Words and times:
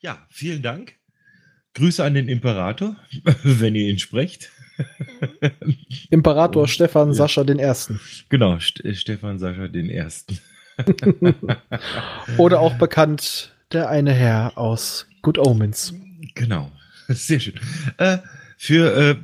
Ja, 0.00 0.26
vielen 0.30 0.62
Dank. 0.62 0.94
Grüße 1.74 2.02
an 2.02 2.14
den 2.14 2.28
Imperator, 2.28 2.96
wenn 3.42 3.74
ihr 3.74 3.88
ihn 3.88 3.98
sprecht. 3.98 4.50
Imperator 6.10 6.68
Stefan 6.68 7.08
ja. 7.08 7.14
Sascha 7.14 7.44
den 7.44 7.58
Ersten. 7.58 8.00
Genau, 8.28 8.58
St 8.58 8.82
Stefan 8.92 9.38
Sascha 9.38 9.68
den 9.68 9.90
Ersten. 9.90 10.38
Oder 12.36 12.60
auch 12.60 12.76
bekannt 12.78 13.54
der 13.72 13.88
eine 13.88 14.12
Herr 14.12 14.56
aus 14.56 15.06
Good 15.22 15.38
Omens. 15.38 15.94
Genau, 16.34 16.70
sehr 17.08 17.40
schön. 17.40 17.54
Äh, 17.98 18.18
für, 18.58 18.94
äh, 18.96 19.16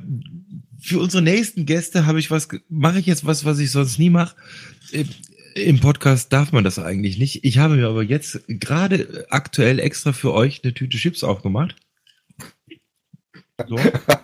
für 0.79 0.99
unsere 0.99 1.23
nächsten 1.23 1.65
Gäste 1.65 2.05
habe 2.05 2.19
ich 2.19 2.29
was, 2.31 2.47
mache 2.69 2.99
ich 2.99 3.05
jetzt 3.05 3.25
was, 3.25 3.45
was 3.45 3.59
ich 3.59 3.71
sonst 3.71 3.99
nie 3.99 4.09
mache. 4.09 4.35
Im 5.55 5.79
Podcast 5.79 6.33
darf 6.33 6.51
man 6.51 6.63
das 6.63 6.79
eigentlich 6.79 7.17
nicht. 7.17 7.43
Ich 7.43 7.57
habe 7.59 7.75
mir 7.75 7.87
aber 7.87 8.03
jetzt 8.03 8.43
gerade 8.47 9.25
aktuell 9.29 9.79
extra 9.79 10.13
für 10.13 10.33
euch 10.33 10.63
eine 10.63 10.73
Tüte 10.73 10.97
Chips 10.97 11.23
aufgemacht. 11.23 11.75
So. 13.67 13.77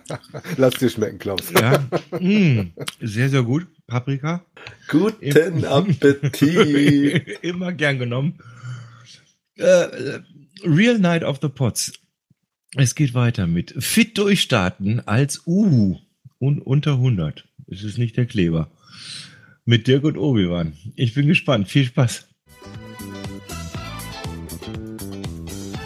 Lass 0.56 0.74
dir 0.74 0.90
schmecken, 0.90 1.18
Klaus. 1.18 1.52
Ja. 1.52 1.86
Mm, 2.18 2.72
sehr, 3.00 3.28
sehr 3.28 3.42
gut. 3.42 3.66
Paprika. 3.86 4.44
Guten 4.88 5.64
Appetit. 5.64 7.38
Immer 7.42 7.72
gern 7.72 7.98
genommen. 7.98 8.38
Uh, 9.58 10.20
Real 10.64 10.98
Night 10.98 11.22
of 11.22 11.38
the 11.42 11.48
Pots. 11.48 11.92
Es 12.76 12.94
geht 12.94 13.14
weiter 13.14 13.46
mit 13.46 13.74
Fit 13.78 14.16
durchstarten 14.18 15.06
als 15.06 15.46
Uhu 15.46 15.98
und 16.38 16.60
unter 16.60 16.92
100. 16.92 17.46
Es 17.66 17.84
ist 17.84 17.98
nicht 17.98 18.16
der 18.16 18.26
Kleber. 18.26 18.70
Mit 19.70 19.86
Dirk 19.86 20.02
und 20.02 20.18
Obi-Wan. 20.18 20.76
Ich 20.96 21.14
bin 21.14 21.28
gespannt. 21.28 21.68
Viel 21.68 21.84
Spaß. 21.84 22.26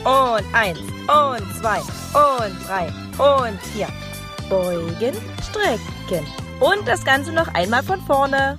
Und 0.04 0.44
eins, 0.54 0.78
und 0.78 1.54
zwei, 1.60 1.80
und 2.14 2.54
drei, 2.66 2.86
und 3.18 3.60
vier. 3.60 3.88
Beugen, 4.48 5.14
strecken. 5.42 6.24
Und 6.60 6.88
das 6.88 7.04
Ganze 7.04 7.30
noch 7.34 7.48
einmal 7.48 7.82
von 7.82 8.00
vorne. 8.00 8.58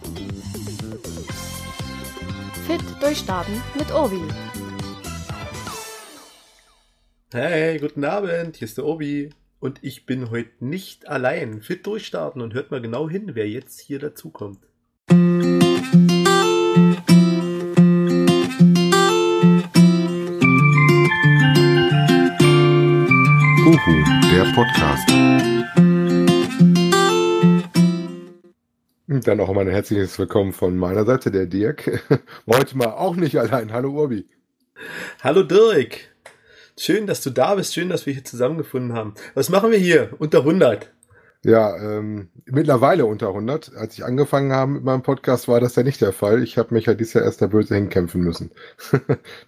Fit 2.68 2.84
durchstarten 3.02 3.64
mit 3.76 3.92
Obi. 3.92 4.22
Hey, 7.32 7.80
guten 7.80 8.04
Abend, 8.04 8.58
hier 8.58 8.68
ist 8.68 8.78
der 8.78 8.86
Obi. 8.86 9.32
Und 9.60 9.80
ich 9.82 10.06
bin 10.06 10.30
heute 10.30 10.52
nicht 10.64 11.08
allein. 11.08 11.64
Fit 11.64 11.88
durchstarten 11.88 12.44
und 12.44 12.54
hört 12.54 12.70
mal 12.70 12.80
genau 12.80 13.10
hin, 13.10 13.32
wer 13.34 13.50
jetzt 13.50 13.80
hier 13.80 13.98
dazukommt. 13.98 14.60
Uhu, 23.76 24.04
der 24.32 24.46
Podcast. 24.54 25.10
Dann 29.08 29.40
auch 29.42 29.54
mal 29.54 29.68
ein 29.68 29.68
herzliches 29.68 30.18
Willkommen 30.18 30.54
von 30.54 30.78
meiner 30.78 31.04
Seite, 31.04 31.30
der 31.30 31.46
Dirk. 31.46 32.06
Heute 32.48 32.78
mal 32.78 32.92
auch 32.92 33.18
nicht 33.18 33.38
allein. 33.38 33.74
Hallo 33.74 33.92
Urbi. 33.92 34.30
Hallo 35.22 35.44
Dirk. 35.44 36.16
Schön, 36.80 37.06
dass 37.06 37.22
du 37.22 37.32
da 37.32 37.56
bist. 37.56 37.74
Schön, 37.74 37.90
dass 37.90 38.06
wir 38.06 38.14
hier 38.14 38.24
zusammengefunden 38.24 38.94
haben. 38.94 39.14
Was 39.34 39.50
machen 39.50 39.72
wir 39.72 39.78
hier? 39.78 40.14
Unter 40.20 40.40
100. 40.40 40.95
Ja, 41.46 41.78
ähm, 41.78 42.30
mittlerweile 42.48 43.06
unter 43.06 43.28
100. 43.28 43.76
Als 43.76 43.94
ich 43.94 44.04
angefangen 44.04 44.52
habe 44.52 44.72
mit 44.72 44.84
meinem 44.84 45.04
Podcast, 45.04 45.48
war 45.48 45.60
das 45.60 45.76
ja 45.76 45.84
nicht 45.84 46.02
der 46.02 46.12
Fall. 46.12 46.42
Ich 46.42 46.58
habe 46.58 46.74
mich 46.74 46.88
ja 46.88 46.96
dieses 46.96 47.14
Jahr 47.14 47.24
erst 47.24 47.40
da 47.40 47.46
böse 47.46 47.76
hinkämpfen 47.76 48.22
müssen. 48.22 48.50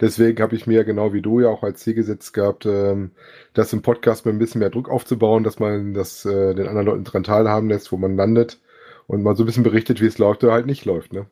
Deswegen 0.01 0.39
habe 0.43 0.55
ich 0.55 0.67
mir 0.67 0.83
genau 0.83 1.11
wie 1.11 1.23
du 1.23 1.39
ja 1.39 1.47
auch 1.49 1.63
als 1.63 1.79
Ziel 1.79 1.95
gesetzt 1.95 2.33
gehabt, 2.33 2.67
ähm, 2.67 3.13
das 3.55 3.73
im 3.73 3.81
Podcast 3.81 4.27
mit 4.27 4.35
ein 4.35 4.37
bisschen 4.37 4.59
mehr 4.59 4.69
Druck 4.69 4.89
aufzubauen, 4.89 5.43
dass 5.43 5.57
man 5.57 5.95
das 5.95 6.23
äh, 6.23 6.53
den 6.53 6.67
anderen 6.67 6.85
Leuten 6.85 7.03
dran 7.03 7.23
teilhaben 7.23 7.67
lässt, 7.67 7.91
wo 7.91 7.97
man 7.97 8.15
landet 8.15 8.59
und 9.07 9.23
mal 9.23 9.35
so 9.35 9.41
ein 9.41 9.47
bisschen 9.47 9.63
berichtet, 9.63 9.99
wie 9.99 10.05
es 10.05 10.19
läuft 10.19 10.43
oder 10.43 10.53
halt 10.53 10.67
nicht 10.67 10.85
läuft. 10.85 11.13
Ne? 11.13 11.25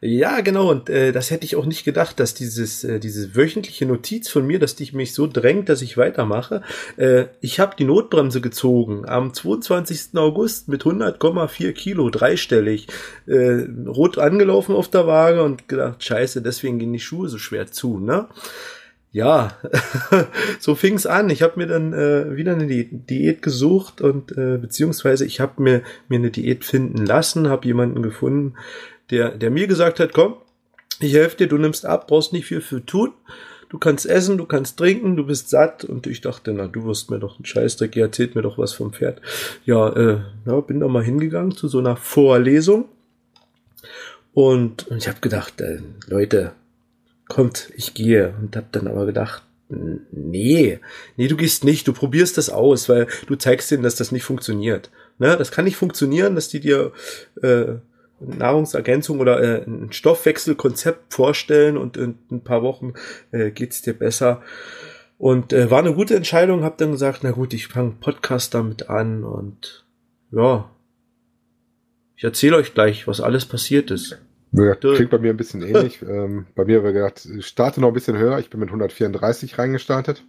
Ja, 0.00 0.40
genau. 0.40 0.70
Und 0.70 0.90
äh, 0.90 1.12
das 1.12 1.30
hätte 1.30 1.44
ich 1.44 1.56
auch 1.56 1.66
nicht 1.66 1.84
gedacht, 1.84 2.20
dass 2.20 2.34
dieses 2.34 2.84
äh, 2.84 3.00
diese 3.00 3.34
wöchentliche 3.34 3.86
Notiz 3.86 4.28
von 4.28 4.46
mir, 4.46 4.58
dass 4.58 4.76
die 4.76 4.90
mich 4.92 5.14
so 5.14 5.26
drängt, 5.26 5.68
dass 5.68 5.82
ich 5.82 5.96
weitermache. 5.96 6.62
Äh, 6.96 7.26
ich 7.40 7.60
habe 7.60 7.76
die 7.78 7.84
Notbremse 7.84 8.40
gezogen 8.40 9.06
am 9.06 9.32
22. 9.32 10.16
August 10.16 10.68
mit 10.68 10.82
100,4 10.82 11.72
Kilo, 11.72 12.10
dreistellig, 12.10 12.88
äh, 13.26 13.66
rot 13.86 14.18
angelaufen 14.18 14.74
auf 14.74 14.88
der 14.88 15.06
Waage 15.06 15.42
und 15.42 15.68
gedacht, 15.68 16.02
scheiße, 16.04 16.42
deswegen 16.42 16.78
gehen 16.78 16.92
die 16.92 17.00
Schuhe 17.00 17.28
so 17.28 17.38
schwer 17.38 17.66
zu, 17.66 17.98
ne? 17.98 18.28
ja, 19.14 19.52
so 20.58 20.74
fing's 20.74 21.06
an. 21.06 21.30
Ich 21.30 21.42
habe 21.42 21.52
mir 21.56 21.68
dann 21.68 21.92
äh, 21.92 22.36
wieder 22.36 22.52
eine 22.52 22.66
Di 22.66 22.88
Diät 22.90 23.42
gesucht 23.42 24.00
und 24.00 24.36
äh, 24.36 24.58
beziehungsweise 24.58 25.24
ich 25.24 25.38
habe 25.38 25.62
mir 25.62 25.82
mir 26.08 26.18
eine 26.18 26.32
Diät 26.32 26.64
finden 26.64 27.06
lassen, 27.06 27.48
habe 27.48 27.64
jemanden 27.64 28.02
gefunden, 28.02 28.54
der, 29.10 29.30
der 29.30 29.50
mir 29.50 29.66
gesagt 29.66 30.00
hat, 30.00 30.12
komm, 30.12 30.36
ich 31.00 31.14
helfe 31.14 31.36
dir, 31.36 31.46
du 31.48 31.58
nimmst 31.58 31.86
ab, 31.86 32.06
brauchst 32.06 32.32
nicht 32.32 32.46
viel 32.46 32.60
für 32.60 32.84
tun. 32.84 33.12
Du 33.68 33.78
kannst 33.78 34.06
essen, 34.06 34.38
du 34.38 34.46
kannst 34.46 34.78
trinken, 34.78 35.16
du 35.16 35.26
bist 35.26 35.50
satt. 35.50 35.84
Und 35.84 36.06
ich 36.06 36.20
dachte, 36.20 36.52
na, 36.52 36.68
du 36.68 36.84
wirst 36.84 37.10
mir 37.10 37.18
doch 37.18 37.36
einen 37.36 37.44
Scheißdreck, 37.44 37.96
ihr 37.96 38.04
erzählt 38.04 38.36
mir 38.36 38.42
doch 38.42 38.56
was 38.58 38.72
vom 38.72 38.92
Pferd. 38.92 39.20
Ja, 39.64 39.88
äh, 39.90 40.20
ja, 40.46 40.60
bin 40.60 40.80
da 40.80 40.88
mal 40.88 41.02
hingegangen 41.02 41.56
zu 41.56 41.66
so 41.66 41.78
einer 41.78 41.96
Vorlesung. 41.96 42.84
Und, 44.32 44.86
und 44.88 44.98
ich 44.98 45.08
habe 45.08 45.20
gedacht, 45.20 45.60
äh, 45.60 45.80
Leute, 46.06 46.52
kommt, 47.28 47.70
ich 47.74 47.94
gehe. 47.94 48.34
Und 48.40 48.56
hab 48.56 48.70
dann 48.72 48.86
aber 48.86 49.06
gedacht, 49.06 49.42
nee, 49.68 50.78
nee, 51.16 51.28
du 51.28 51.36
gehst 51.36 51.64
nicht, 51.64 51.88
du 51.88 51.92
probierst 51.92 52.38
das 52.38 52.50
aus, 52.50 52.88
weil 52.88 53.08
du 53.26 53.36
zeigst 53.36 53.70
denen, 53.70 53.82
dass 53.82 53.96
das 53.96 54.12
nicht 54.12 54.24
funktioniert. 54.24 54.90
Ne? 55.18 55.36
Das 55.36 55.50
kann 55.50 55.64
nicht 55.64 55.76
funktionieren, 55.76 56.34
dass 56.34 56.48
die 56.48 56.60
dir 56.60 56.92
äh, 57.42 57.74
Nahrungsergänzung 58.26 59.20
oder 59.20 59.42
äh, 59.42 59.64
ein 59.64 59.92
Stoffwechselkonzept 59.92 61.12
vorstellen 61.12 61.76
und 61.76 61.96
in 61.96 62.18
ein 62.30 62.42
paar 62.42 62.62
Wochen 62.62 62.94
äh, 63.30 63.50
geht's 63.50 63.82
dir 63.82 63.94
besser. 63.94 64.42
Und 65.18 65.52
äh, 65.52 65.70
war 65.70 65.78
eine 65.78 65.94
gute 65.94 66.16
Entscheidung, 66.16 66.64
hab 66.64 66.78
dann 66.78 66.92
gesagt, 66.92 67.20
na 67.22 67.30
gut, 67.30 67.54
ich 67.54 67.68
fange 67.68 67.92
Podcast 68.00 68.54
damit 68.54 68.90
an 68.90 69.24
und 69.24 69.84
ja, 70.32 70.70
ich 72.16 72.24
erzähle 72.24 72.56
euch 72.56 72.74
gleich, 72.74 73.06
was 73.06 73.20
alles 73.20 73.46
passiert 73.46 73.90
ist. 73.90 74.18
Ja, 74.56 74.76
klingt 74.76 75.10
bei 75.10 75.18
mir 75.18 75.30
ein 75.30 75.36
bisschen 75.36 75.62
ähnlich. 75.62 76.00
ähm, 76.02 76.46
bei 76.54 76.64
mir 76.64 76.78
habe 76.78 76.88
ich 76.88 76.94
gedacht, 76.94 77.26
ich 77.38 77.46
starte 77.46 77.80
noch 77.80 77.88
ein 77.88 77.94
bisschen 77.94 78.16
höher. 78.16 78.38
Ich 78.38 78.50
bin 78.50 78.60
mit 78.60 78.68
134 78.68 79.58
reingestartet. 79.58 80.24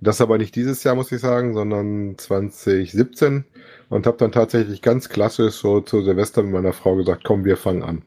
Das 0.00 0.20
aber 0.20 0.36
nicht 0.38 0.56
dieses 0.56 0.82
Jahr, 0.82 0.96
muss 0.96 1.12
ich 1.12 1.20
sagen, 1.20 1.54
sondern 1.54 2.18
2017 2.18 3.44
und 3.88 4.06
habe 4.06 4.16
dann 4.16 4.32
tatsächlich 4.32 4.82
ganz 4.82 5.08
klassisch 5.08 5.54
so 5.54 5.80
zu 5.80 6.02
Silvester 6.02 6.42
mit 6.42 6.52
meiner 6.52 6.72
Frau 6.72 6.96
gesagt, 6.96 7.22
komm, 7.24 7.44
wir 7.44 7.56
fangen 7.56 7.82
an. 7.84 8.02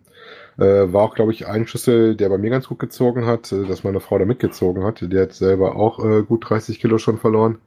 Äh, 0.58 0.92
war 0.92 1.04
auch, 1.04 1.16
glaube 1.16 1.32
ich, 1.32 1.48
ein 1.48 1.66
Schlüssel, 1.68 2.16
der 2.16 2.30
bei 2.30 2.38
mir 2.38 2.50
ganz 2.50 2.68
gut 2.68 2.80
gezogen 2.80 3.26
hat, 3.26 3.52
äh, 3.54 3.66
dass 3.66 3.86
meine 3.86 4.02
Frau 4.02 4.18
da 4.20 4.26
mitgezogen 4.26 4.84
hat. 4.84 5.02
Die 5.02 5.20
hat 5.20 5.34
selber 5.34 5.76
auch 5.78 6.04
äh, 6.04 6.24
gut 6.24 6.50
30 6.50 6.80
Kilo 6.80 6.98
schon 6.98 7.18
verloren. 7.18 7.60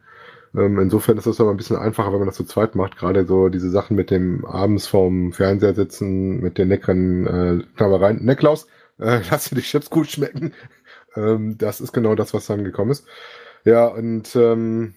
Ähm, 0.57 0.79
insofern 0.79 1.19
ist 1.19 1.27
es 1.27 1.41
aber 1.41 1.51
ein 1.51 1.57
bisschen 1.57 1.77
einfacher, 1.77 2.13
wenn 2.13 2.21
man 2.21 2.29
das 2.29 2.37
zu 2.37 2.45
zweit 2.45 2.75
macht. 2.75 2.97
Gerade 2.97 3.27
so 3.27 3.49
diese 3.49 3.71
Sachen 3.71 3.97
mit 3.97 4.11
dem 4.11 4.45
abends 4.45 4.87
vorm 4.87 5.33
Fernseher 5.33 5.75
sitzen, 5.75 6.41
mit 6.41 6.59
den 6.59 6.69
leckeren 6.69 7.27
äh, 7.27 7.65
Knabbereien. 7.77 8.25
Necklaus, 8.25 8.67
äh, 8.99 9.21
lass 9.31 9.49
dir 9.49 9.57
die 9.57 9.63
Chips 9.63 9.91
gut 9.91 10.11
schmecken. 10.11 10.53
ähm, 11.17 11.59
das 11.59 11.81
ist 11.81 11.93
genau 11.93 12.15
das, 12.15 12.35
was 12.35 12.47
dann 12.47 12.65
gekommen 12.65 12.93
ist. 12.93 13.07
Ja, 13.65 13.87
und 13.87 14.37
ähm, 14.37 14.95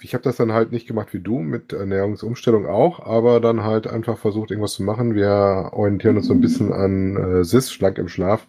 ich 0.00 0.14
habe 0.14 0.24
das 0.24 0.36
dann 0.36 0.52
halt 0.52 0.72
nicht 0.72 0.88
gemacht 0.88 1.12
wie 1.12 1.20
du, 1.20 1.38
mit 1.38 1.72
Ernährungsumstellung 1.72 2.66
auch, 2.66 3.00
aber 3.00 3.40
dann 3.40 3.62
halt 3.62 3.86
einfach 3.86 4.18
versucht, 4.18 4.50
irgendwas 4.50 4.74
zu 4.74 4.82
machen. 4.82 5.14
Wir 5.14 5.70
orientieren 5.72 6.16
uns 6.16 6.26
so 6.26 6.34
ein 6.34 6.40
bisschen 6.40 6.72
an 6.72 7.16
äh, 7.16 7.44
SIS, 7.44 7.70
schlank 7.72 7.98
im 7.98 8.08
Schlaf. 8.08 8.46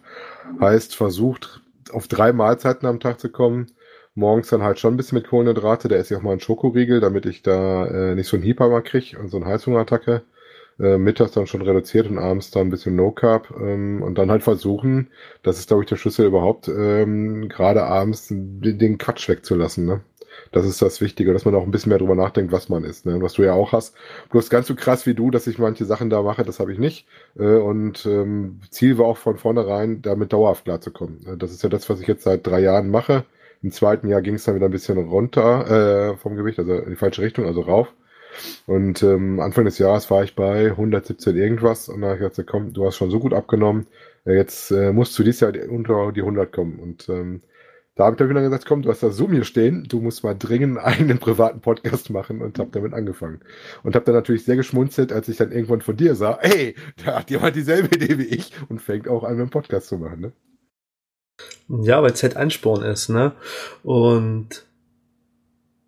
Heißt, 0.60 0.96
versucht, 0.96 1.60
auf 1.92 2.08
drei 2.08 2.32
Mahlzeiten 2.32 2.88
am 2.88 2.98
Tag 2.98 3.20
zu 3.20 3.30
kommen. 3.30 3.68
Morgens 4.14 4.48
dann 4.48 4.62
halt 4.62 4.78
schon 4.78 4.94
ein 4.94 4.96
bisschen 4.96 5.18
mit 5.18 5.28
Kohlenhydrate, 5.28 5.88
da 5.88 5.96
esse 5.96 6.14
ich 6.14 6.18
auch 6.18 6.24
mal 6.24 6.32
einen 6.32 6.40
Schokoriegel, 6.40 7.00
damit 7.00 7.26
ich 7.26 7.42
da 7.42 7.86
äh, 7.86 8.14
nicht 8.14 8.28
so 8.28 8.36
einen 8.36 8.44
Hyper 8.44 8.68
mal 8.68 8.82
kriege 8.82 9.18
und 9.18 9.28
so 9.28 9.38
eine 9.38 9.46
Heißhungerattacke. 9.46 10.22
Äh, 10.80 10.98
mittags 10.98 11.30
dann 11.32 11.46
schon 11.46 11.62
reduziert 11.62 12.08
und 12.08 12.18
abends 12.18 12.50
dann 12.50 12.66
ein 12.66 12.70
bisschen 12.70 12.96
No 12.96 13.12
Carb 13.12 13.54
ähm, 13.60 14.02
und 14.02 14.18
dann 14.18 14.30
halt 14.30 14.42
versuchen, 14.42 15.08
das 15.44 15.60
ist 15.60 15.68
glaube 15.68 15.84
ich 15.84 15.88
der 15.88 15.94
Schlüssel 15.96 16.26
überhaupt, 16.26 16.66
ähm, 16.66 17.48
gerade 17.48 17.84
abends 17.84 18.26
den, 18.26 18.60
den 18.60 18.98
Quatsch 18.98 19.28
wegzulassen. 19.28 19.86
Ne? 19.86 20.00
Das 20.50 20.64
ist 20.66 20.82
das 20.82 21.00
Wichtige, 21.00 21.32
dass 21.32 21.44
man 21.44 21.54
auch 21.54 21.62
ein 21.62 21.70
bisschen 21.70 21.90
mehr 21.90 21.98
drüber 21.98 22.16
nachdenkt, 22.16 22.52
was 22.52 22.68
man 22.68 22.84
ist. 22.84 23.06
Ne? 23.06 23.20
Was 23.22 23.34
du 23.34 23.42
ja 23.42 23.52
auch 23.54 23.72
hast. 23.72 23.94
Bloß 24.30 24.50
ganz 24.50 24.66
so 24.66 24.74
krass 24.74 25.06
wie 25.06 25.14
du, 25.14 25.30
dass 25.30 25.46
ich 25.46 25.58
manche 25.58 25.84
Sachen 25.84 26.10
da 26.10 26.22
mache, 26.22 26.44
das 26.44 26.58
habe 26.60 26.72
ich 26.72 26.78
nicht. 26.78 27.06
Äh, 27.38 27.56
und 27.56 28.04
ähm, 28.06 28.60
Ziel 28.70 28.98
war 28.98 29.06
auch 29.06 29.16
von 29.16 29.36
vornherein, 29.36 30.02
damit 30.02 30.32
dauerhaft 30.32 30.64
klarzukommen. 30.64 31.24
Äh, 31.26 31.36
das 31.36 31.52
ist 31.52 31.62
ja 31.62 31.68
das, 31.68 31.88
was 31.88 32.00
ich 32.00 32.08
jetzt 32.08 32.24
seit 32.24 32.46
drei 32.46 32.60
Jahren 32.60 32.90
mache. 32.90 33.24
Im 33.64 33.72
zweiten 33.72 34.08
Jahr 34.08 34.20
ging 34.20 34.34
es 34.34 34.44
dann 34.44 34.56
wieder 34.56 34.66
ein 34.66 34.72
bisschen 34.72 34.98
runter 34.98 36.10
äh, 36.10 36.16
vom 36.18 36.36
Gewicht, 36.36 36.58
also 36.58 36.74
in 36.74 36.90
die 36.90 36.96
falsche 36.96 37.22
Richtung, 37.22 37.46
also 37.46 37.62
rauf. 37.62 37.88
Und 38.66 39.02
ähm, 39.02 39.40
Anfang 39.40 39.64
des 39.64 39.78
Jahres 39.78 40.10
war 40.10 40.22
ich 40.22 40.34
bei 40.34 40.66
117 40.66 41.34
irgendwas 41.34 41.88
und 41.88 42.02
da 42.02 42.08
habe 42.08 42.16
ich 42.16 42.28
gesagt, 42.28 42.50
komm, 42.50 42.74
du 42.74 42.84
hast 42.84 42.96
schon 42.96 43.10
so 43.10 43.20
gut 43.20 43.32
abgenommen, 43.32 43.86
äh, 44.26 44.34
jetzt 44.34 44.70
äh, 44.70 44.92
musst 44.92 45.18
du 45.18 45.22
dieses 45.22 45.40
Jahr 45.40 45.52
unter 45.70 46.12
die 46.12 46.20
100 46.20 46.52
kommen. 46.52 46.78
Und 46.78 47.08
ähm, 47.08 47.40
da 47.94 48.04
habe 48.04 48.16
ich 48.22 48.34
dann 48.34 48.42
gesagt, 48.42 48.66
komm, 48.66 48.82
du 48.82 48.90
hast 48.90 49.02
da 49.02 49.10
Zoom 49.10 49.32
hier 49.32 49.44
stehen, 49.44 49.84
du 49.88 49.98
musst 50.00 50.24
mal 50.24 50.34
dringend 50.34 50.76
einen 50.76 50.86
eigenen 50.86 51.18
privaten 51.18 51.62
Podcast 51.62 52.10
machen 52.10 52.42
und 52.42 52.58
habe 52.58 52.68
damit 52.70 52.92
angefangen. 52.92 53.40
Und 53.82 53.94
habe 53.94 54.04
dann 54.04 54.14
natürlich 54.14 54.44
sehr 54.44 54.56
geschmunzelt, 54.56 55.10
als 55.10 55.26
ich 55.28 55.38
dann 55.38 55.52
irgendwann 55.52 55.80
von 55.80 55.96
dir 55.96 56.16
sah, 56.16 56.38
ey, 56.42 56.74
da 57.02 57.20
hat 57.20 57.30
jemand 57.30 57.56
dieselbe 57.56 57.96
Idee 57.96 58.18
wie 58.18 58.26
ich 58.26 58.52
und 58.68 58.82
fängt 58.82 59.08
auch 59.08 59.24
an, 59.24 59.40
einen 59.40 59.48
Podcast 59.48 59.86
zu 59.88 59.96
machen, 59.96 60.20
ne? 60.20 60.32
Ja, 61.68 62.02
weil 62.02 62.12
es 62.12 62.22
halt 62.22 62.36
Ansporn 62.36 62.82
ist, 62.82 63.08
ne? 63.08 63.32
Und 63.82 64.64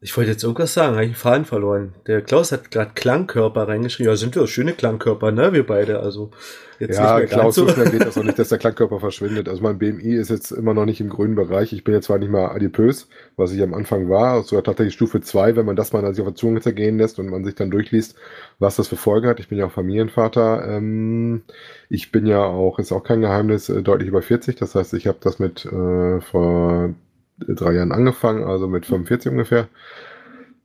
ich 0.02 0.14
wollte 0.16 0.30
jetzt 0.30 0.44
irgendwas 0.44 0.74
sagen, 0.74 0.94
habe 0.94 1.04
ich 1.04 1.12
den 1.12 1.16
Faden 1.16 1.46
verloren. 1.46 1.94
Der 2.06 2.20
Klaus 2.20 2.52
hat 2.52 2.70
gerade 2.70 2.90
Klangkörper 2.94 3.66
reingeschrieben. 3.66 4.12
Ja, 4.12 4.16
sind 4.16 4.36
wir 4.36 4.46
schöne 4.46 4.74
Klangkörper, 4.74 5.32
ne? 5.32 5.54
Wir 5.54 5.66
beide. 5.66 6.00
Also 6.00 6.30
jetzt 6.78 6.98
ja, 6.98 7.18
nicht 7.18 7.30
mehr 7.30 7.38
Klaus, 7.40 7.54
so 7.54 7.66
schnell 7.66 7.90
geht 7.90 8.04
das 8.04 8.18
auch 8.18 8.22
nicht, 8.22 8.38
dass 8.38 8.50
der 8.50 8.58
Klangkörper 8.58 9.00
verschwindet. 9.00 9.48
Also 9.48 9.62
mein 9.62 9.78
BMI 9.78 10.16
ist 10.16 10.28
jetzt 10.28 10.50
immer 10.50 10.74
noch 10.74 10.84
nicht 10.84 11.00
im 11.00 11.08
grünen 11.08 11.34
Bereich. 11.34 11.72
Ich 11.72 11.82
bin 11.82 11.94
jetzt 11.94 12.06
zwar 12.06 12.18
nicht 12.18 12.30
mal 12.30 12.48
adipös, 12.48 13.08
was 13.36 13.52
ich 13.52 13.62
am 13.62 13.72
Anfang 13.72 14.10
war, 14.10 14.42
sogar 14.42 14.64
tatsächlich 14.64 14.92
Stufe 14.92 15.22
2, 15.22 15.56
wenn 15.56 15.64
man 15.64 15.76
das 15.76 15.94
mal 15.94 16.04
an 16.04 16.12
sich 16.12 16.20
auf 16.20 16.28
der 16.28 16.36
Zunge 16.36 16.60
zergehen 16.60 16.98
lässt 16.98 17.18
und 17.18 17.30
man 17.30 17.44
sich 17.46 17.54
dann 17.54 17.70
durchliest, 17.70 18.16
was 18.58 18.76
das 18.76 18.88
für 18.88 18.96
Folgen 18.96 19.28
hat. 19.28 19.40
Ich 19.40 19.48
bin 19.48 19.56
ja 19.56 19.64
auch 19.64 19.72
Familienvater. 19.72 20.76
Ähm, 20.76 21.42
ich 21.88 22.12
bin 22.12 22.26
ja 22.26 22.44
auch, 22.44 22.78
ist 22.78 22.92
auch 22.92 23.02
kein 23.02 23.22
Geheimnis, 23.22 23.70
äh, 23.70 23.82
deutlich 23.82 24.08
über 24.08 24.20
40. 24.20 24.56
Das 24.56 24.74
heißt, 24.74 24.92
ich 24.92 25.06
habe 25.06 25.18
das 25.22 25.38
mit 25.38 25.64
äh, 25.64 26.20
vor 26.20 26.94
drei 27.38 27.72
Jahren 27.74 27.92
angefangen, 27.92 28.44
also 28.44 28.68
mit 28.68 28.86
45 28.86 29.32
ungefähr. 29.32 29.68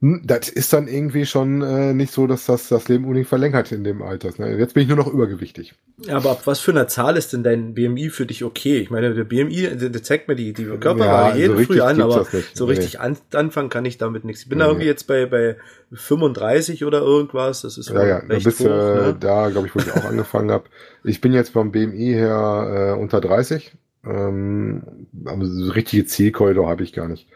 Hm, 0.02 0.24
das 0.26 0.50
ist 0.50 0.74
dann 0.74 0.88
irgendwie 0.88 1.28
schon 1.28 1.62
äh, 1.62 1.94
nicht 1.94 2.12
so, 2.12 2.26
dass 2.26 2.48
das 2.48 2.70
das 2.70 2.88
Leben 2.88 3.04
unbedingt 3.04 3.28
verlängert 3.28 3.72
in 3.72 3.84
dem 3.84 4.02
Alter. 4.02 4.32
Ne? 4.38 4.58
Jetzt 4.58 4.74
bin 4.74 4.82
ich 4.82 4.90
nur 4.90 4.98
noch 4.98 5.14
übergewichtig. 5.14 5.76
Aber 6.10 6.32
ab 6.32 6.42
was 6.46 6.60
für 6.60 6.72
einer 6.72 6.88
Zahl 6.88 7.18
ist 7.18 7.34
denn 7.34 7.44
dein 7.44 7.76
BMI 7.76 8.10
für 8.10 8.26
dich 8.26 8.44
okay? 8.44 8.80
Ich 8.80 8.90
meine, 8.90 9.14
der 9.14 9.26
BMI, 9.26 9.78
der, 9.78 10.02
zeigt 10.02 10.28
mir 10.28 10.36
die, 10.36 10.54
die 10.54 10.66
Körperwaage 10.66 11.38
ja, 11.38 11.42
jeden 11.42 11.58
so 11.58 11.64
früh 11.66 11.82
an, 11.82 12.02
aber 12.02 12.26
so 12.56 12.66
richtig 12.66 12.94
nee. 12.94 13.00
an, 13.00 13.18
anfangen 13.34 13.70
kann 13.70 13.86
ich 13.86 14.00
damit 14.00 14.26
nichts. 14.26 14.42
Ich 14.42 14.50
bin 14.50 14.58
nee. 14.58 14.64
da 14.64 14.72
irgendwie 14.72 14.88
jetzt 14.88 15.06
bei, 15.06 15.28
bei 15.28 15.58
35 15.94 16.84
oder 16.84 17.02
irgendwas. 17.02 17.62
Das 17.62 17.78
ist 17.78 17.90
ja, 17.90 18.04
ja, 18.04 18.18
recht 18.18 18.44
da 18.44 18.50
bist 18.50 18.60
hoch, 18.62 18.66
ne? 18.66 19.16
da, 19.20 19.50
glaube 19.50 19.68
ich, 19.68 19.76
wo 19.76 19.80
ich 19.80 19.92
auch 19.92 20.06
angefangen 20.06 20.50
habe. 20.50 20.64
Ich 21.04 21.22
bin 21.22 21.32
jetzt 21.32 21.50
vom 21.50 21.72
BMI 21.72 22.14
her 22.14 22.96
äh, 22.98 23.00
unter 23.00 23.22
30. 23.22 23.72
Ähm, 24.06 25.08
aber 25.26 25.46
so 25.46 25.72
richtige 25.72 26.06
Zielkorridor 26.06 26.70
habe 26.70 26.84
ich 26.84 26.94
gar 26.94 27.08
nicht. 27.08 27.28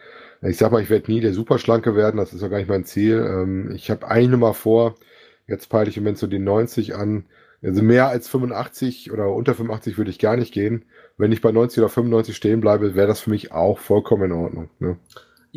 Ich 0.42 0.58
sag 0.58 0.72
mal, 0.72 0.82
ich 0.82 0.90
werde 0.90 1.12
nie 1.12 1.22
der 1.22 1.34
Superschlanke 1.34 1.96
werden, 1.96 2.18
das 2.18 2.34
ist 2.34 2.42
ja 2.42 2.48
gar 2.48 2.58
nicht 2.58 2.70
mein 2.70 2.86
Ziel. 2.86 3.26
Ähm, 3.28 3.72
ich 3.72 3.90
habe 3.90 4.08
eine 4.08 4.38
mal 4.38 4.54
vor, 4.54 4.96
jetzt 5.48 5.70
peile 5.70 5.90
ich 5.90 5.98
im 5.98 6.04
Moment 6.04 6.18
so 6.18 6.28
die 6.28 6.40
90 6.40 6.96
an. 6.96 7.26
Also 7.62 7.82
mehr 7.82 8.10
als 8.10 8.28
85 8.28 9.12
oder 9.12 9.32
unter 9.34 9.56
85 9.56 9.98
würde 9.98 10.12
ich 10.12 10.20
gar 10.20 10.38
nicht 10.38 10.54
gehen. 10.54 10.86
Wenn 11.18 11.32
ich 11.32 11.42
bei 11.42 11.52
90 11.52 11.80
oder 11.80 11.90
95 11.90 12.36
stehen 12.36 12.62
bleibe, 12.62 12.96
wäre 12.96 13.08
das 13.08 13.22
für 13.22 13.30
mich 13.30 13.52
auch 13.52 13.80
vollkommen 13.80 14.26
in 14.26 14.32
Ordnung. 14.34 14.70
Ne? 14.80 14.98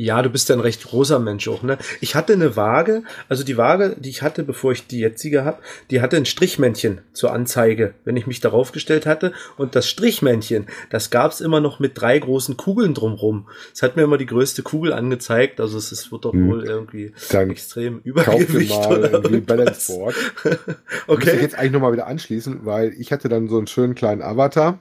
Ja, 0.00 0.22
du 0.22 0.30
bist 0.30 0.48
ja 0.48 0.54
ein 0.54 0.60
recht 0.60 0.84
großer 0.84 1.18
Mensch 1.18 1.48
auch, 1.48 1.64
ne? 1.64 1.76
Ich 2.00 2.14
hatte 2.14 2.32
eine 2.32 2.54
Waage, 2.54 3.02
also 3.28 3.42
die 3.42 3.56
Waage, 3.56 3.96
die 3.98 4.10
ich 4.10 4.22
hatte, 4.22 4.44
bevor 4.44 4.70
ich 4.70 4.86
die 4.86 5.00
jetzige 5.00 5.44
habe, 5.44 5.58
die 5.90 6.00
hatte 6.00 6.16
ein 6.16 6.24
Strichmännchen 6.24 7.00
zur 7.12 7.32
Anzeige, 7.32 7.94
wenn 8.04 8.16
ich 8.16 8.28
mich 8.28 8.38
darauf 8.38 8.70
gestellt 8.70 9.06
hatte. 9.06 9.32
Und 9.56 9.74
das 9.74 9.88
Strichmännchen, 9.88 10.66
das 10.90 11.10
gab's 11.10 11.40
immer 11.40 11.60
noch 11.60 11.80
mit 11.80 12.00
drei 12.00 12.16
großen 12.16 12.56
Kugeln 12.56 12.94
drumrum. 12.94 13.48
Es 13.74 13.82
hat 13.82 13.96
mir 13.96 14.04
immer 14.04 14.18
die 14.18 14.26
größte 14.26 14.62
Kugel 14.62 14.92
angezeigt, 14.92 15.58
also 15.58 15.76
es, 15.76 15.90
es 15.90 16.12
wird 16.12 16.26
doch 16.26 16.32
hm. 16.32 16.48
wohl 16.48 16.64
irgendwie 16.64 17.12
Dann 17.32 17.50
extrem 17.50 17.98
Übergewicht 18.04 18.70
mal 18.70 18.98
oder 18.98 19.12
irgendwie 19.14 19.40
Balance 19.40 19.92
Board. 19.92 20.14
okay. 20.44 20.56
Muss 21.08 21.26
ich 21.26 21.42
jetzt 21.42 21.58
eigentlich 21.58 21.72
nochmal 21.72 21.92
wieder 21.92 22.06
anschließen, 22.06 22.64
weil 22.64 22.94
ich 22.96 23.10
hatte 23.10 23.28
dann 23.28 23.48
so 23.48 23.58
einen 23.58 23.66
schönen 23.66 23.96
kleinen 23.96 24.22
Avatar 24.22 24.78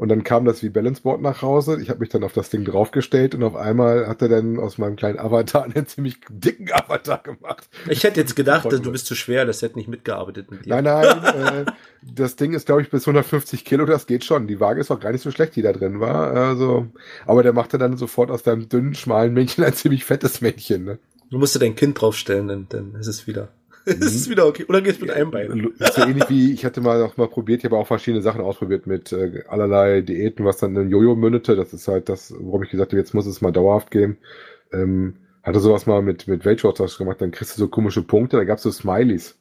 und 0.00 0.08
dann 0.08 0.24
kam 0.24 0.46
das 0.46 0.62
wie 0.62 0.70
Balanceboard 0.70 1.20
nach 1.20 1.42
Hause. 1.42 1.78
Ich 1.82 1.90
habe 1.90 2.00
mich 2.00 2.08
dann 2.08 2.24
auf 2.24 2.32
das 2.32 2.48
Ding 2.48 2.64
draufgestellt 2.64 3.34
und 3.34 3.42
auf 3.42 3.54
einmal 3.54 4.08
hat 4.08 4.22
er 4.22 4.30
dann 4.30 4.58
aus 4.58 4.78
meinem 4.78 4.96
kleinen 4.96 5.18
Avatar 5.18 5.64
einen 5.74 5.86
ziemlich 5.86 6.16
dicken 6.30 6.72
Avatar 6.72 7.22
gemacht. 7.22 7.68
Ich 7.86 8.02
hätte 8.02 8.18
jetzt 8.18 8.34
gedacht, 8.34 8.66
du 8.72 8.92
bist 8.92 9.04
zu 9.04 9.14
schwer, 9.14 9.44
das 9.44 9.60
hätte 9.60 9.76
nicht 9.76 9.88
mitgearbeitet 9.88 10.50
mit 10.50 10.64
dir. 10.64 10.70
Nein, 10.70 10.84
nein, 10.84 11.66
äh, 11.66 11.72
das 12.00 12.36
Ding 12.36 12.54
ist, 12.54 12.64
glaube 12.64 12.80
ich, 12.80 12.88
bis 12.88 13.02
150 13.06 13.62
Kilo, 13.66 13.84
das 13.84 14.06
geht 14.06 14.24
schon. 14.24 14.46
Die 14.46 14.58
Waage 14.58 14.80
ist 14.80 14.90
auch 14.90 15.00
gar 15.00 15.12
nicht 15.12 15.20
so 15.20 15.30
schlecht, 15.30 15.54
die 15.54 15.60
da 15.60 15.74
drin 15.74 16.00
war. 16.00 16.32
Also, 16.32 16.86
aber 17.26 17.42
der 17.42 17.52
machte 17.52 17.76
dann 17.76 17.98
sofort 17.98 18.30
aus 18.30 18.42
deinem 18.42 18.70
dünnen, 18.70 18.94
schmalen 18.94 19.34
Männchen 19.34 19.64
ein 19.64 19.74
ziemlich 19.74 20.06
fettes 20.06 20.40
Männchen. 20.40 20.84
Ne? 20.84 20.98
Du 21.30 21.36
musst 21.36 21.54
dir 21.54 21.58
dein 21.58 21.76
Kind 21.76 22.00
draufstellen, 22.00 22.48
dann, 22.48 22.66
dann 22.70 22.94
ist 22.94 23.06
es 23.06 23.26
wieder. 23.26 23.50
Mhm. 23.86 24.02
ist 24.02 24.28
wieder 24.30 24.46
okay. 24.46 24.64
Oder 24.68 24.82
geht's 24.82 25.00
mit 25.00 25.10
einem 25.10 25.30
Bein? 25.30 25.72
Ist 25.78 25.96
ja 25.96 26.06
ähnlich 26.06 26.28
wie, 26.28 26.52
ich 26.52 26.64
hatte 26.64 26.80
mal 26.80 27.02
auch 27.02 27.16
mal 27.16 27.28
probiert, 27.28 27.60
ich 27.60 27.64
habe 27.64 27.76
auch 27.76 27.86
verschiedene 27.86 28.22
Sachen 28.22 28.40
ausprobiert 28.40 28.86
mit 28.86 29.12
äh, 29.12 29.42
allerlei 29.48 30.02
Diäten, 30.02 30.44
was 30.44 30.58
dann 30.58 30.76
in 30.76 30.90
Jojo 30.90 31.16
mündete. 31.16 31.56
Das 31.56 31.72
ist 31.72 31.88
halt 31.88 32.08
das, 32.08 32.34
worum 32.38 32.62
ich 32.62 32.70
gesagt 32.70 32.92
habe, 32.92 32.98
jetzt 32.98 33.14
muss 33.14 33.26
es 33.26 33.40
mal 33.40 33.52
dauerhaft 33.52 33.90
gehen. 33.90 34.18
Ähm, 34.72 35.16
hatte 35.42 35.60
sowas 35.60 35.86
mal 35.86 36.02
mit, 36.02 36.28
mit 36.28 36.44
Weight 36.44 36.62
Watchers 36.62 36.98
gemacht, 36.98 37.20
dann 37.20 37.30
kriegst 37.30 37.56
du 37.56 37.60
so 37.60 37.68
komische 37.68 38.02
Punkte, 38.02 38.36
da 38.36 38.44
gab's 38.44 38.62
so 38.62 38.70
Smileys. 38.70 39.38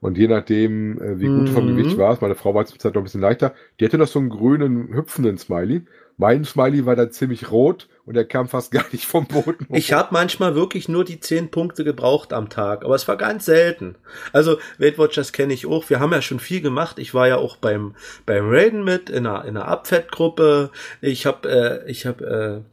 Und 0.00 0.18
je 0.18 0.26
nachdem, 0.26 1.00
äh, 1.00 1.20
wie 1.20 1.26
gut 1.26 1.48
du 1.48 1.52
vom 1.52 1.70
mhm. 1.70 1.76
Gewicht 1.76 1.98
warst, 1.98 2.22
meine 2.22 2.34
Frau 2.34 2.54
war 2.54 2.64
zum 2.64 2.78
Zeit 2.78 2.94
noch 2.94 3.02
ein 3.02 3.04
bisschen 3.04 3.20
leichter, 3.20 3.54
die 3.78 3.84
hatte 3.84 3.98
noch 3.98 4.08
so 4.08 4.18
einen 4.18 4.30
grünen, 4.30 4.92
hüpfenden 4.94 5.38
Smiley. 5.38 5.82
Mein 6.16 6.44
Smiley 6.44 6.86
war 6.86 6.96
dann 6.96 7.12
ziemlich 7.12 7.50
rot 7.50 7.88
und 8.04 8.16
er 8.16 8.24
kam 8.24 8.48
fast 8.48 8.70
gar 8.72 8.84
nicht 8.92 9.06
vom 9.06 9.26
Boden. 9.26 9.66
Hoch. 9.68 9.76
Ich 9.76 9.92
habe 9.92 10.08
manchmal 10.12 10.54
wirklich 10.54 10.88
nur 10.88 11.04
die 11.04 11.20
zehn 11.20 11.50
Punkte 11.50 11.84
gebraucht 11.84 12.32
am 12.32 12.48
Tag, 12.48 12.84
aber 12.84 12.94
es 12.94 13.06
war 13.08 13.16
ganz 13.16 13.44
selten. 13.44 13.96
Also 14.32 14.58
Weight 14.78 14.98
Watchers 14.98 15.32
kenne 15.32 15.54
ich 15.54 15.66
auch. 15.66 15.88
Wir 15.90 16.00
haben 16.00 16.12
ja 16.12 16.22
schon 16.22 16.40
viel 16.40 16.60
gemacht. 16.60 16.98
Ich 16.98 17.14
war 17.14 17.28
ja 17.28 17.36
auch 17.36 17.56
beim 17.56 17.94
beim 18.26 18.48
Raiden 18.48 18.84
mit 18.84 19.10
in 19.10 19.26
einer 19.26 19.44
in 19.44 19.56
einer 19.56 19.68
Abfettgruppe. 19.68 20.70
Ich 21.00 21.26
habe 21.26 21.84
äh, 21.86 21.90
ich 21.90 22.06
habe 22.06 22.62
äh, 22.64 22.71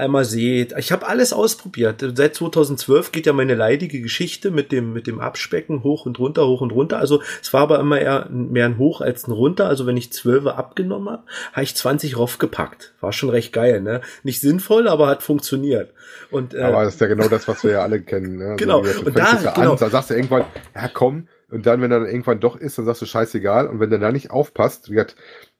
einmal 0.00 0.24
seht. 0.24 0.74
Ich 0.78 0.92
habe 0.92 1.06
alles 1.06 1.32
ausprobiert. 1.32 2.04
Seit 2.14 2.34
2012 2.34 3.12
geht 3.12 3.26
ja 3.26 3.32
meine 3.32 3.54
leidige 3.54 4.00
Geschichte 4.00 4.50
mit 4.50 4.72
dem 4.72 4.92
mit 4.92 5.06
dem 5.06 5.20
Abspecken 5.20 5.82
hoch 5.82 6.06
und 6.06 6.18
runter, 6.18 6.46
hoch 6.46 6.60
und 6.60 6.72
runter. 6.72 6.98
Also 6.98 7.22
es 7.40 7.52
war 7.52 7.62
aber 7.62 7.78
immer 7.78 8.00
eher 8.00 8.28
mehr 8.30 8.66
ein 8.66 8.78
Hoch 8.78 9.00
als 9.00 9.28
ein 9.28 9.32
Runter. 9.32 9.66
Also 9.66 9.86
wenn 9.86 9.96
ich 9.96 10.12
12 10.12 10.46
abgenommen 10.46 11.10
habe, 11.10 11.22
habe 11.52 11.62
ich 11.62 11.76
20 11.76 12.18
raufgepackt. 12.18 12.94
War 13.00 13.12
schon 13.12 13.30
recht 13.30 13.52
geil, 13.52 13.80
ne? 13.80 14.00
Nicht 14.22 14.40
sinnvoll, 14.40 14.88
aber 14.88 15.06
hat 15.06 15.22
funktioniert. 15.22 15.92
Und, 16.30 16.54
äh, 16.54 16.62
aber 16.62 16.84
das 16.84 16.94
ist 16.94 17.00
ja 17.00 17.06
genau 17.06 17.28
das, 17.28 17.46
was 17.46 17.62
wir 17.62 17.72
ja 17.72 17.82
alle 17.82 18.00
kennen. 18.00 18.36
Ne? 18.36 18.44
Also 18.44 18.56
genau. 18.56 18.78
und 18.80 19.16
da, 19.16 19.40
ja 19.42 19.52
genau. 19.52 19.72
An, 19.72 19.78
da 19.78 19.90
sagst 19.90 20.10
du 20.10 20.14
irgendwann, 20.14 20.44
ja 20.74 20.88
komm, 20.92 21.28
und 21.50 21.66
dann, 21.66 21.80
wenn 21.80 21.90
er 21.90 22.00
dann 22.00 22.08
irgendwann 22.08 22.40
doch 22.40 22.56
ist, 22.56 22.78
dann 22.78 22.84
sagst 22.84 23.02
du 23.02 23.06
scheißegal. 23.06 23.66
Und 23.66 23.80
wenn 23.80 23.90
du 23.90 23.98
da 23.98 24.12
nicht 24.12 24.30
aufpasst, 24.30 24.88
wie 24.88 24.94
gesagt, 24.94 25.16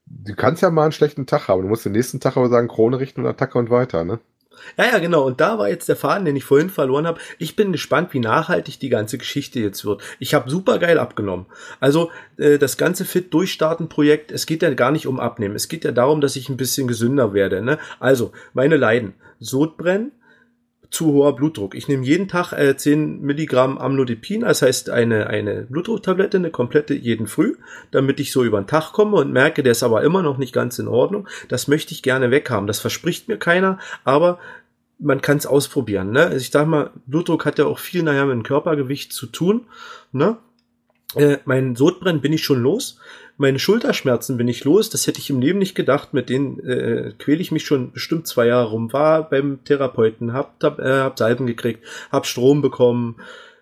du 0.06 0.34
kannst 0.34 0.62
ja 0.62 0.70
mal 0.70 0.84
einen 0.84 0.92
schlechten 0.92 1.26
Tag 1.26 1.48
haben. 1.48 1.62
Du 1.62 1.69
musst 1.69 1.84
den 1.84 1.92
nächsten 1.92 2.20
Tag 2.20 2.37
aber 2.37 2.48
sagen, 2.48 2.69
Krone 2.69 3.00
richten 3.00 3.22
und 3.22 3.26
Attacke 3.26 3.58
und 3.58 3.70
weiter, 3.70 4.04
ne? 4.04 4.20
Ja, 4.76 4.87
ja, 4.87 4.99
genau. 4.99 5.25
Und 5.25 5.41
da 5.41 5.58
war 5.58 5.69
jetzt 5.69 5.88
der 5.88 5.97
Faden, 5.97 6.25
den 6.25 6.37
ich 6.37 6.44
vorhin 6.44 6.70
verloren 6.70 7.07
habe. 7.07 7.21
Ich 7.38 7.57
bin 7.57 7.73
gespannt, 7.73 8.12
wie 8.12 8.21
nachhaltig 8.21 8.78
die 8.78 8.88
ganze 8.88 9.19
Geschichte 9.19 9.61
jetzt 9.61 9.85
wird. 9.85 10.02
Ich 10.19 10.35
habe 10.35 10.50
super 10.50 10.78
geil 10.78 10.99
abgenommen. 10.99 11.47
Also 11.80 12.11
äh, 12.37 12.59
das 12.59 12.76
ganze 12.76 13.04
Fit 13.04 13.33
durchstarten 13.33 13.88
Projekt, 13.88 14.33
es 14.33 14.47
geht 14.47 14.62
ja 14.62 14.73
gar 14.75 14.90
nicht 14.90 15.07
um 15.07 15.21
Abnehmen. 15.21 15.57
Es 15.57 15.69
geht 15.69 15.85
ja 15.85 15.92
darum, 15.92 16.21
dass 16.21 16.37
ich 16.37 16.49
ein 16.49 16.57
bisschen 16.57 16.88
gesünder 16.88 17.33
werde. 17.33 17.62
Ne? 17.62 17.78
Also 17.99 18.33
meine 18.52 18.76
Leiden: 18.76 19.14
Sodbrennen, 19.38 20.12
zu 20.90 21.12
hoher 21.12 21.37
Blutdruck. 21.37 21.75
Ich 21.75 21.88
nehme 21.88 22.04
jeden 22.04 22.28
Tag 22.28 22.52
äh, 22.52 22.76
10 22.76 23.20
Milligramm 23.20 23.78
Amlodipin, 23.78 24.40
das 24.40 24.62
heißt 24.62 24.90
eine, 24.90 25.28
eine 25.28 25.62
Blutdrucktablette, 25.62 26.38
eine 26.38 26.50
komplette 26.50 26.94
jeden 26.94 27.26
Früh, 27.26 27.56
damit 27.92 28.18
ich 28.18 28.32
so 28.32 28.42
über 28.42 28.61
den 28.61 28.66
Tag 28.66 28.92
komme 28.92 29.16
und 29.16 29.32
merke, 29.32 29.62
der 29.62 29.73
ist 29.73 29.82
aber 29.82 30.02
immer 30.02 30.23
noch 30.23 30.38
nicht 30.38 30.52
ganz 30.52 30.78
in 30.78 30.88
Ordnung. 30.88 31.28
Das 31.49 31.68
möchte 31.68 31.94
ich 31.94 32.02
gerne 32.02 32.30
weghaben. 32.30 32.66
Das 32.66 32.80
verspricht 32.80 33.28
mir 33.28 33.38
keiner, 33.38 33.78
aber 34.04 34.38
man 34.99 35.23
kann 35.23 35.38
es 35.38 35.47
ausprobieren. 35.47 36.11
Ne? 36.11 36.25
Also 36.25 36.37
ich 36.38 36.50
sag 36.50 36.66
mal, 36.66 36.90
Blutdruck 37.06 37.47
hat 37.47 37.59
ja 37.59 37.66
auch 37.66 37.78
viel 37.78 38.02
nachher 38.02 38.26
mit 38.26 38.35
dem 38.35 38.42
Körpergewicht 38.42 39.12
zu 39.12 39.26
tun. 39.26 39.66
Ne? 40.12 40.37
Äh, 41.14 41.38
mein 41.44 41.76
Sodbrennen 41.76 42.20
bin 42.20 42.32
ich 42.32 42.44
schon 42.44 42.62
los. 42.62 42.99
Meine 43.40 43.59
Schulterschmerzen 43.59 44.37
bin 44.37 44.49
ich 44.49 44.64
los. 44.64 44.90
Das 44.90 45.06
hätte 45.06 45.18
ich 45.18 45.30
im 45.30 45.40
Leben 45.40 45.61
nicht 45.61 45.75
gedacht. 45.75 46.12
Mit 46.12 46.28
denen 46.28 46.61
äh, 46.61 47.14
quäle 47.16 47.40
ich 47.40 47.50
mich 47.50 47.64
schon 47.64 47.90
bestimmt 47.90 48.26
zwei 48.26 48.49
Jahre 48.49 48.68
rum. 48.68 48.92
War 48.92 49.30
beim 49.30 49.64
Therapeuten, 49.64 50.35
hab, 50.35 50.62
hab, 50.62 50.78
äh, 50.78 50.99
hab 51.00 51.18
Salben 51.18 51.47
gekriegt, 51.47 51.82
hab 52.12 52.26
Strom 52.26 52.61
bekommen. 52.61 53.16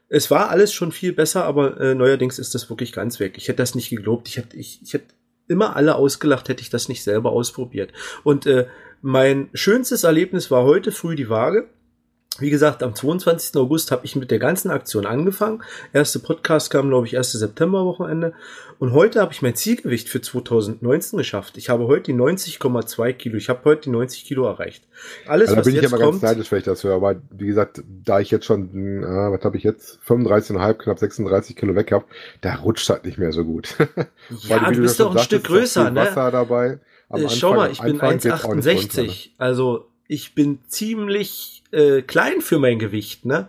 Es 0.09 0.33
war 0.33 0.51
alles 0.51 0.75
schon 0.75 0.91
viel 0.91 1.13
besser, 1.13 1.45
aber 1.45 1.81
äh, 1.81 1.95
neuerdings 1.95 2.41
ist 2.41 2.57
das 2.57 2.69
wirklich 2.69 2.93
ganz 2.93 3.21
weg. 3.21 3.35
Ich 3.37 3.47
hätte 3.47 3.59
das 3.59 3.77
nicht 3.77 3.89
geglaubt. 3.89 4.27
Ich 4.27 4.39
hätte, 4.39 4.57
ich, 4.57 4.81
ich 4.83 4.95
hätte 4.95 5.15
immer 5.47 5.77
alle 5.77 5.95
ausgelacht, 5.95 6.49
hätte 6.49 6.63
ich 6.63 6.71
das 6.71 6.89
nicht 6.89 7.05
selber 7.05 7.31
ausprobiert. 7.31 7.93
Und 8.25 8.47
äh, 8.47 8.67
mein 9.01 9.49
schönstes 9.55 10.03
Erlebnis 10.03 10.51
war 10.51 10.65
heute 10.65 10.91
früh 10.91 11.15
die 11.15 11.31
Waage. 11.31 11.69
Wie 12.39 12.51
gesagt, 12.51 12.85
am 12.85 12.95
22. 12.95 13.57
August 13.57 13.91
habe 13.91 14.05
ich 14.05 14.15
mit 14.15 14.31
der 14.31 14.39
ganzen 14.39 14.71
Aktion 14.71 15.07
angefangen. 15.07 15.63
Erste 15.93 16.21
Podcast 16.21 16.71
kam, 16.71 16.89
glaube 16.89 17.07
ich, 17.07 17.17
1. 17.17 17.33
September 17.33 17.85
Wochenende. 17.85 18.33
Und 18.79 18.93
heute 18.93 19.21
habe 19.21 19.33
ich 19.33 19.43
mein 19.43 19.57
Zielgewicht 19.57 20.09
für 20.09 20.21
2019 20.21 21.17
geschafft. 21.17 21.57
Ich 21.57 21.69
habe 21.69 21.89
heute 21.89 22.13
die 22.13 22.15
90,2 22.15 23.13
Kilo. 23.15 23.37
Ich 23.37 23.49
habe 23.49 23.65
heute 23.65 23.83
die 23.83 23.91
90 23.91 24.25
Kilo 24.25 24.47
erreicht. 24.47 24.85
Alles, 25.27 25.49
also, 25.49 25.59
was 25.59 25.67
bin 25.67 25.75
jetzt 25.75 25.87
ich 25.87 25.93
aber 25.93 26.05
kommt, 26.05 26.21
ganz 26.21 26.33
neidisch, 26.33 26.53
wenn 26.53 26.59
ich 26.61 26.65
das 26.65 26.85
höre. 26.85 26.95
Aber 26.95 27.17
wie 27.31 27.47
gesagt, 27.49 27.83
da 28.05 28.21
ich 28.21 28.31
jetzt 28.31 28.47
schon, 28.47 29.03
äh, 29.03 29.33
was 29.33 29.43
habe 29.43 29.57
ich 29.57 29.65
jetzt, 29.65 29.99
35,5, 30.07 30.75
knapp 30.75 30.99
36 31.01 31.57
Kilo 31.57 31.75
weg 31.75 31.91
habe, 31.91 32.05
da 32.41 32.55
rutscht 32.55 32.89
halt 32.89 33.05
nicht 33.05 33.19
mehr 33.19 33.33
so 33.33 33.45
gut. 33.45 33.75
ja, 34.43 34.63
Weil, 34.63 34.75
du 34.75 34.83
bist 34.83 35.01
doch 35.01 35.13
ein 35.13 35.23
Stück 35.25 35.43
größer, 35.43 35.91
ne? 35.91 36.03
Wasser 36.03 36.31
dabei. 36.31 36.79
Am 37.09 37.23
äh, 37.23 37.29
Schau 37.29 37.55
mal, 37.55 37.73
ich 37.73 37.81
bin 37.81 38.01
1,68. 38.01 39.31
Also 39.39 39.89
ich 40.09 40.35
bin 40.35 40.59
ziemlich 40.69 41.63
äh, 41.71 42.03
klein 42.03 42.41
für 42.41 42.59
mein 42.59 42.79
Gewicht, 42.79 43.25
ne? 43.25 43.49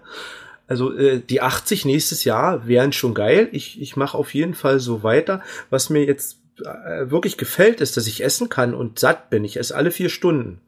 Also 0.67 0.95
äh, 0.95 1.19
die 1.19 1.41
80 1.41 1.85
nächstes 1.85 2.25
Jahr 2.25 2.67
wären 2.67 2.93
schon 2.93 3.15
geil. 3.15 3.49
Ich, 3.51 3.81
ich 3.81 3.95
mache 3.95 4.15
auf 4.15 4.35
jeden 4.35 4.53
Fall 4.53 4.79
so 4.79 5.01
weiter. 5.01 5.41
Was 5.71 5.89
mir 5.89 6.05
jetzt 6.05 6.37
äh, 6.59 7.09
wirklich 7.09 7.37
gefällt, 7.37 7.81
ist, 7.81 7.97
dass 7.97 8.05
ich 8.05 8.23
essen 8.23 8.49
kann 8.49 8.75
und 8.75 8.99
satt 8.99 9.31
bin. 9.31 9.43
Ich 9.45 9.57
esse 9.57 9.75
alle 9.75 9.89
vier 9.89 10.09
Stunden. 10.09 10.61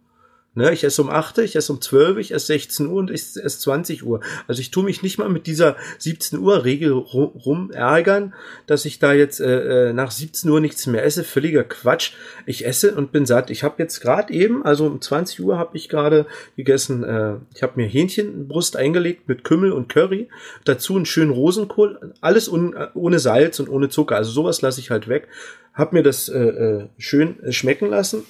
Ne, 0.54 0.74
ich 0.74 0.84
esse 0.84 1.02
um 1.02 1.10
8, 1.10 1.38
ich 1.38 1.56
esse 1.56 1.72
um 1.72 1.80
12, 1.80 2.18
ich 2.18 2.34
esse 2.34 2.48
16 2.48 2.88
Uhr 2.88 3.00
und 3.00 3.10
ich 3.10 3.22
esse 3.22 3.60
20 3.60 4.06
Uhr. 4.06 4.20
Also 4.48 4.60
ich 4.60 4.70
tue 4.70 4.84
mich 4.84 5.02
nicht 5.02 5.18
mal 5.18 5.30
mit 5.30 5.48
dieser 5.48 5.78
17 6.00 6.40
Uhr 6.40 6.66
Regel 6.66 6.92
rum 6.92 7.72
ärgern, 7.72 8.34
dass 8.68 8.84
ich 8.84 9.00
da 9.00 9.14
jetzt 9.14 9.40
äh, 9.40 9.92
äh 9.92 9.94
nach 9.94 10.12
17 10.12 10.50
Uhr 10.50 10.60
nichts 10.60 10.88
mehr 10.88 11.06
esse. 11.06 11.24
Völliger 11.24 11.64
Quatsch. 11.64 12.12
Ich 12.46 12.66
esse 12.66 12.94
und 12.96 13.14
bin 13.14 13.26
satt. 13.26 13.50
Ich 13.50 13.64
habe 13.64 13.76
jetzt 13.78 14.02
gerade 14.02 14.34
eben, 14.34 14.66
also 14.66 14.88
um 14.88 15.00
20 15.00 15.40
Uhr 15.40 15.58
habe 15.58 15.78
ich 15.78 15.88
gerade 15.88 16.26
gegessen, 16.58 17.06
äh, 17.06 17.36
ich 17.56 17.64
habe 17.64 17.80
mir 17.80 17.88
Hähnchenbrust 17.88 18.76
eingelegt 18.76 19.30
mit 19.30 19.46
Kümmel 19.46 19.72
und 19.72 19.88
Curry. 19.88 20.28
Dazu 20.66 20.98
einen 20.98 21.06
schönen 21.06 21.32
Rosenkohl. 21.32 22.14
Alles 22.20 22.52
ohne 22.52 23.20
Salz 23.20 23.62
und 23.62 23.70
ohne 23.70 23.88
Zucker. 23.88 24.18
Also 24.18 24.32
sowas 24.32 24.62
lasse 24.62 24.82
ich 24.82 24.92
halt 24.92 25.08
weg. 25.08 25.30
Hab 25.74 25.94
mir 25.94 26.04
das 26.04 26.28
äh, 26.28 26.40
äh 26.40 26.88
schön 26.98 27.38
schmecken 27.52 27.88
lassen 27.88 28.26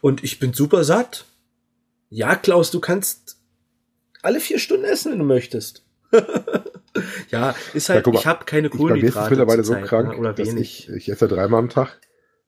und 0.00 0.24
ich 0.24 0.38
bin 0.38 0.52
super 0.52 0.84
satt. 0.84 1.24
Ja, 2.08 2.34
Klaus, 2.34 2.70
du 2.70 2.80
kannst 2.80 3.38
alle 4.22 4.40
vier 4.40 4.58
Stunden 4.58 4.84
essen, 4.84 5.12
wenn 5.12 5.18
du 5.20 5.24
möchtest. 5.24 5.84
ja, 7.30 7.54
ist 7.72 7.88
halt, 7.88 8.06
ja, 8.06 8.12
mal, 8.12 8.18
ich 8.18 8.26
habe 8.26 8.44
keine 8.44 8.68
Kohlenhydrate. 8.68 9.06
Ich 9.06 9.14
bin 9.14 9.38
mittlerweile 9.38 9.64
so 9.64 9.74
krank, 9.74 10.10
ne, 10.10 10.16
oder 10.16 10.36
wenig. 10.36 10.88
Ich, 10.88 10.94
ich 10.94 11.08
esse 11.08 11.28
dreimal 11.28 11.60
am 11.60 11.68
Tag, 11.68 12.00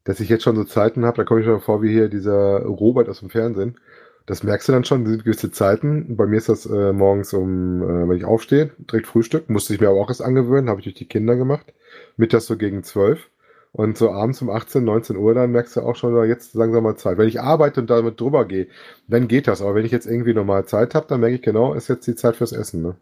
dass 0.04 0.20
ich 0.20 0.28
jetzt 0.28 0.42
schon 0.42 0.56
so 0.56 0.64
Zeiten 0.64 1.04
habe, 1.04 1.16
da 1.16 1.24
komme 1.24 1.40
ich 1.40 1.46
mir 1.46 1.60
vor 1.60 1.82
wie 1.82 1.92
hier 1.92 2.08
dieser 2.08 2.62
Robert 2.62 3.08
aus 3.08 3.20
dem 3.20 3.30
Fernsehen. 3.30 3.78
Das 4.26 4.44
merkst 4.44 4.68
du 4.68 4.72
dann 4.72 4.84
schon, 4.84 5.04
sind 5.06 5.24
gewisse 5.24 5.50
Zeiten. 5.50 6.16
Bei 6.16 6.26
mir 6.26 6.36
ist 6.36 6.48
das 6.48 6.64
äh, 6.66 6.92
morgens 6.92 7.32
um, 7.32 7.82
äh, 7.82 8.08
wenn 8.08 8.16
ich 8.16 8.24
aufstehe, 8.24 8.70
direkt 8.78 9.08
Frühstück. 9.08 9.50
Musste 9.50 9.74
ich 9.74 9.80
mir 9.80 9.88
aber 9.88 10.00
auch 10.00 10.08
erst 10.08 10.22
angewöhnen, 10.22 10.68
habe 10.68 10.80
ich 10.80 10.84
durch 10.84 10.94
die 10.94 11.08
Kinder 11.08 11.34
gemacht. 11.34 11.74
Mittags 12.16 12.46
so 12.46 12.56
gegen 12.56 12.84
zwölf. 12.84 13.30
Und 13.74 13.96
so 13.96 14.10
abends 14.10 14.42
um 14.42 14.50
18, 14.50 14.84
19 14.84 15.16
Uhr, 15.16 15.32
dann 15.32 15.50
merkst 15.50 15.76
du 15.76 15.80
auch 15.80 15.96
schon, 15.96 16.28
jetzt 16.28 16.54
langsam 16.54 16.84
mal 16.84 16.96
Zeit. 16.96 17.16
Wenn 17.16 17.28
ich 17.28 17.40
arbeite 17.40 17.80
und 17.80 17.88
damit 17.88 18.20
drüber 18.20 18.44
gehe, 18.44 18.68
dann 19.08 19.28
geht 19.28 19.48
das. 19.48 19.62
Aber 19.62 19.74
wenn 19.74 19.86
ich 19.86 19.92
jetzt 19.92 20.06
irgendwie 20.06 20.34
normal 20.34 20.66
Zeit 20.66 20.94
habe, 20.94 21.06
dann 21.08 21.20
merke 21.20 21.36
ich 21.36 21.42
genau, 21.42 21.72
ist 21.72 21.88
jetzt 21.88 22.06
die 22.06 22.14
Zeit 22.14 22.36
fürs 22.36 22.52
Essen. 22.52 22.82
Ne? 22.82 22.96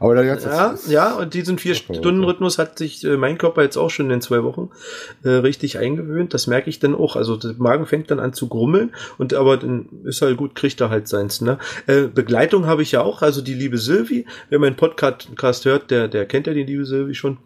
Aber 0.00 0.14
dann 0.14 0.26
jetzt 0.26 0.46
ja, 0.46 0.70
ist, 0.70 0.88
ja, 0.88 1.14
und 1.14 1.34
diesen 1.34 1.58
vier 1.58 1.74
Stunden 1.74 2.22
Rhythmus 2.22 2.58
hat 2.58 2.78
sich 2.78 3.04
äh, 3.04 3.16
mein 3.16 3.38
Körper 3.38 3.62
jetzt 3.62 3.76
auch 3.76 3.90
schon 3.90 4.06
in 4.06 4.10
den 4.10 4.20
zwei 4.20 4.42
Wochen 4.44 4.70
äh, 5.24 5.30
richtig 5.30 5.78
eingewöhnt. 5.78 6.34
Das 6.34 6.46
merke 6.46 6.70
ich 6.70 6.78
dann 6.78 6.94
auch. 6.94 7.16
Also 7.16 7.36
der 7.36 7.54
Magen 7.58 7.86
fängt 7.86 8.10
dann 8.10 8.20
an 8.20 8.32
zu 8.32 8.48
grummeln 8.48 8.94
und 9.18 9.34
aber 9.34 9.56
dann 9.56 9.88
ist 10.04 10.22
halt 10.22 10.36
gut, 10.36 10.54
kriegt 10.54 10.80
er 10.80 10.90
halt 10.90 11.08
seins. 11.08 11.40
Ne? 11.40 11.58
Äh, 11.86 12.02
Begleitung 12.02 12.66
habe 12.66 12.82
ich 12.82 12.92
ja 12.92 13.02
auch. 13.02 13.22
Also 13.22 13.42
die 13.42 13.54
liebe 13.54 13.78
Sylvie, 13.78 14.26
wer 14.50 14.58
meinen 14.58 14.76
Podcast 14.76 15.64
hört, 15.64 15.90
der 15.90 16.08
der 16.08 16.26
kennt 16.26 16.46
ja 16.46 16.54
die 16.54 16.64
liebe 16.64 16.84
Sylvie 16.84 17.14
schon 17.14 17.38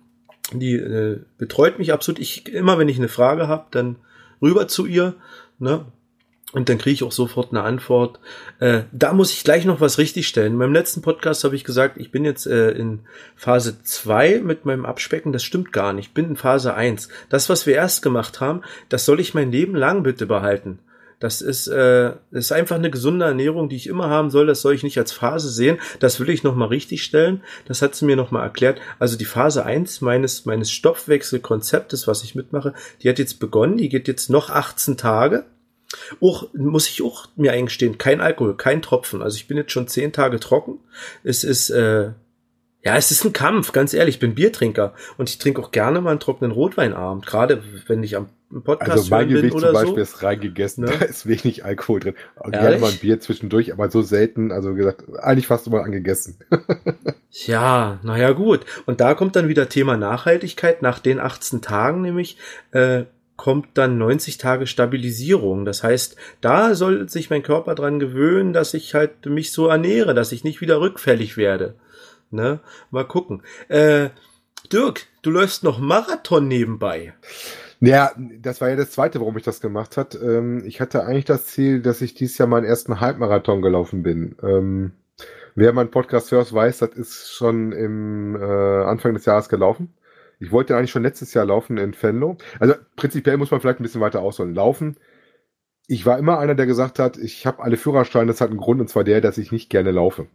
die 0.61 0.75
äh, 0.75 1.21
betreut 1.39 1.79
mich 1.79 1.93
absolut. 1.93 2.21
Ich 2.21 2.49
immer, 2.49 2.79
wenn 2.79 2.89
ich 2.89 2.99
eine 2.99 3.09
Frage 3.09 3.49
habe, 3.49 3.67
dann 3.71 3.97
rüber 4.41 4.69
zu 4.69 4.87
ihr, 4.87 5.15
ne? 5.59 5.85
Und 6.53 6.69
dann 6.69 6.77
kriege 6.77 6.93
ich 6.93 7.03
auch 7.03 7.13
sofort 7.13 7.51
eine 7.51 7.63
Antwort. 7.63 8.21
Äh, 8.61 8.83
da 8.93 9.15
muss 9.15 9.33
ich 9.33 9.43
gleich 9.43 9.65
noch 9.65 9.81
was 9.81 9.97
richtigstellen. 9.97 10.53
In 10.53 10.59
meinem 10.59 10.75
letzten 10.75 11.01
Podcast 11.01 11.45
habe 11.45 11.57
ich 11.57 11.65
gesagt, 11.65 11.97
ich 11.97 12.11
bin 12.11 12.27
jetzt 12.27 12.47
äh, 12.47 12.73
in 12.73 13.01
Phase 13.37 13.83
2 13.83 14.43
mit 14.45 14.67
meinem 14.67 14.85
Abspecken. 14.85 15.33
Das 15.33 15.43
stimmt 15.43 15.73
gar 15.73 15.95
nicht. 15.95 16.09
Ich 16.09 16.15
bin 16.15 16.27
in 16.27 16.37
Phase 16.37 16.75
1. 16.75 17.09
Das, 17.31 17.49
was 17.49 17.67
wir 17.67 17.75
erst 17.75 18.03
gemacht 18.03 18.41
haben, 18.41 18.61
das 18.91 19.07
soll 19.07 19.19
ich 19.19 19.33
mein 19.33 19.51
Leben 19.51 19.75
lang 19.75 20.03
bitte 20.03 20.27
behalten. 20.27 20.79
Das 21.23 21.41
ist, 21.41 21.69
äh, 21.69 22.15
ist 22.33 22.51
einfach 22.51 22.75
eine 22.75 22.91
gesunde 22.91 23.27
Ernährung, 23.27 23.69
die 23.69 23.77
ich 23.77 23.87
immer 23.87 24.11
haben 24.11 24.33
soll. 24.33 24.49
Das 24.49 24.61
soll 24.61 24.75
ich 24.75 24.83
nicht 24.83 24.99
als 24.99 25.13
Phase 25.13 25.51
sehen. 25.51 25.79
Das 26.01 26.19
will 26.19 26.29
ich 26.31 26.43
nochmal 26.43 26.67
richtig 26.67 27.05
stellen. 27.05 27.45
Das 27.65 27.81
hat 27.81 27.95
sie 27.95 28.07
mir 28.07 28.17
nochmal 28.17 28.43
erklärt. 28.43 28.81
Also 28.99 29.17
die 29.17 29.25
Phase 29.25 29.65
eins 29.65 30.01
meines, 30.01 30.47
meines 30.47 30.73
Stoffwechselkonzeptes, 30.73 32.09
was 32.09 32.25
ich 32.25 32.35
mitmache, 32.35 32.75
die 33.01 33.09
hat 33.09 33.21
jetzt 33.21 33.39
begonnen. 33.39 33.77
Die 33.77 33.89
geht 33.89 34.09
jetzt 34.09 34.31
noch 34.31 34.51
18 34.51 34.97
Tage. 34.97 35.45
Auch, 36.21 36.49
muss 36.55 36.89
ich 36.89 37.05
auch 37.05 37.29
mir 37.37 37.53
eingestehen, 37.53 37.99
kein 37.99 38.21
Alkohol, 38.21 38.57
kein 38.57 38.83
Tropfen. 38.83 39.23
Also 39.23 39.37
ich 39.37 39.47
bin 39.47 39.57
jetzt 39.57 39.71
schon 39.71 39.87
zehn 39.87 40.13
Tage 40.13 40.41
trocken. 40.41 40.81
Es 41.23 41.45
ist, 41.45 41.71
äh, 41.71 42.11
ja, 42.83 42.97
es 42.97 43.13
ist 43.13 43.25
ein 43.25 43.33
Kampf, 43.33 43.71
ganz 43.71 43.95
ehrlich. 43.95 44.17
Ich 44.17 44.21
bin 44.21 44.35
Biertrinker 44.35 44.93
und 45.19 45.31
ich 45.31 45.39
trinke 45.39 45.63
auch 45.63 45.71
gerne 45.71 46.01
mal 46.01 46.11
einen 46.11 46.19
trockenen 46.19 46.51
Rotweinabend, 46.51 47.27
gerade 47.27 47.63
wenn 47.87 48.03
ich 48.03 48.17
am 48.17 48.29
Podcast 48.61 48.91
Also 48.91 49.11
mein 49.11 49.29
Gewicht 49.29 49.59
zum 49.59 49.73
Beispiel 49.73 49.95
so. 49.95 50.01
ist 50.01 50.23
reingegessen, 50.23 50.85
ne? 50.85 50.93
da 50.99 51.05
ist 51.07 51.27
wenig 51.27 51.65
Alkohol 51.65 52.01
drin. 52.01 52.15
Und 52.37 52.53
gerne 52.53 52.79
mal 52.79 52.91
ein 52.91 52.99
Bier 52.99 53.21
zwischendurch, 53.21 53.73
aber 53.73 53.91
so 53.91 54.03
selten, 54.03 54.53
also 54.53 54.75
gesagt, 54.75 55.05
eigentlich 55.19 55.47
fast 55.47 55.67
immer 55.67 55.83
angegessen. 55.83 56.37
ja, 57.31 57.99
naja 58.03 58.33
gut. 58.33 58.67
Und 58.85 59.01
da 59.01 59.15
kommt 59.15 59.37
dann 59.37 59.49
wieder 59.49 59.69
Thema 59.69 59.97
Nachhaltigkeit. 59.97 60.83
Nach 60.83 60.99
den 60.99 61.19
18 61.19 61.63
Tagen 61.63 62.03
nämlich 62.03 62.37
äh, 62.73 63.05
kommt 63.37 63.69
dann 63.75 63.99
90 63.99 64.39
Tage 64.39 64.67
Stabilisierung. 64.67 65.65
Das 65.65 65.83
heißt, 65.83 66.17
da 66.41 66.75
soll 66.75 67.09
sich 67.09 67.31
mein 67.31 67.43
Körper 67.43 67.75
dran 67.75 67.99
gewöhnen, 67.99 68.53
dass 68.53 68.75
ich 68.75 68.95
halt 68.95 69.27
mich 69.27 69.53
so 69.53 69.67
ernähre, 69.69 70.15
dass 70.15 70.33
ich 70.33 70.45
nicht 70.45 70.61
wieder 70.61 70.81
rückfällig 70.81 71.37
werde. 71.37 71.75
Ne? 72.31 72.61
Mal 72.91 73.05
gucken. 73.05 73.43
Äh, 73.69 74.11
Dirk, 74.73 75.07
du 75.23 75.31
läufst 75.31 75.65
noch 75.65 75.79
Marathon 75.79 76.49
nebenbei. 76.49 77.15
Ja, 77.85 78.13
das 78.17 78.61
war 78.61 78.69
ja 78.69 78.77
das 78.77 78.93
zweite, 78.93 79.19
warum 79.19 79.37
ich 79.37 79.43
das 79.43 79.61
gemacht 79.61 79.97
hat. 79.97 80.15
Ähm, 80.15 80.63
ich 80.65 80.81
hatte 80.81 81.05
eigentlich 81.05 81.25
das 81.25 81.47
Ziel, 81.47 81.83
dass 81.83 82.01
ich 82.01 82.15
dieses 82.15 82.39
Jahr 82.39 82.47
meinen 82.47 82.65
ersten 82.65 83.01
Halbmarathon 83.01 83.61
gelaufen 83.61 84.05
bin. 84.05 84.37
Ähm, 84.41 84.93
wer 85.57 85.73
meinen 85.73 85.91
Podcast 85.91 86.31
hört, 86.31 86.53
weiß, 86.53 86.79
das 86.79 86.91
ist 86.91 87.33
schon 87.33 87.73
im 87.73 88.37
äh, 88.37 88.85
Anfang 88.85 89.15
des 89.15 89.25
Jahres 89.25 89.49
gelaufen. 89.49 89.95
Ich 90.39 90.53
wollte 90.53 90.77
eigentlich 90.77 90.93
schon 90.93 91.03
letztes 91.03 91.35
Jahr 91.35 91.45
laufen 91.45 91.77
in 91.77 91.93
Fenlo. 91.93 92.37
Also 92.61 92.75
prinzipiell 92.95 93.37
muss 93.37 93.51
man 93.51 93.61
vielleicht 93.61 93.81
ein 93.81 93.83
bisschen 93.83 94.01
weiter 94.01 94.21
ausholen. 94.23 94.55
Laufen. 94.55 94.97
Ich 95.89 96.07
war 96.07 96.19
immer 96.21 96.39
einer, 96.39 96.55
der 96.55 96.67
gesagt 96.67 97.01
hat, 97.01 97.17
ich 97.19 97.47
habe 97.47 97.65
alle 97.65 97.77
Führerscheine, 97.77 98.29
das 98.29 98.41
hat 98.41 98.51
einen 98.51 98.61
Grund, 98.61 98.81
und 98.81 98.91
zwar 98.91 99.03
der, 99.03 99.21
dass 99.21 99.39
ich 99.39 99.51
nicht 99.51 99.71
gerne 99.71 99.91
laufe. 99.91 100.29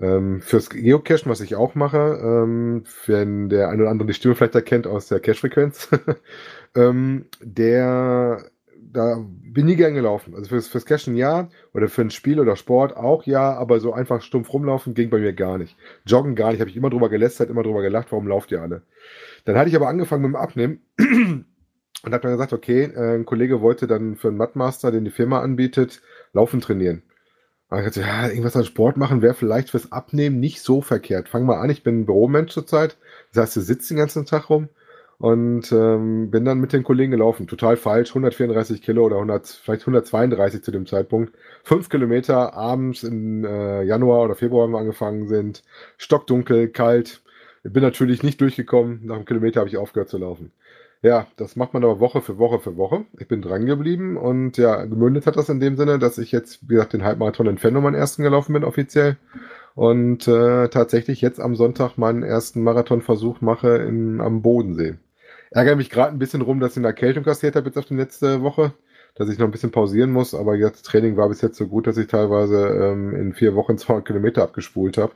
Ähm, 0.00 0.40
fürs 0.40 0.70
Geocachen, 0.70 1.30
was 1.30 1.40
ich 1.40 1.56
auch 1.56 1.74
mache, 1.74 2.18
ähm, 2.22 2.84
wenn 3.06 3.50
der 3.50 3.68
eine 3.68 3.82
oder 3.82 3.90
andere 3.90 4.06
die 4.06 4.14
Stimme 4.14 4.34
vielleicht 4.34 4.54
erkennt 4.54 4.86
aus 4.86 5.08
der 5.08 5.20
Cache-Frequenz, 5.20 5.90
ähm, 6.74 7.26
der 7.42 8.50
da 8.92 9.24
bin 9.24 9.66
nie 9.66 9.76
gern 9.76 9.94
gelaufen. 9.94 10.34
Also 10.34 10.48
fürs, 10.48 10.68
fürs 10.68 10.86
Cashen 10.86 11.16
ja, 11.16 11.48
oder 11.74 11.88
für 11.88 12.02
ein 12.02 12.10
Spiel 12.10 12.40
oder 12.40 12.56
Sport 12.56 12.96
auch 12.96 13.24
ja, 13.24 13.52
aber 13.52 13.80
so 13.80 13.92
einfach 13.92 14.22
stumpf 14.22 14.52
rumlaufen 14.52 14.94
ging 14.94 15.10
bei 15.10 15.18
mir 15.18 15.32
gar 15.32 15.58
nicht. 15.58 15.76
Joggen 16.06 16.34
gar 16.34 16.50
nicht, 16.50 16.60
habe 16.60 16.70
ich 16.70 16.76
immer 16.76 16.90
drüber 16.90 17.08
gelästert, 17.08 17.50
immer 17.50 17.62
drüber 17.62 17.82
gelacht, 17.82 18.10
warum 18.10 18.26
lauft 18.26 18.50
ihr 18.52 18.62
alle? 18.62 18.82
Dann 19.44 19.56
hatte 19.56 19.70
ich 19.70 19.76
aber 19.76 19.88
angefangen 19.88 20.22
mit 20.22 20.30
dem 20.30 20.36
Abnehmen 20.36 20.80
und 20.98 22.12
habe 22.12 22.20
dann 22.20 22.32
gesagt, 22.32 22.52
okay, 22.52 22.84
äh, 22.84 23.14
ein 23.16 23.26
Kollege 23.26 23.60
wollte 23.60 23.86
dann 23.86 24.16
für 24.16 24.28
einen 24.28 24.36
Mattmaster, 24.36 24.90
den 24.90 25.04
die 25.04 25.10
Firma 25.10 25.40
anbietet, 25.40 26.02
Laufen 26.32 26.60
trainieren. 26.60 27.02
Dachte, 27.70 28.00
ja, 28.00 28.28
irgendwas 28.28 28.56
an 28.56 28.64
Sport 28.64 28.96
machen 28.96 29.22
wäre 29.22 29.34
vielleicht 29.34 29.70
fürs 29.70 29.92
Abnehmen 29.92 30.40
nicht 30.40 30.60
so 30.60 30.80
verkehrt. 30.82 31.28
Fang 31.28 31.44
mal 31.44 31.60
an, 31.60 31.70
ich 31.70 31.84
bin 31.84 32.00
ein 32.00 32.06
Büromensch 32.06 32.52
zurzeit. 32.52 32.96
Das 33.32 33.42
heißt, 33.42 33.56
du 33.56 33.60
sitzt 33.60 33.88
den 33.90 33.96
ganzen 33.96 34.26
Tag 34.26 34.50
rum 34.50 34.68
und 35.18 35.70
ähm, 35.70 36.30
bin 36.30 36.44
dann 36.44 36.60
mit 36.60 36.72
den 36.72 36.82
Kollegen 36.82 37.12
gelaufen. 37.12 37.46
Total 37.46 37.76
falsch, 37.76 38.10
134 38.10 38.82
Kilo 38.82 39.04
oder 39.04 39.16
100, 39.16 39.46
vielleicht 39.46 39.82
132 39.82 40.62
zu 40.64 40.72
dem 40.72 40.86
Zeitpunkt. 40.86 41.34
Fünf 41.62 41.88
Kilometer 41.90 42.54
abends 42.54 43.04
im 43.04 43.44
äh, 43.44 43.82
Januar 43.82 44.24
oder 44.24 44.34
Februar 44.34 44.64
haben 44.64 44.72
wir 44.72 44.78
angefangen 44.78 45.28
sind. 45.28 45.62
Stockdunkel, 45.96 46.68
kalt. 46.68 47.22
Bin 47.62 47.82
natürlich 47.82 48.22
nicht 48.22 48.40
durchgekommen. 48.40 49.00
Nach 49.04 49.16
einem 49.16 49.26
Kilometer 49.26 49.60
habe 49.60 49.68
ich 49.68 49.76
aufgehört 49.76 50.08
zu 50.08 50.16
laufen. 50.18 50.52
Ja, 51.02 51.26
das 51.36 51.56
macht 51.56 51.72
man 51.72 51.82
aber 51.82 51.98
Woche 51.98 52.20
für 52.20 52.36
Woche 52.36 52.60
für 52.60 52.76
Woche. 52.76 53.06
Ich 53.18 53.26
bin 53.26 53.40
dran 53.40 53.64
geblieben 53.64 54.18
und 54.18 54.58
ja, 54.58 54.84
gemündet 54.84 55.26
hat 55.26 55.36
das 55.36 55.48
in 55.48 55.58
dem 55.58 55.76
Sinne, 55.76 55.98
dass 55.98 56.18
ich 56.18 56.30
jetzt, 56.30 56.68
wie 56.68 56.74
gesagt, 56.74 56.92
den 56.92 57.04
Halbmarathon 57.04 57.46
in 57.46 57.56
Fenno 57.56 57.80
meinen 57.80 57.94
ersten 57.94 58.22
gelaufen 58.22 58.52
bin 58.52 58.64
offiziell 58.64 59.16
und 59.74 60.28
äh, 60.28 60.68
tatsächlich 60.68 61.22
jetzt 61.22 61.40
am 61.40 61.56
Sonntag 61.56 61.96
meinen 61.96 62.22
ersten 62.22 62.62
Marathonversuch 62.62 63.40
mache 63.40 63.78
in, 63.78 64.20
am 64.20 64.42
Bodensee. 64.42 64.96
Ärgere 65.50 65.76
mich 65.76 65.88
gerade 65.88 66.12
ein 66.12 66.18
bisschen 66.18 66.42
rum, 66.42 66.60
dass 66.60 66.72
ich 66.72 66.78
eine 66.78 66.88
Erkältung 66.88 67.24
kassiert 67.24 67.56
habe 67.56 67.66
jetzt 67.66 67.78
auf 67.78 67.86
die 67.86 67.94
letzte 67.94 68.42
Woche, 68.42 68.74
dass 69.14 69.28
ich 69.28 69.38
noch 69.38 69.46
ein 69.46 69.50
bisschen 69.50 69.70
pausieren 69.70 70.12
muss, 70.12 70.34
aber 70.34 70.54
jetzt 70.54 70.84
Training 70.86 71.16
war 71.16 71.28
bis 71.28 71.40
jetzt 71.40 71.56
so 71.56 71.66
gut, 71.66 71.86
dass 71.86 71.96
ich 71.96 72.06
teilweise 72.06 72.66
ähm, 72.66 73.14
in 73.14 73.34
vier 73.34 73.54
Wochen 73.54 73.78
200 73.78 74.06
Kilometer 74.06 74.42
abgespult 74.42 74.98
habe. 74.98 75.12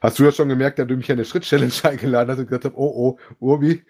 Hast 0.00 0.18
du 0.18 0.24
ja 0.24 0.32
schon 0.32 0.48
gemerkt, 0.48 0.78
dass 0.78 0.86
du 0.86 0.96
mich 0.96 1.10
eine 1.10 1.24
Schritt-Challenge 1.24 1.72
eingeladen 1.84 2.30
hast 2.30 2.38
und 2.38 2.46
gesagt 2.46 2.64
hast, 2.64 2.74
oh 2.76 2.92
oh, 2.94 3.18
Urbi, 3.40 3.82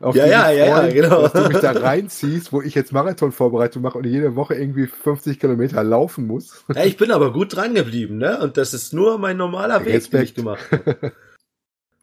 auf 0.00 0.14
ja, 0.14 0.26
ja, 0.26 0.50
ja, 0.50 0.66
ja, 0.66 0.92
genau. 0.92 1.22
Dass 1.22 1.32
du 1.32 1.48
mich 1.48 1.58
da 1.58 1.72
reinziehst, 1.72 2.52
wo 2.52 2.62
ich 2.62 2.74
jetzt 2.74 2.92
Marathonvorbereitung 2.92 3.82
mache 3.82 3.98
und 3.98 4.06
jede 4.06 4.36
Woche 4.36 4.54
irgendwie 4.54 4.86
50 4.86 5.40
Kilometer 5.40 5.82
laufen 5.82 6.26
muss. 6.26 6.64
Ja, 6.72 6.84
ich 6.84 6.96
bin 6.96 7.10
aber 7.10 7.32
gut 7.32 7.56
dran 7.56 7.74
geblieben, 7.74 8.18
ne? 8.18 8.38
Und 8.40 8.56
das 8.56 8.74
ist 8.74 8.92
nur 8.92 9.18
mein 9.18 9.36
normaler 9.36 9.84
Weg, 9.84 10.10
den 10.10 10.22
ich 10.22 10.34
gemacht 10.34 10.64
habe. 10.70 11.12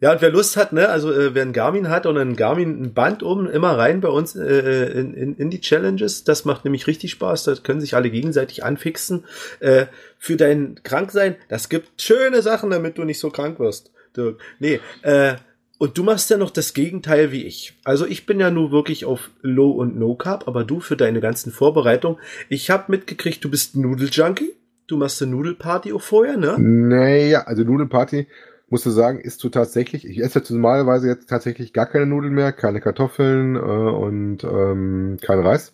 Ja, 0.01 0.11
und 0.11 0.21
wer 0.21 0.29
Lust 0.29 0.57
hat, 0.57 0.73
ne, 0.73 0.89
also 0.89 1.11
äh, 1.11 1.33
wer 1.33 1.43
ein 1.43 1.53
Garmin 1.53 1.87
hat 1.87 2.05
und 2.05 2.17
ein 2.17 2.35
Garmin 2.35 2.83
ein 2.83 2.93
Band 2.93 3.23
oben 3.23 3.49
immer 3.49 3.77
rein 3.77 4.01
bei 4.01 4.09
uns 4.09 4.35
äh, 4.35 4.91
in, 4.91 5.13
in, 5.13 5.35
in 5.37 5.49
die 5.49 5.61
Challenges, 5.61 6.25
das 6.25 6.43
macht 6.43 6.65
nämlich 6.65 6.85
richtig 6.85 7.11
Spaß, 7.11 7.45
da 7.45 7.55
können 7.55 7.79
sich 7.79 7.95
alle 7.95 8.09
gegenseitig 8.09 8.63
anfixen. 8.65 9.23
Äh, 9.61 9.85
für 10.17 10.35
dein 10.35 10.81
Kranksein, 10.83 11.37
das 11.47 11.69
gibt 11.69 12.01
schöne 12.01 12.41
Sachen, 12.41 12.71
damit 12.71 12.97
du 12.97 13.05
nicht 13.05 13.19
so 13.19 13.29
krank 13.29 13.57
wirst, 13.59 13.91
Dirk. 14.17 14.41
Nee, 14.59 14.81
äh, 15.01 15.35
und 15.77 15.97
du 15.97 16.03
machst 16.03 16.29
ja 16.29 16.37
noch 16.37 16.51
das 16.51 16.73
Gegenteil 16.73 17.31
wie 17.31 17.43
ich. 17.43 17.73
Also 17.83 18.05
ich 18.05 18.25
bin 18.25 18.39
ja 18.39 18.49
nur 18.49 18.71
wirklich 18.71 19.05
auf 19.05 19.29
Low 19.41 19.71
und 19.71 19.97
No 19.97 20.15
Carb, 20.15 20.47
aber 20.47 20.63
du 20.63 20.79
für 20.79 20.95
deine 20.95 21.19
ganzen 21.19 21.51
Vorbereitungen. 21.51 22.17
Ich 22.49 22.69
habe 22.69 22.91
mitgekriegt, 22.91 23.43
du 23.43 23.49
bist 23.49 23.75
Nudeljunkie. 23.75 24.53
Du 24.87 24.97
machst 24.97 25.21
eine 25.21 25.31
Nudelparty 25.31 25.93
auch 25.93 26.01
vorher, 26.01 26.37
ne? 26.37 26.55
Naja, 26.59 27.41
also 27.41 27.63
Nudelparty 27.63 28.27
musst 28.69 28.85
du 28.85 28.89
sagen, 28.89 29.19
isst 29.19 29.43
du 29.43 29.49
tatsächlich, 29.49 30.07
ich 30.07 30.19
esse 30.19 30.39
jetzt 30.39 30.49
normalerweise 30.49 31.07
jetzt 31.07 31.29
tatsächlich 31.29 31.73
gar 31.73 31.85
keine 31.85 32.05
Nudeln 32.05 32.33
mehr, 32.33 32.51
keine 32.51 32.81
Kartoffeln 32.81 33.55
äh, 33.55 33.59
und 33.59 34.43
ähm, 34.43 35.17
kein 35.21 35.39
Reis. 35.39 35.73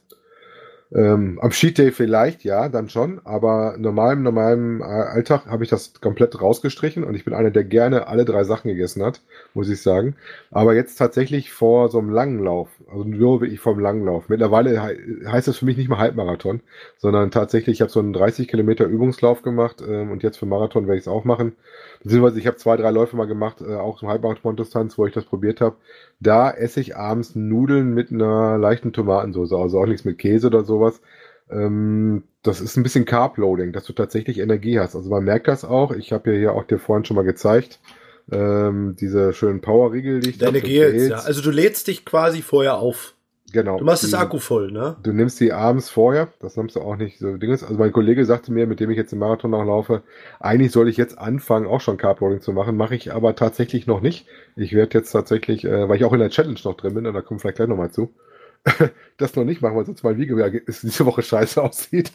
Ähm, 0.94 1.40
am 1.42 1.52
Cheat 1.52 1.78
Day 1.78 1.92
vielleicht, 1.94 2.44
ja, 2.44 2.68
dann 2.68 2.90
schon, 2.90 3.22
aber 3.24 3.76
normal 3.78 4.14
im 4.14 4.24
normalen 4.24 4.82
äh, 4.82 4.84
Alltag 4.84 5.46
habe 5.46 5.64
ich 5.64 5.70
das 5.70 5.94
komplett 6.02 6.42
rausgestrichen 6.42 7.06
und 7.06 7.16
ich 7.16 7.24
bin 7.24 7.34
einer, 7.34 7.50
der 7.50 7.64
gerne 7.64 8.08
alle 8.08 8.26
drei 8.26 8.44
Sachen 8.44 8.68
gegessen 8.68 9.02
hat, 9.02 9.22
muss 9.54 9.70
ich 9.70 9.82
sagen. 9.82 10.18
Aber 10.52 10.76
jetzt 10.76 10.98
tatsächlich 10.98 11.54
vor 11.54 11.88
so 11.88 11.98
einem 12.00 12.10
langen 12.10 12.44
Lauf, 12.44 12.68
also 12.92 13.06
nur 13.06 13.40
wirklich 13.40 13.62
vor 13.62 13.72
einem 13.72 13.82
langen 13.82 14.06
Lauf. 14.06 14.28
Mittlerweile 14.28 14.86
he 14.86 15.26
heißt 15.26 15.48
das 15.48 15.58
für 15.58 15.66
mich 15.66 15.78
nicht 15.78 15.88
mehr 15.88 15.98
Halbmarathon, 15.98 16.60
sondern 16.98 17.32
tatsächlich, 17.32 17.78
ich 17.78 17.82
habe 17.82 17.92
so 17.92 18.02
einen 18.02 18.12
30 18.12 18.50
Kilometer 18.50 18.84
Übungslauf 18.84 19.44
gemacht 19.44 19.82
ähm, 19.88 20.12
und 20.12 20.24
jetzt 20.24 20.40
für 20.40 20.46
Marathon 20.46 20.88
werde 20.88 20.98
ich 20.98 21.06
es 21.06 21.08
auch 21.08 21.24
machen. 21.24 21.54
Beziehungsweise 22.04 22.40
ich 22.40 22.48
habe 22.48 22.58
zwei, 22.58 22.78
drei 22.78 22.90
Läufe 22.90 23.16
mal 23.16 23.28
gemacht, 23.28 23.62
äh, 23.62 23.76
auch 23.76 24.00
zum 24.00 24.10
Halbmarathon-Distanz, 24.10 24.98
wo 24.98 25.06
ich 25.06 25.14
das 25.14 25.26
probiert 25.26 25.62
habe. 25.62 25.76
Da 26.20 26.50
esse 26.50 26.80
ich 26.80 26.96
abends 26.96 27.36
Nudeln 27.36 27.94
mit 27.94 28.12
einer 28.12 28.58
leichten 28.58 28.92
Tomatensauce, 28.92 29.54
also 29.54 29.80
auch 29.80 29.86
nichts 29.86 30.06
mit 30.06 30.18
Käse 30.18 30.48
oder 30.48 30.64
sowas. 30.64 31.02
Ähm, 31.52 32.24
das 32.44 32.60
ist 32.62 32.76
ein 32.78 32.84
bisschen 32.84 33.06
Carb-Loading, 33.06 33.72
dass 33.72 33.86
du 33.86 33.94
tatsächlich 33.94 34.40
Energie 34.40 34.80
hast. 34.80 34.96
Also 34.96 35.10
man 35.10 35.24
merkt 35.24 35.48
das 35.48 35.64
auch. 35.64 35.92
Ich 35.92 36.12
habe 36.12 36.32
ja 36.32 36.38
hier 36.38 36.54
auch 36.54 36.64
dir 36.64 36.80
vorhin 36.80 37.06
schon 37.06 37.16
mal 37.16 37.24
gezeigt, 37.24 37.80
ähm, 38.32 38.96
diese 39.00 39.34
schönen 39.34 39.62
Power-Riegel, 39.62 40.22
die 40.22 40.32
ich 40.32 40.38
Deine 40.38 40.62
Gels, 40.62 41.10
ja. 41.10 41.18
Also 41.18 41.42
du 41.42 41.52
lädst 41.52 41.88
dich 41.88 42.06
quasi 42.06 42.42
vorher 42.42 42.78
auf. 42.78 43.14
Genau. 43.52 43.78
Du 43.78 43.86
machst 43.86 44.04
das 44.04 44.14
Akku 44.14 44.40
voll, 44.40 44.72
ne? 44.72 44.96
Du 45.04 45.12
nimmst 45.12 45.40
die 45.40 45.52
abends 45.52 45.90
vorher, 45.90 46.30
das 46.40 46.56
nimmst 46.56 46.76
du 46.76 46.82
auch 46.82 46.96
nicht 46.96 47.20
so 47.20 47.36
Dinges. 47.38 47.64
Also 47.64 47.76
mein 47.76 47.92
Kollege 47.92 48.26
sagte 48.26 48.52
mir, 48.52 48.68
mit 48.68 48.80
dem 48.80 48.90
ich 48.92 48.98
jetzt 48.98 49.12
den 49.12 49.20
Marathon 49.20 49.52
nachlaufe, 49.52 50.04
eigentlich 50.40 50.72
soll 50.72 50.88
ich 50.88 50.98
jetzt 50.98 51.18
anfangen, 51.18 51.68
auch 51.68 51.82
schon 51.82 51.98
Carbloading 51.98 52.42
zu 52.42 52.54
machen, 52.54 52.78
mache 52.78 52.96
ich 52.96 53.14
aber 53.14 53.36
tatsächlich 53.36 53.88
noch 53.88 54.02
nicht. 54.02 54.26
Ich 54.56 54.74
werde 54.74 54.98
jetzt 54.98 55.12
tatsächlich, 55.12 55.66
äh, 55.66 55.90
weil 55.90 55.98
ich 55.98 56.06
auch 56.06 56.14
in 56.14 56.20
der 56.20 56.30
Challenge 56.30 56.60
noch 56.64 56.76
drin 56.76 56.94
bin, 56.94 57.06
und 57.06 57.14
da 57.14 57.22
kommen 57.22 57.40
wir 57.40 57.42
vielleicht 57.42 57.58
gleich 57.58 57.68
nochmal 57.68 57.92
zu, 57.92 58.14
das 59.18 59.36
noch 59.36 59.44
nicht 59.44 59.62
machen, 59.62 59.76
weil 59.76 59.86
sonst 59.86 60.04
mein 60.04 60.18
Videoergebnis 60.18 60.82
diese 60.82 61.06
Woche 61.06 61.22
scheiße 61.22 61.62
aussieht. 61.64 62.12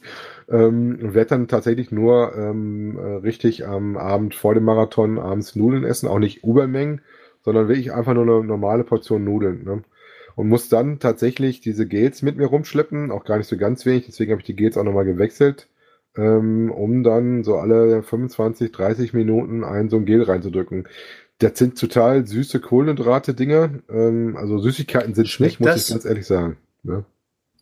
Ähm, 0.49 1.15
werde 1.15 1.31
dann 1.31 1.49
tatsächlich 1.49 1.91
nur 1.91 2.35
ähm, 2.37 2.99
äh, 2.99 3.17
richtig 3.17 3.67
am 3.67 3.97
Abend 3.97 4.35
vor 4.35 4.55
dem 4.55 4.65
Marathon 4.65 5.19
abends 5.19 5.57
Nudeln 5.57 5.85
essen, 5.85 6.09
auch 6.09 6.19
nicht 6.19 6.45
Übermengen, 6.45 7.01
sondern 7.45 7.69
wirklich 7.69 7.93
einfach 7.93 8.15
nur 8.15 8.25
eine 8.25 8.45
normale 8.45 8.85
Portion 8.85 9.25
Nudeln. 9.25 9.65
Ne? 9.65 9.83
Und 10.37 10.49
muss 10.49 10.69
dann 10.69 11.01
tatsächlich 11.01 11.61
diese 11.61 11.87
Gels 11.87 12.23
mit 12.23 12.37
mir 12.37 12.47
rumschleppen, 12.47 13.11
auch 13.11 13.25
gar 13.25 13.39
nicht 13.39 13.49
so 13.49 13.57
ganz 13.57 13.85
wenig, 13.87 14.07
deswegen 14.07 14.31
habe 14.31 14.41
ich 14.41 14.47
die 14.47 14.55
Gels 14.55 14.77
auch 14.77 14.85
nochmal 14.85 15.07
gewechselt, 15.07 15.67
ähm, 16.17 16.71
um 16.71 17.03
dann 17.03 17.43
so 17.43 17.57
alle 17.57 18.03
25, 18.03 18.71
30 18.71 19.15
Minuten 19.15 19.65
ein 19.65 19.89
so 19.89 19.97
ein 19.97 20.05
Gel 20.05 20.23
reinzudrücken. 20.23 20.87
Das 21.39 21.59
sind 21.59 21.79
total 21.79 22.27
süße 22.27 22.61
Kohlenhydrate-Dinger, 22.61 23.71
ähm, 23.91 24.37
also 24.37 24.59
Süßigkeiten 24.59 25.15
sind 25.15 25.41
nicht, 25.41 25.59
muss 25.59 25.71
das? 25.71 25.89
ich 25.89 25.91
ganz 25.91 26.05
ehrlich 26.05 26.27
sagen. 26.27 26.59
Ja. 26.85 26.93
Ne? 26.93 27.05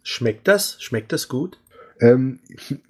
Schmeckt 0.02 0.46
das? 0.48 0.76
Schmeckt 0.82 1.12
das 1.12 1.28
gut? 1.28 1.58
Ähm, 2.00 2.40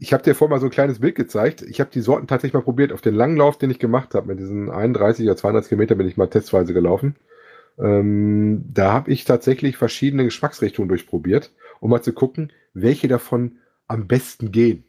ich 0.00 0.12
habe 0.12 0.24
dir 0.24 0.34
vorhin 0.34 0.50
mal 0.50 0.60
so 0.60 0.66
ein 0.66 0.72
kleines 0.72 0.98
Bild 0.98 1.14
gezeigt. 1.14 1.62
Ich 1.62 1.78
habe 1.78 1.90
die 1.92 2.00
Sorten 2.00 2.26
tatsächlich 2.26 2.54
mal 2.54 2.62
probiert. 2.62 2.90
Auf 2.90 3.02
den 3.02 3.14
langen 3.14 3.36
Lauf, 3.36 3.56
den 3.56 3.70
ich 3.70 3.78
gemacht 3.78 4.14
habe, 4.14 4.28
mit 4.28 4.40
diesen 4.40 4.70
31 4.70 5.26
oder 5.26 5.36
200 5.36 5.68
Kilometer 5.68 5.94
bin 5.94 6.08
ich 6.08 6.16
mal 6.16 6.26
testweise 6.26 6.72
gelaufen. 6.72 7.14
Ähm, 7.78 8.64
da 8.72 8.92
habe 8.92 9.10
ich 9.10 9.24
tatsächlich 9.24 9.76
verschiedene 9.76 10.24
Geschmacksrichtungen 10.24 10.88
durchprobiert, 10.88 11.52
um 11.80 11.90
mal 11.90 12.02
zu 12.02 12.12
gucken, 12.12 12.52
welche 12.72 13.08
davon 13.08 13.58
am 13.86 14.06
besten 14.06 14.52
gehen. 14.52 14.84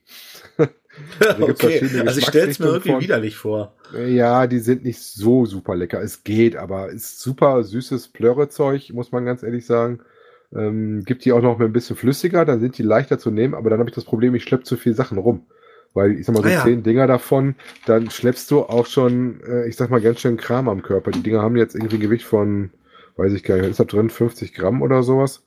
also, 1.20 1.50
okay. 1.50 1.82
also 2.06 2.20
ich 2.20 2.26
stelle 2.26 2.50
es 2.50 2.60
mir 2.60 2.68
irgendwie 2.68 2.92
von, 2.92 3.02
widerlich 3.02 3.36
vor. 3.36 3.76
Ja, 4.08 4.48
die 4.48 4.60
sind 4.60 4.84
nicht 4.84 5.02
so 5.02 5.46
super 5.46 5.76
lecker. 5.76 6.02
Es 6.02 6.24
geht, 6.24 6.56
aber 6.56 6.90
ist 6.90 7.20
super 7.20 7.64
süßes 7.64 8.10
Plörrezeug, 8.10 8.92
muss 8.94 9.12
man 9.12 9.26
ganz 9.26 9.44
ehrlich 9.44 9.66
sagen. 9.66 10.02
Ähm, 10.54 11.04
gibt 11.04 11.26
die 11.26 11.34
auch 11.34 11.42
noch 11.42 11.60
ein 11.60 11.74
bisschen 11.74 11.96
flüssiger, 11.96 12.46
dann 12.46 12.60
sind 12.60 12.78
die 12.78 12.84
leichter 12.84 13.20
zu 13.20 13.32
nehmen, 13.32 13.56
aber 13.56 13.70
dann 13.70 13.80
habe 13.80 13.90
ich 13.90 13.96
das 13.96 14.06
Problem, 14.06 14.36
ich 14.36 14.44
schleppe 14.44 14.64
zu 14.64 14.78
viele 14.78 14.96
Sachen 14.96 15.18
rum. 15.18 15.48
Weil 15.96 16.20
ich 16.20 16.26
sag 16.26 16.36
mal 16.36 16.44
so 16.44 16.50
ah, 16.50 16.52
ja. 16.52 16.64
zehn 16.64 16.84
Dinger 16.84 17.08
davon, 17.08 17.56
dann 17.88 18.12
schleppst 18.12 18.52
du 18.52 18.62
auch 18.62 18.86
schon, 18.86 19.42
äh, 19.48 19.68
ich 19.68 19.78
sag 19.78 19.90
mal, 19.90 20.02
ganz 20.02 20.20
schön 20.20 20.38
Kram 20.38 20.70
am 20.70 20.84
Körper. 20.84 21.10
Die 21.10 21.24
Dinger 21.24 21.42
haben 21.42 21.56
jetzt 21.56 21.74
irgendwie 21.74 21.96
ein 21.96 22.02
Gewicht 22.02 22.26
von, 22.26 22.70
weiß 23.16 23.34
ich 23.34 23.44
gar 23.44 23.56
nicht, 23.56 23.70
ist 23.70 23.80
da 23.80 23.86
drin 23.86 24.10
50 24.12 24.54
Gramm 24.54 24.84
oder 24.84 25.02
sowas? 25.02 25.42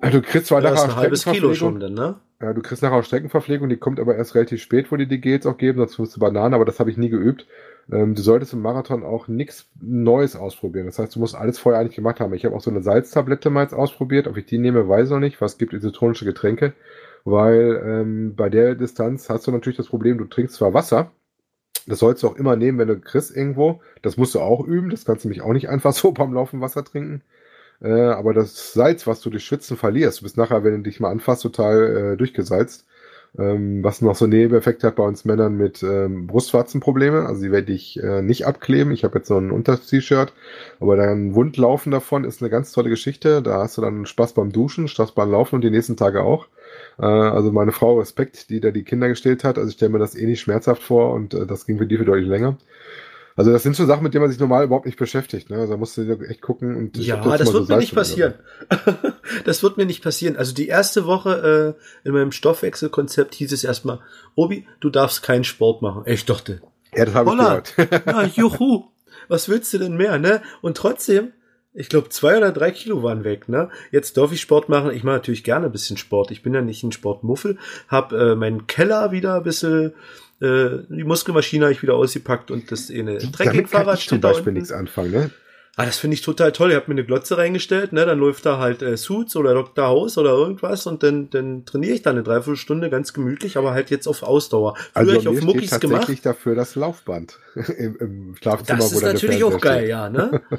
Also 0.00 0.20
du 0.20 0.26
kriegst 0.26 0.48
zwar 0.48 0.62
ja, 0.62 0.70
nachher 0.70 0.84
ein 0.84 0.96
halbes 0.96 1.24
Kilo 1.24 1.54
schon, 1.54 1.80
denn, 1.80 1.94
ne? 1.94 2.16
Ja, 2.42 2.52
du 2.52 2.60
kriegst 2.60 2.82
nachher 2.82 2.96
auch 2.96 3.04
Streckenverpflegung, 3.04 3.68
die 3.68 3.76
kommt 3.76 4.00
aber 4.00 4.16
erst 4.16 4.34
relativ 4.34 4.60
spät, 4.60 4.90
wo 4.90 4.96
die 4.96 5.06
die 5.06 5.20
Gels 5.20 5.46
auch 5.46 5.56
geben, 5.56 5.78
sonst 5.78 5.98
musst 5.98 6.16
du 6.16 6.20
Bananen, 6.20 6.54
aber 6.54 6.64
das 6.64 6.80
habe 6.80 6.90
ich 6.90 6.96
nie 6.96 7.08
geübt. 7.08 7.46
Ähm, 7.90 8.16
du 8.16 8.22
solltest 8.22 8.52
im 8.52 8.62
Marathon 8.62 9.04
auch 9.04 9.28
nichts 9.28 9.68
Neues 9.80 10.34
ausprobieren. 10.34 10.86
Das 10.86 10.98
heißt, 10.98 11.14
du 11.14 11.20
musst 11.20 11.36
alles 11.36 11.60
vorher 11.60 11.80
eigentlich 11.80 11.96
gemacht 11.96 12.18
haben. 12.18 12.34
Ich 12.34 12.44
habe 12.44 12.56
auch 12.56 12.60
so 12.60 12.70
eine 12.70 12.82
Salztablette 12.82 13.50
mal 13.50 13.62
jetzt 13.62 13.74
ausprobiert. 13.74 14.26
Ob 14.26 14.36
ich 14.36 14.46
die 14.46 14.58
nehme, 14.58 14.88
weiß 14.88 15.06
ich 15.06 15.12
noch 15.12 15.20
nicht. 15.20 15.40
Was 15.40 15.58
gibt 15.58 15.72
isotonische 15.72 16.24
Getränke? 16.24 16.74
Weil 17.24 17.82
ähm, 17.84 18.34
bei 18.36 18.48
der 18.48 18.74
Distanz 18.74 19.28
hast 19.28 19.46
du 19.46 19.50
natürlich 19.52 19.76
das 19.76 19.88
Problem, 19.88 20.18
du 20.18 20.24
trinkst 20.24 20.56
zwar 20.56 20.74
Wasser, 20.74 21.12
das 21.86 21.98
sollst 21.98 22.22
du 22.22 22.28
auch 22.28 22.36
immer 22.36 22.56
nehmen, 22.56 22.78
wenn 22.78 22.88
du 22.88 23.00
kriegst 23.00 23.36
irgendwo. 23.36 23.80
Das 24.02 24.16
musst 24.16 24.34
du 24.34 24.40
auch 24.40 24.64
üben. 24.66 24.90
Das 24.90 25.04
kannst 25.04 25.24
du 25.24 25.28
nämlich 25.28 25.42
auch 25.42 25.52
nicht 25.52 25.68
einfach 25.68 25.92
so 25.92 26.12
beim 26.12 26.32
Laufen 26.32 26.60
Wasser 26.60 26.84
trinken. 26.84 27.22
Äh, 27.80 27.90
aber 27.92 28.32
das 28.34 28.72
Salz, 28.72 29.06
was 29.06 29.20
du 29.20 29.30
durch 29.30 29.44
Schwitzen 29.44 29.76
verlierst, 29.76 30.20
du 30.20 30.24
bist 30.24 30.36
nachher, 30.36 30.64
wenn 30.64 30.76
du 30.76 30.82
dich 30.82 31.00
mal 31.00 31.10
anfasst, 31.10 31.42
total 31.42 32.12
äh, 32.12 32.16
durchgesalzt. 32.16 32.86
Ähm, 33.38 33.82
was 33.82 34.02
noch 34.02 34.14
so 34.14 34.26
Nebeneffekt 34.26 34.84
hat 34.84 34.96
bei 34.96 35.04
uns 35.04 35.24
Männern 35.24 35.56
mit 35.56 35.82
ähm, 35.82 36.26
Brustwarzenprobleme. 36.26 37.26
Also 37.26 37.42
die 37.42 37.50
werde 37.50 37.72
ich 37.72 37.98
äh, 38.02 38.20
nicht 38.22 38.46
abkleben. 38.46 38.92
Ich 38.92 39.04
habe 39.04 39.18
jetzt 39.18 39.28
so 39.28 39.38
ein 39.38 39.50
Unter-T-Shirt, 39.50 40.34
aber 40.80 40.96
dann 40.96 41.34
Wundlaufen 41.34 41.92
davon 41.92 42.24
ist 42.24 42.42
eine 42.42 42.50
ganz 42.50 42.72
tolle 42.72 42.90
Geschichte. 42.90 43.40
Da 43.42 43.60
hast 43.62 43.78
du 43.78 43.82
dann 43.82 44.04
Spaß 44.04 44.34
beim 44.34 44.52
Duschen, 44.52 44.86
Spaß 44.86 45.12
beim 45.12 45.30
Laufen 45.30 45.56
und 45.56 45.62
die 45.62 45.70
nächsten 45.70 45.96
Tage 45.96 46.22
auch. 46.22 46.46
Äh, 47.02 47.06
also 47.06 47.50
meine 47.52 47.72
Frau 47.72 47.98
Respekt, 47.98 48.48
die 48.48 48.60
da 48.60 48.70
die 48.70 48.84
Kinder 48.84 49.08
gestillt 49.08 49.44
hat. 49.44 49.58
Also 49.58 49.68
ich 49.68 49.74
stelle 49.74 49.90
mir 49.90 49.98
das 49.98 50.14
eh 50.14 50.24
nicht 50.24 50.40
schmerzhaft 50.40 50.82
vor 50.82 51.12
und 51.12 51.34
äh, 51.34 51.46
das 51.46 51.66
ging 51.66 51.78
für 51.78 51.86
die 51.86 51.98
für 51.98 52.04
deutlich 52.04 52.28
länger. 52.28 52.56
Also 53.34 53.50
das 53.50 53.62
sind 53.62 53.74
so 53.74 53.86
Sachen, 53.86 54.02
mit 54.02 54.12
denen 54.12 54.22
man 54.22 54.30
sich 54.30 54.38
normal 54.38 54.64
überhaupt 54.64 54.84
nicht 54.84 54.98
beschäftigt. 54.98 55.50
Ne? 55.50 55.56
Also 55.56 55.72
da 55.72 55.78
musst 55.78 55.96
du 55.96 56.02
echt 56.28 56.42
gucken. 56.42 56.76
Und 56.76 56.98
ja, 56.98 57.16
das, 57.16 57.38
das 57.38 57.52
wird 57.52 57.66
so 57.66 57.72
mir 57.72 57.80
nicht 57.80 57.94
passieren. 57.94 58.34
das 59.44 59.62
wird 59.62 59.78
mir 59.78 59.86
nicht 59.86 60.04
passieren. 60.04 60.36
Also 60.36 60.54
die 60.54 60.68
erste 60.68 61.06
Woche 61.06 61.76
äh, 62.04 62.06
in 62.08 62.12
meinem 62.12 62.30
Stoffwechselkonzept 62.30 63.34
hieß 63.34 63.52
es 63.52 63.64
erstmal, 63.64 64.00
Obi, 64.34 64.66
du 64.80 64.90
darfst 64.90 65.22
keinen 65.22 65.44
Sport 65.44 65.80
machen. 65.80 66.02
Ich 66.04 66.26
dachte, 66.26 66.60
ja, 66.94 67.06
das 67.06 67.14
habe 67.14 67.30
ich 67.30 67.38
gehört. 67.38 67.74
ja, 68.06 68.24
juhu. 68.24 68.84
Was 69.28 69.48
willst 69.48 69.72
du 69.72 69.78
denn 69.78 69.96
mehr, 69.96 70.18
ne? 70.18 70.42
Und 70.60 70.76
trotzdem 70.76 71.32
ich 71.74 71.88
glaube, 71.88 72.10
zwei 72.10 72.36
oder 72.36 72.52
drei 72.52 72.70
Kilo 72.70 73.02
waren 73.02 73.24
weg, 73.24 73.48
ne? 73.48 73.70
Jetzt 73.90 74.16
darf 74.16 74.32
ich 74.32 74.40
Sport 74.40 74.68
machen. 74.68 74.90
Ich 74.90 75.04
mache 75.04 75.16
natürlich 75.16 75.42
gerne 75.42 75.66
ein 75.66 75.72
bisschen 75.72 75.96
Sport. 75.96 76.30
Ich 76.30 76.42
bin 76.42 76.52
ja 76.54 76.60
nicht 76.60 76.82
ein 76.82 76.92
Sportmuffel. 76.92 77.56
Hab 77.88 78.12
äh, 78.12 78.34
meinen 78.36 78.66
Keller 78.66 79.10
wieder 79.10 79.36
ein 79.36 79.42
bisschen, 79.42 79.94
äh, 80.40 80.68
die 80.88 81.04
Muskelmaschine 81.04 81.64
habe 81.64 81.72
ich 81.72 81.82
wieder 81.82 81.94
ausgepackt 81.94 82.50
und 82.50 82.70
das 82.70 82.90
eine 82.90 83.18
Trekkingfahrrad 83.18 83.98
steht 84.00 84.08
zum 84.08 84.20
Beispiel 84.20 84.52
nichts 84.52 84.72
anfangen, 84.72 85.12
ne? 85.12 85.30
Ah, 85.76 85.86
das 85.86 85.96
finde 85.96 86.16
ich 86.16 86.20
total 86.20 86.52
toll. 86.52 86.68
Ich 86.68 86.76
habe 86.76 86.84
mir 86.88 86.96
eine 86.96 87.06
Glotze 87.06 87.38
reingestellt, 87.38 87.94
ne? 87.94 88.04
Dann 88.04 88.18
läuft 88.18 88.44
da 88.44 88.58
halt 88.58 88.82
äh, 88.82 88.98
Suits 88.98 89.34
oder 89.36 89.54
Dr. 89.54 89.86
House 89.86 90.18
oder 90.18 90.32
irgendwas 90.32 90.86
und 90.86 91.02
dann, 91.02 91.30
dann 91.30 91.64
trainiere 91.64 91.94
ich 91.94 92.02
da 92.02 92.10
eine 92.10 92.22
Dreiviertelstunde 92.22 92.90
ganz 92.90 93.14
gemütlich, 93.14 93.56
aber 93.56 93.72
halt 93.72 93.88
jetzt 93.88 94.06
auf 94.06 94.22
Ausdauer. 94.22 94.76
Früher 94.76 94.96
also 94.96 95.12
ich 95.12 95.28
auf 95.28 95.40
Muckis 95.40 95.70
tatsächlich 95.70 96.06
gemacht. 96.06 96.26
dafür 96.26 96.54
das 96.54 96.74
Laufband 96.74 97.38
im, 97.78 97.96
im 97.96 98.36
Schlafzimmer. 98.36 98.80
Das 98.80 98.92
ist 98.92 99.00
natürlich 99.00 99.42
auch 99.44 99.58
geil, 99.58 99.88
ja, 99.88 100.10
ne? 100.10 100.42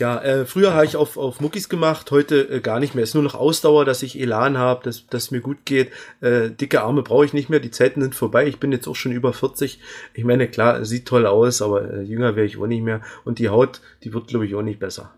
Ja, 0.00 0.18
äh, 0.22 0.46
früher 0.46 0.72
habe 0.72 0.86
ich 0.86 0.96
auf, 0.96 1.18
auf 1.18 1.42
Muckis 1.42 1.68
gemacht, 1.68 2.10
heute 2.10 2.48
äh, 2.48 2.60
gar 2.60 2.80
nicht 2.80 2.94
mehr. 2.94 3.04
Es 3.04 3.10
ist 3.10 3.14
nur 3.14 3.22
noch 3.22 3.34
Ausdauer, 3.34 3.84
dass 3.84 4.02
ich 4.02 4.18
Elan 4.18 4.56
habe, 4.56 4.82
dass 4.82 5.06
dass 5.08 5.30
mir 5.30 5.42
gut 5.42 5.66
geht. 5.66 5.90
Äh, 6.22 6.48
dicke 6.48 6.80
Arme 6.80 7.02
brauche 7.02 7.26
ich 7.26 7.34
nicht 7.34 7.50
mehr, 7.50 7.60
die 7.60 7.70
Zeiten 7.70 8.00
sind 8.00 8.14
vorbei. 8.14 8.46
Ich 8.46 8.58
bin 8.58 8.72
jetzt 8.72 8.88
auch 8.88 8.96
schon 8.96 9.12
über 9.12 9.34
40. 9.34 9.78
Ich 10.14 10.24
meine, 10.24 10.48
klar, 10.48 10.86
sieht 10.86 11.04
toll 11.04 11.26
aus, 11.26 11.60
aber 11.60 11.92
äh, 11.92 12.00
jünger 12.00 12.34
wäre 12.34 12.46
ich 12.46 12.56
auch 12.56 12.66
nicht 12.66 12.82
mehr. 12.82 13.02
Und 13.26 13.38
die 13.38 13.50
Haut, 13.50 13.82
die 14.02 14.14
wird, 14.14 14.28
glaube 14.28 14.46
ich, 14.46 14.54
auch 14.54 14.62
nicht 14.62 14.80
besser. 14.80 15.12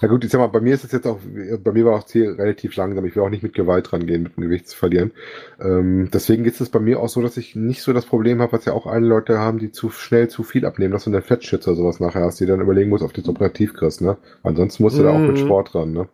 Na 0.00 0.08
gut, 0.08 0.24
ich 0.24 0.30
sag 0.30 0.38
mal, 0.38 0.46
bei 0.46 0.60
mir 0.60 0.74
ist 0.74 0.84
es 0.84 0.92
jetzt 0.92 1.06
auch, 1.06 1.18
bei 1.62 1.72
mir 1.72 1.84
war 1.84 1.96
auch 1.96 2.04
Ziel 2.04 2.32
relativ 2.32 2.76
langsam. 2.76 3.04
Ich 3.04 3.16
will 3.16 3.22
auch 3.22 3.30
nicht 3.30 3.42
mit 3.42 3.54
Gewalt 3.54 3.92
rangehen, 3.92 4.24
mit 4.24 4.36
dem 4.36 4.44
Gewicht 4.44 4.68
zu 4.68 4.76
verlieren. 4.76 5.12
Ähm, 5.60 6.08
deswegen 6.12 6.44
ist 6.44 6.60
es 6.60 6.68
bei 6.68 6.80
mir 6.80 7.00
auch 7.00 7.08
so, 7.08 7.22
dass 7.22 7.36
ich 7.36 7.56
nicht 7.56 7.82
so 7.82 7.92
das 7.92 8.06
Problem 8.06 8.40
habe, 8.40 8.52
was 8.52 8.64
ja 8.64 8.72
auch 8.72 8.86
eine 8.86 9.06
Leute 9.06 9.38
haben, 9.38 9.58
die 9.58 9.72
zu 9.72 9.90
schnell 9.90 10.28
zu 10.28 10.42
viel 10.42 10.66
abnehmen, 10.66 10.92
dass 10.92 11.04
du 11.04 11.10
eine 11.10 11.22
Fettschütze 11.22 11.70
oder 11.70 11.76
sowas 11.76 12.00
nachher 12.00 12.22
hast, 12.22 12.40
die 12.40 12.46
dann 12.46 12.60
überlegen 12.60 12.90
muss, 12.90 13.02
ob 13.02 13.12
du 13.12 13.20
das 13.20 13.28
operativ 13.28 13.74
kriegst, 13.74 14.00
ne? 14.00 14.16
Ansonsten 14.42 14.82
musst 14.82 14.98
du 14.98 15.02
mhm. 15.02 15.06
da 15.06 15.12
auch 15.12 15.18
mit 15.18 15.32
mhm. 15.32 15.36
Sport 15.36 15.74
ran, 15.74 15.92
ne? 15.92 16.08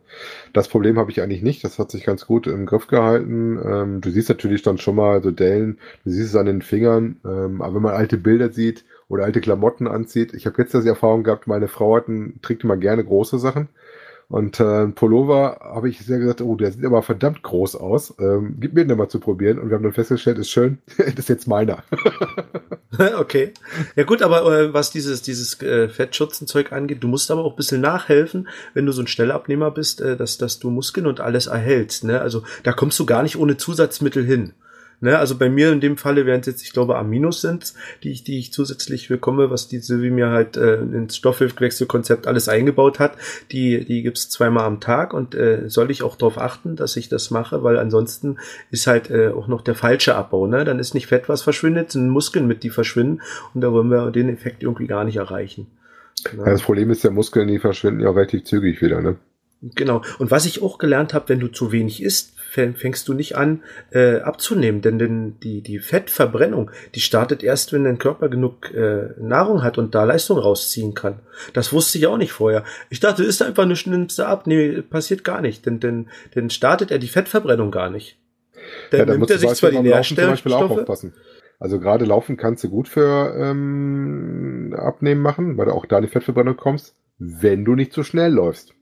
Das 0.53 0.69
Problem 0.69 0.99
habe 0.99 1.11
ich 1.11 1.21
eigentlich 1.21 1.43
nicht. 1.43 1.65
Das 1.65 1.79
hat 1.79 1.91
sich 1.91 2.05
ganz 2.05 2.27
gut 2.27 2.47
im 2.47 2.67
Griff 2.67 2.87
gehalten. 2.87 3.59
Ähm, 3.65 4.01
du 4.01 4.11
siehst 4.11 4.29
natürlich 4.29 4.63
dann 4.63 4.79
schon 4.79 4.97
mal 4.97 5.23
so 5.23 5.31
Dellen, 5.31 5.79
du 6.05 6.11
siehst 6.11 6.31
es 6.31 6.37
an 6.37 6.47
den 6.47 6.63
Fingern, 6.63 7.17
ähm, 7.25 7.61
aber 7.63 7.77
wenn 7.77 7.83
man 7.83 7.95
alte 7.95 8.17
Bilder 8.17 8.51
sieht, 8.51 8.85
oder 9.09 9.25
alte 9.25 9.41
Klamotten 9.41 9.87
anzieht. 9.87 10.35
Ich 10.35 10.47
habe 10.47 10.61
jetzt 10.63 10.75
das 10.75 10.85
Erfahrung 10.85 11.25
gehabt, 11.25 11.47
meine 11.47 11.69
Frau 11.69 11.97
hat 11.97 12.09
einen, 12.09 12.41
trägt 12.43 12.65
immer 12.65 12.77
gerne 12.77 13.05
große 13.05 13.39
Sachen. 13.39 13.69
Und 14.29 14.59
äh, 14.59 14.87
Pullover 14.89 15.61
habe 15.61 15.89
ich 15.89 16.01
sehr 16.01 16.19
gesagt, 16.19 16.41
oh, 16.41 16.57
der 16.57 16.73
sieht 16.73 16.85
aber 16.85 17.03
verdammt 17.03 17.43
groß 17.43 17.77
aus. 17.77 18.15
Ähm, 18.19 18.57
gib 18.59 18.73
mir 18.73 18.87
den 18.87 18.97
mal 18.97 19.09
zu 19.09 19.21
probieren. 19.21 19.59
Und 19.59 19.69
wir 19.69 19.77
haben 19.77 19.83
dann 19.83 19.93
festgestellt, 19.93 20.39
ist 20.39 20.51
schön, 20.51 20.79
das 20.97 21.15
ist 21.15 21.29
jetzt 21.29 21.47
meiner. 21.47 21.85
okay. 23.19 23.53
Ja 23.97 24.05
gut, 24.05 24.23
aber 24.23 24.61
äh, 24.61 24.73
was 24.73 24.91
dieses, 24.91 25.23
dieses 25.23 25.61
äh, 25.63 25.89
Fettschürzenzeug 25.89 26.73
angeht, 26.73 27.03
du 27.03 27.09
musst 27.09 27.31
aber 27.31 27.45
auch 27.45 27.53
ein 27.53 27.57
bisschen 27.57 27.81
nachhelfen, 27.81 28.49
wenn 28.73 28.87
du 28.87 28.93
so 28.93 29.03
ein 29.03 29.07
Schnellabnehmer 29.07 29.71
bist, 29.71 30.01
äh, 30.01 30.17
dass, 30.17 30.39
dass 30.39 30.59
du 30.59 30.71
Muskeln 30.71 31.07
und 31.07 31.21
alles 31.21 31.47
erhältst. 31.47 32.05
Ne? 32.05 32.21
Also 32.21 32.43
da 32.63 32.73
kommst 32.73 32.99
du 32.99 33.07
gar 33.07 33.23
nicht 33.23 33.37
ohne 33.37 33.57
Zusatzmittel 33.57 34.25
hin. 34.25 34.53
Ne, 35.05 35.19
also 35.19 35.37
bei 35.37 35.51
mir 35.51 35.71
in 35.71 35.83
dem 35.83 35.99
Falle 35.99 36.25
wären 36.25 36.41
es 36.41 36.47
jetzt, 36.47 36.63
ich 36.63 36.73
glaube, 36.73 36.97
Aminos 36.97 37.43
sind, 37.43 37.75
die 38.03 38.11
ich, 38.11 38.25
die 38.25 38.39
ich 38.39 38.55
zusätzlich 38.55 39.09
bekomme, 39.09 39.51
was 39.51 39.69
die 39.69 39.81
Silvi 39.81 40.09
mir 40.09 40.31
halt 40.31 40.57
äh, 40.57 40.77
ins 40.77 41.19
Stoffwechselkonzept 41.19 42.27
alles 42.27 42.49
eingebaut 42.49 43.01
hat. 43.01 43.19
Die, 43.53 43.85
die 43.85 44.03
gibt's 44.03 44.31
zweimal 44.31 44.65
am 44.65 44.81
Tag 44.81 45.13
und 45.13 45.35
äh, 45.35 45.69
soll 45.69 45.91
ich 45.91 46.03
auch 46.03 46.17
darauf 46.17 46.39
achten, 46.39 46.75
dass 46.75 46.97
ich 46.97 47.11
das 47.11 47.31
mache, 47.31 47.63
weil 47.63 47.77
ansonsten 47.77 48.39
ist 48.71 48.87
halt 48.87 49.11
äh, 49.11 49.29
auch 49.29 49.47
noch 49.47 49.61
der 49.61 49.75
falsche 49.75 50.15
Abbau. 50.15 50.47
Ne? 50.47 50.65
Dann 50.65 50.79
ist 50.79 50.95
nicht 50.95 51.09
Fett, 51.09 51.29
was 51.29 51.43
verschwindet, 51.43 51.93
sind 51.93 52.09
Muskeln 52.09 52.47
mit, 52.47 52.63
die 52.63 52.71
verschwinden 52.71 53.21
und 53.53 53.61
da 53.61 53.73
wollen 53.73 53.91
wir 53.91 54.11
den 54.11 54.31
Effekt 54.31 54.63
irgendwie 54.63 54.87
gar 54.87 55.05
nicht 55.05 55.17
erreichen. 55.17 55.67
Ja, 56.35 56.47
das 56.47 56.63
Problem 56.63 56.91
ist, 56.91 57.05
der 57.05 57.11
Muskeln, 57.11 57.49
die 57.49 57.59
verschwinden 57.59 58.01
ja 58.01 58.11
relativ 58.11 58.45
zügig 58.45 58.81
wieder, 58.81 59.03
ne? 59.03 59.17
Genau. 59.61 60.01
Und 60.19 60.31
was 60.31 60.47
ich 60.47 60.63
auch 60.63 60.79
gelernt 60.79 61.13
habe, 61.13 61.29
wenn 61.29 61.41
du 61.41 61.49
zu 61.49 61.73
wenig 61.73 62.03
isst, 62.03 62.35
fängst 62.55 63.09
du 63.09 63.15
nicht 63.15 63.37
an 63.37 63.63
äh, 63.91 64.21
abzunehmen, 64.21 64.81
denn, 64.81 64.99
denn 64.99 65.39
die, 65.41 65.61
die 65.61 65.79
Fettverbrennung, 65.79 66.71
die 66.95 67.01
startet 67.01 67.43
erst, 67.43 67.73
wenn 67.73 67.85
dein 67.85 67.99
Körper 67.99 68.29
genug 68.29 68.73
äh, 68.73 69.09
Nahrung 69.19 69.63
hat 69.63 69.79
und 69.79 69.95
da 69.95 70.05
Leistung 70.05 70.39
rausziehen 70.39 70.95
kann. 70.95 71.21
Das 71.53 71.73
wusste 71.73 71.99
ich 71.99 72.07
auch 72.07 72.19
nicht 72.19 72.33
vorher. 72.33 72.65
Ich 72.91 73.01
dachte, 73.01 73.25
ist 73.25 73.43
einfach 73.43 73.65
eine 73.65 73.75
nimmst 73.87 74.21
ab. 74.21 74.47
Nee, 74.47 74.83
passiert 74.83 75.25
gar 75.25 75.41
nicht, 75.41 75.67
denn, 75.67 75.81
denn, 75.81 76.09
denn 76.35 76.51
startet 76.51 76.91
er 76.91 76.99
die 76.99 77.09
Fettverbrennung 77.09 77.71
gar 77.71 77.91
nicht. 77.91 78.19
Dann 78.91 79.01
ja, 79.01 79.07
nimmt 79.07 79.31
er 79.31 79.39
sich 79.39 79.51
zwar 79.51 79.71
die 79.71 79.81
Nährstoffe. 79.81 80.47
aufpassen. 80.47 81.15
Also 81.59 81.79
gerade 81.79 82.05
Laufen 82.05 82.37
kannst 82.37 82.65
du 82.65 82.69
gut 82.69 82.89
für 82.89 83.35
ähm, 83.37 84.75
Abnehmen 84.77 85.23
machen, 85.23 85.57
weil 85.57 85.67
du 85.67 85.73
auch 85.73 85.87
da 85.87 85.99
in 85.99 86.05
die 86.05 86.11
Fettverbrennung 86.11 86.57
kommst, 86.57 86.95
wenn 87.19 87.65
du 87.65 87.75
nicht 87.75 87.93
zu 87.93 88.03
schnell 88.03 88.33
läufst. 88.33 88.75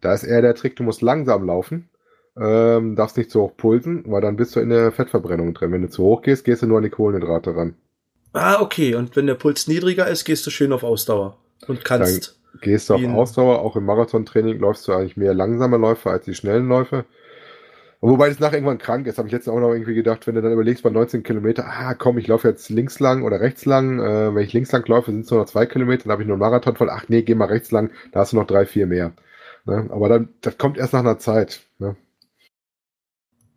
Da 0.00 0.14
ist 0.14 0.24
eher 0.24 0.42
der 0.42 0.54
Trick, 0.54 0.76
du 0.76 0.82
musst 0.82 1.02
langsam 1.02 1.44
laufen, 1.44 1.88
ähm, 2.36 2.96
darfst 2.96 3.16
nicht 3.16 3.30
zu 3.30 3.42
hoch 3.42 3.56
pulsen, 3.56 4.04
weil 4.06 4.20
dann 4.20 4.36
bist 4.36 4.56
du 4.56 4.60
in 4.60 4.70
der 4.70 4.92
Fettverbrennung 4.92 5.54
drin. 5.54 5.72
Wenn 5.72 5.82
du 5.82 5.90
zu 5.90 6.02
hoch 6.02 6.22
gehst, 6.22 6.44
gehst 6.44 6.62
du 6.62 6.66
nur 6.66 6.78
an 6.78 6.84
die 6.84 6.90
Kohlenhydrate 6.90 7.54
ran. 7.54 7.74
Ah, 8.32 8.60
okay. 8.60 8.94
Und 8.94 9.14
wenn 9.16 9.26
der 9.26 9.34
Puls 9.34 9.68
niedriger 9.68 10.08
ist, 10.08 10.24
gehst 10.24 10.46
du 10.46 10.50
schön 10.50 10.72
auf 10.72 10.84
Ausdauer 10.84 11.36
und 11.66 11.84
kannst. 11.84 12.38
Dann 12.52 12.60
gehst 12.60 12.88
du 12.88 12.94
auf 12.94 13.04
Ausdauer. 13.04 13.60
Auch 13.60 13.76
im 13.76 13.84
Marathontraining 13.84 14.58
läufst 14.58 14.88
du 14.88 14.92
eigentlich 14.92 15.16
mehr 15.16 15.34
langsame 15.34 15.76
Läufe 15.76 16.10
als 16.10 16.24
die 16.24 16.34
schnellen 16.34 16.68
Läufe. 16.68 17.04
Und 18.00 18.10
wobei 18.10 18.28
das 18.28 18.40
nach 18.40 18.52
irgendwann 18.52 18.78
krank 18.78 19.06
ist, 19.06 19.18
habe 19.18 19.28
ich 19.28 19.32
letztens 19.32 19.54
auch 19.54 19.60
noch 19.60 19.72
irgendwie 19.72 19.94
gedacht, 19.94 20.26
wenn 20.26 20.34
du 20.34 20.42
dann 20.42 20.52
überlegst 20.52 20.82
bei 20.82 20.90
19 20.90 21.22
Kilometer, 21.22 21.66
ah 21.68 21.94
komm, 21.94 22.18
ich 22.18 22.26
laufe 22.26 22.48
jetzt 22.48 22.68
links 22.68 22.98
lang 22.98 23.22
oder 23.22 23.40
rechts 23.40 23.64
lang. 23.64 24.00
Äh, 24.00 24.34
wenn 24.34 24.42
ich 24.42 24.52
links 24.52 24.72
lang 24.72 24.88
laufe, 24.88 25.12
sind 25.12 25.20
es 25.20 25.30
nur 25.30 25.38
noch 25.40 25.46
zwei 25.46 25.66
Kilometer, 25.66 26.04
dann 26.04 26.12
habe 26.12 26.22
ich 26.22 26.26
nur 26.26 26.34
einen 26.34 26.40
Marathon 26.40 26.74
voll. 26.74 26.90
Ach 26.90 27.04
nee, 27.08 27.22
geh 27.22 27.36
mal 27.36 27.44
rechts 27.44 27.70
lang, 27.70 27.90
da 28.10 28.20
hast 28.20 28.32
du 28.32 28.38
noch 28.38 28.46
drei, 28.46 28.66
vier 28.66 28.86
mehr. 28.86 29.12
Ne? 29.66 29.88
Aber 29.90 30.08
dann, 30.08 30.30
das 30.40 30.58
kommt 30.58 30.78
erst 30.78 30.94
nach 30.94 31.00
einer 31.00 31.18
Zeit. 31.18 31.60
Ne? 31.78 31.94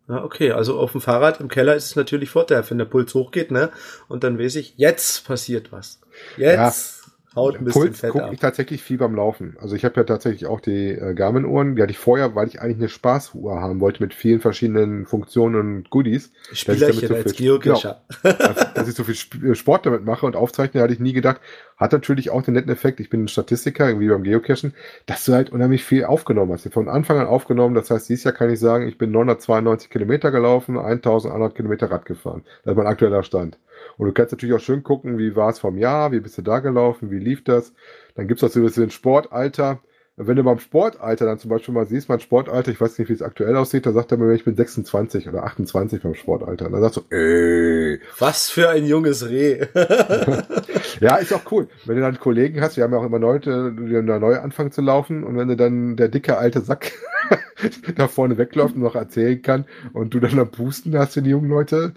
Ja, 0.08 0.22
okay, 0.22 0.52
also 0.52 0.78
auf 0.78 0.92
dem 0.92 1.00
Fahrrad 1.00 1.40
im 1.40 1.48
Keller 1.48 1.74
ist 1.74 1.86
es 1.86 1.96
natürlich 1.96 2.30
vorteilhaft, 2.30 2.70
wenn 2.70 2.78
der 2.78 2.84
Puls 2.84 3.12
hochgeht, 3.14 3.50
ne? 3.50 3.70
Und 4.08 4.22
dann 4.22 4.38
weiß 4.38 4.54
ich, 4.56 4.74
jetzt 4.76 5.26
passiert 5.26 5.72
was. 5.72 6.00
Jetzt 6.36 6.95
haut 7.36 7.56
ein 7.56 7.64
bisschen 7.64 7.82
Puls 7.82 8.00
Fett 8.00 8.10
gucke 8.10 8.30
ich 8.32 8.40
tatsächlich 8.40 8.82
viel 8.82 8.98
beim 8.98 9.14
Laufen. 9.14 9.56
Also 9.60 9.76
ich 9.76 9.84
habe 9.84 9.94
ja 9.96 10.04
tatsächlich 10.04 10.46
auch 10.46 10.60
die 10.60 10.90
äh, 10.90 11.14
Garmin-Uhren, 11.14 11.76
die 11.76 11.82
hatte 11.82 11.92
ich 11.92 11.98
vorher, 11.98 12.34
weil 12.34 12.48
ich 12.48 12.60
eigentlich 12.60 12.78
eine 12.78 12.88
Spaßuhr 12.88 13.60
haben 13.60 13.80
wollte 13.80 14.02
mit 14.02 14.14
vielen 14.14 14.40
verschiedenen 14.40 15.06
Funktionen 15.06 15.56
und 15.56 15.90
Goodies. 15.90 16.32
Spielerchen 16.52 17.06
so 17.06 17.14
als 17.14 17.34
Geocacher. 17.34 18.02
Genau, 18.22 18.34
dass, 18.38 18.74
dass, 18.74 18.88
ich 18.88 18.94
so 18.94 19.04
viel 19.04 19.50
äh, 19.50 19.54
Sport 19.54 19.86
damit 19.86 20.04
mache 20.04 20.26
und 20.26 20.34
aufzeichne, 20.34 20.80
hatte 20.80 20.94
ich 20.94 21.00
nie 21.00 21.12
gedacht. 21.12 21.40
Hat 21.76 21.92
natürlich 21.92 22.30
auch 22.30 22.42
den 22.42 22.54
netten 22.54 22.72
Effekt, 22.72 23.00
ich 23.00 23.10
bin 23.10 23.24
ein 23.24 23.28
Statistiker, 23.28 23.86
irgendwie 23.86 24.08
beim 24.08 24.22
Geocachen, 24.22 24.72
dass 25.04 25.26
du 25.26 25.34
halt 25.34 25.50
unheimlich 25.50 25.84
viel 25.84 26.04
aufgenommen 26.04 26.52
hast. 26.52 26.66
Von 26.72 26.88
Anfang 26.88 27.18
an 27.18 27.26
aufgenommen, 27.26 27.74
das 27.74 27.90
heißt, 27.90 28.08
dieses 28.08 28.24
Jahr 28.24 28.34
kann 28.34 28.50
ich 28.50 28.58
sagen, 28.58 28.88
ich 28.88 28.96
bin 28.96 29.10
992 29.10 29.90
Kilometer 29.90 30.30
gelaufen, 30.30 30.78
1100 30.78 31.54
Kilometer 31.54 31.90
Rad 31.90 32.06
gefahren. 32.06 32.42
Das 32.64 32.72
ist 32.72 32.78
mein 32.78 32.86
aktueller 32.86 33.22
Stand. 33.22 33.58
Und 33.98 34.06
du 34.08 34.12
kannst 34.12 34.32
natürlich 34.32 34.54
auch 34.54 34.60
schön 34.60 34.82
gucken, 34.82 35.18
wie 35.18 35.36
war 35.36 35.50
es 35.50 35.58
vom 35.58 35.78
Jahr, 35.78 36.12
wie 36.12 36.20
bist 36.20 36.38
du 36.38 36.42
da 36.42 36.60
gelaufen, 36.60 37.10
wie 37.10 37.18
lief 37.18 37.44
das. 37.44 37.72
Dann 38.14 38.28
gibt 38.28 38.42
es 38.42 38.48
auch 38.48 38.52
so 38.52 38.60
ein 38.60 38.64
bisschen 38.64 38.90
Sportalter. 38.90 39.80
Wenn 40.18 40.36
du 40.36 40.44
beim 40.44 40.58
Sportalter 40.58 41.26
dann 41.26 41.38
zum 41.38 41.50
Beispiel 41.50 41.74
mal 41.74 41.84
siehst, 41.84 42.08
mein 42.08 42.20
Sportalter, 42.20 42.70
ich 42.70 42.80
weiß 42.80 42.98
nicht, 42.98 43.10
wie 43.10 43.12
es 43.12 43.20
aktuell 43.20 43.54
aussieht, 43.54 43.84
da 43.84 43.92
sagt 43.92 44.12
er 44.12 44.16
mir, 44.16 44.32
ich 44.32 44.44
bin 44.44 44.56
26 44.56 45.28
oder 45.28 45.44
28 45.44 46.02
beim 46.02 46.14
Sportalter. 46.14 46.66
Und 46.66 46.72
dann 46.72 46.80
sagst 46.80 46.96
du, 46.96 47.14
ey. 47.14 48.00
Was 48.18 48.48
für 48.48 48.70
ein 48.70 48.86
junges 48.86 49.28
Reh. 49.28 49.66
ja, 51.00 51.16
ist 51.16 51.34
auch 51.34 51.52
cool. 51.52 51.68
Wenn 51.84 51.96
du 51.96 52.00
dann 52.00 52.18
Kollegen 52.18 52.62
hast, 52.62 52.78
wir 52.78 52.84
haben 52.84 52.94
ja 52.94 52.98
auch 52.98 53.04
immer 53.04 53.18
Leute, 53.18 53.74
die 53.78 53.92
da 53.92 54.18
neu 54.18 54.38
anfangen 54.38 54.72
zu 54.72 54.80
laufen 54.80 55.22
und 55.22 55.36
wenn 55.36 55.48
du 55.48 55.56
dann 55.56 55.96
der 55.96 56.08
dicke 56.08 56.38
alte 56.38 56.62
Sack 56.62 56.92
da 57.96 58.08
vorne 58.08 58.38
wegläuft 58.38 58.74
und 58.74 58.82
noch 58.82 58.94
erzählen 58.94 59.42
kann 59.42 59.66
und 59.92 60.14
du 60.14 60.20
dann 60.20 60.38
am 60.38 60.50
Pusten 60.50 60.96
hast 60.96 61.12
für 61.12 61.22
die 61.22 61.30
jungen 61.30 61.50
Leute, 61.50 61.92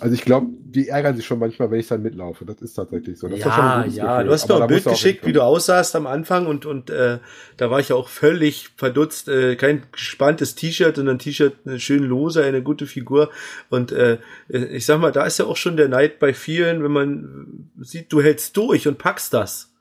also 0.00 0.14
ich 0.14 0.22
glaube, 0.22 0.46
die 0.62 0.88
ärgern 0.88 1.16
sich 1.16 1.26
schon 1.26 1.38
manchmal, 1.38 1.70
wenn 1.70 1.80
ich 1.80 1.88
dann 1.88 2.02
mitlaufe. 2.02 2.44
Das 2.44 2.62
ist 2.62 2.74
tatsächlich 2.74 3.18
so. 3.18 3.28
Das 3.28 3.40
ja, 3.40 3.46
ja. 3.46 3.82
Gefühl. 3.82 4.26
Du 4.26 4.32
hast 4.32 4.48
mir 4.48 4.62
ein 4.62 4.68
Bild 4.68 4.84
geschickt, 4.84 5.26
wie 5.26 5.32
du 5.32 5.42
aussahst 5.42 5.96
am 5.96 6.06
Anfang 6.06 6.46
und 6.46 6.64
und 6.64 6.90
äh, 6.90 7.18
da 7.60 7.70
war 7.70 7.78
ich 7.78 7.90
ja 7.90 7.96
auch 7.96 8.08
völlig 8.08 8.70
verdutzt. 8.76 9.28
Äh, 9.28 9.54
kein 9.56 9.82
gespanntes 9.92 10.54
T-Shirt, 10.54 10.96
sondern 10.96 11.16
ein 11.16 11.18
T-Shirt 11.18 11.52
eine 11.66 11.78
schön 11.78 12.04
lose, 12.04 12.42
eine 12.42 12.62
gute 12.62 12.86
Figur. 12.86 13.30
Und 13.68 13.92
äh, 13.92 14.16
ich 14.48 14.86
sag 14.86 14.98
mal, 14.98 15.12
da 15.12 15.24
ist 15.24 15.38
ja 15.38 15.44
auch 15.44 15.58
schon 15.58 15.76
der 15.76 15.88
Neid 15.88 16.20
bei 16.20 16.32
vielen, 16.32 16.82
wenn 16.82 16.90
man 16.90 17.70
sieht, 17.78 18.12
du 18.14 18.22
hältst 18.22 18.56
durch 18.56 18.88
und 18.88 18.96
packst 18.96 19.34
das. 19.34 19.74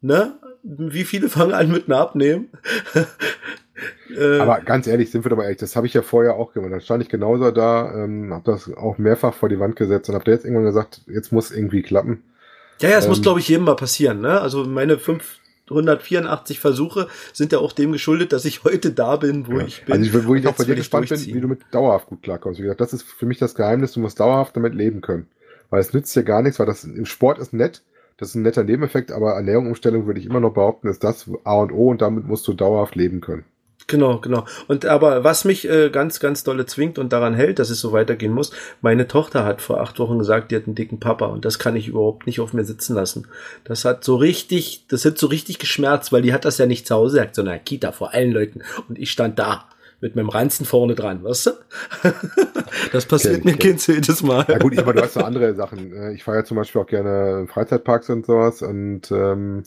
Ne? 0.00 0.38
Wie 0.62 1.04
viele 1.04 1.28
fangen 1.28 1.52
an 1.52 1.70
mit 1.70 1.84
einem 1.86 1.98
Abnehmen? 1.98 2.48
Äh, 4.16 4.38
aber 4.38 4.60
ganz 4.60 4.86
ehrlich, 4.86 5.10
sind 5.10 5.24
wir 5.24 5.30
doch 5.30 5.36
mal 5.36 5.44
ehrlich, 5.44 5.58
das 5.58 5.74
habe 5.74 5.88
ich 5.88 5.94
ja 5.94 6.02
vorher 6.02 6.34
auch 6.34 6.52
gemacht. 6.52 6.70
Da 6.72 6.78
stand 6.78 7.02
ich 7.02 7.08
genauso 7.08 7.50
da, 7.50 8.04
ähm, 8.04 8.32
habe 8.32 8.44
das 8.44 8.72
auch 8.72 8.98
mehrfach 8.98 9.34
vor 9.34 9.48
die 9.48 9.58
Wand 9.58 9.74
gesetzt 9.74 10.08
und 10.08 10.14
habe 10.14 10.30
jetzt 10.30 10.44
irgendwann 10.44 10.66
gesagt, 10.66 11.00
jetzt 11.08 11.32
muss 11.32 11.50
irgendwie 11.50 11.82
klappen. 11.82 12.22
Ja, 12.80 12.90
ja, 12.90 12.98
es 12.98 13.04
ähm, 13.04 13.10
muss, 13.10 13.22
glaube 13.22 13.40
ich, 13.40 13.48
jedem 13.48 13.64
mal 13.64 13.74
passieren. 13.74 14.20
Ne? 14.20 14.40
Also 14.40 14.64
meine 14.64 14.98
584 15.72 16.60
Versuche 16.60 17.08
sind 17.32 17.52
ja 17.52 17.58
auch 17.58 17.72
dem 17.72 17.92
geschuldet, 17.92 18.32
dass 18.32 18.44
ich 18.44 18.64
heute 18.64 18.92
da 18.92 19.16
bin, 19.16 19.46
wo 19.46 19.58
ja. 19.58 19.66
ich 19.66 19.84
bin. 19.84 19.94
Also 19.94 20.18
ich, 20.18 20.26
wo 20.26 20.34
ich 20.34 20.46
auch 20.46 20.54
bei 20.54 20.64
dir 20.64 20.74
gespannt 20.74 21.08
bin, 21.08 21.20
wie 21.26 21.40
du 21.40 21.48
mit 21.48 21.60
dauerhaft 21.70 22.06
gut 22.06 22.22
klarkommst. 22.22 22.58
Wie 22.58 22.64
gesagt, 22.64 22.80
das 22.80 22.92
ist 22.92 23.02
für 23.02 23.26
mich 23.26 23.38
das 23.38 23.54
Geheimnis, 23.54 23.92
du 23.92 24.00
musst 24.00 24.20
dauerhaft 24.20 24.56
damit 24.56 24.74
leben 24.74 25.00
können. 25.00 25.26
Weil 25.70 25.80
es 25.80 25.92
nützt 25.92 26.14
dir 26.14 26.22
gar 26.22 26.42
nichts, 26.42 26.58
weil 26.58 26.66
das 26.66 26.84
im 26.84 27.06
Sport 27.06 27.38
ist 27.38 27.52
nett, 27.52 27.82
das 28.18 28.30
ist 28.30 28.34
ein 28.34 28.42
netter 28.42 28.62
Nebeneffekt, 28.62 29.10
aber 29.10 29.32
Ernährungsumstellung 29.32 30.06
würde 30.06 30.20
ich 30.20 30.26
immer 30.26 30.40
noch 30.40 30.52
behaupten, 30.52 30.88
ist 30.88 31.02
das 31.02 31.30
A 31.44 31.54
und 31.54 31.72
O 31.72 31.88
und 31.88 32.02
damit 32.02 32.26
musst 32.26 32.46
du 32.46 32.52
dauerhaft 32.52 32.94
leben 32.94 33.20
können. 33.20 33.44
Genau, 33.86 34.18
genau. 34.18 34.44
Und 34.68 34.86
aber 34.86 35.24
was 35.24 35.44
mich 35.44 35.68
äh, 35.68 35.90
ganz, 35.90 36.20
ganz 36.20 36.44
dolle 36.44 36.66
zwingt 36.66 36.98
und 36.98 37.12
daran 37.12 37.34
hält, 37.34 37.58
dass 37.58 37.70
es 37.70 37.80
so 37.80 37.92
weitergehen 37.92 38.32
muss, 38.32 38.52
meine 38.80 39.08
Tochter 39.08 39.44
hat 39.44 39.60
vor 39.60 39.80
acht 39.80 39.98
Wochen 39.98 40.18
gesagt, 40.18 40.50
die 40.50 40.56
hat 40.56 40.66
einen 40.66 40.74
dicken 40.74 41.00
Papa 41.00 41.26
und 41.26 41.44
das 41.44 41.58
kann 41.58 41.76
ich 41.76 41.88
überhaupt 41.88 42.26
nicht 42.26 42.40
auf 42.40 42.52
mir 42.52 42.64
sitzen 42.64 42.94
lassen. 42.94 43.26
Das 43.64 43.84
hat 43.84 44.04
so 44.04 44.16
richtig, 44.16 44.86
das 44.88 45.04
hat 45.04 45.18
so 45.18 45.26
richtig 45.26 45.58
geschmerzt, 45.58 46.12
weil 46.12 46.22
die 46.22 46.32
hat 46.32 46.44
das 46.44 46.58
ja 46.58 46.66
nicht 46.66 46.86
zu 46.86 46.94
Hause 46.94 47.16
gesagt, 47.16 47.34
sondern 47.34 47.64
Kita 47.64 47.92
vor 47.92 48.14
allen 48.14 48.32
Leuten 48.32 48.62
und 48.88 48.98
ich 48.98 49.10
stand 49.10 49.38
da 49.38 49.68
mit 50.00 50.16
meinem 50.16 50.28
Ranzen 50.28 50.66
vorne 50.66 50.94
dran, 50.96 51.22
weißt 51.22 51.46
du? 51.46 51.50
das 52.92 53.06
passiert 53.06 53.36
okay, 53.36 53.44
mir 53.44 53.54
okay. 53.54 53.76
jedes 53.86 54.22
Mal. 54.22 54.44
Ja 54.48 54.58
gut, 54.58 54.76
aber 54.76 54.92
du 54.92 55.02
hast 55.02 55.14
so 55.14 55.20
andere 55.20 55.54
Sachen. 55.54 55.92
Äh, 55.92 56.12
ich 56.12 56.24
fahre 56.24 56.38
ja 56.38 56.44
zum 56.44 56.56
Beispiel 56.56 56.80
auch 56.80 56.86
gerne 56.86 57.46
Freizeitparks 57.46 58.10
und 58.10 58.26
sowas 58.26 58.62
und 58.62 59.12
ähm, 59.12 59.62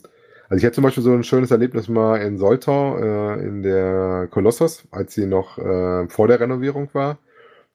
also 0.48 0.58
ich 0.58 0.64
hatte 0.64 0.76
zum 0.76 0.84
Beispiel 0.84 1.02
so 1.02 1.12
ein 1.12 1.24
schönes 1.24 1.50
Erlebnis 1.50 1.88
mal 1.88 2.16
in 2.18 2.38
Soltau, 2.38 2.98
äh, 2.98 3.46
in 3.46 3.62
der 3.62 4.28
Kolossos, 4.30 4.84
als 4.90 5.14
sie 5.14 5.26
noch 5.26 5.58
äh, 5.58 6.08
vor 6.08 6.28
der 6.28 6.40
Renovierung 6.40 6.88
war. 6.92 7.18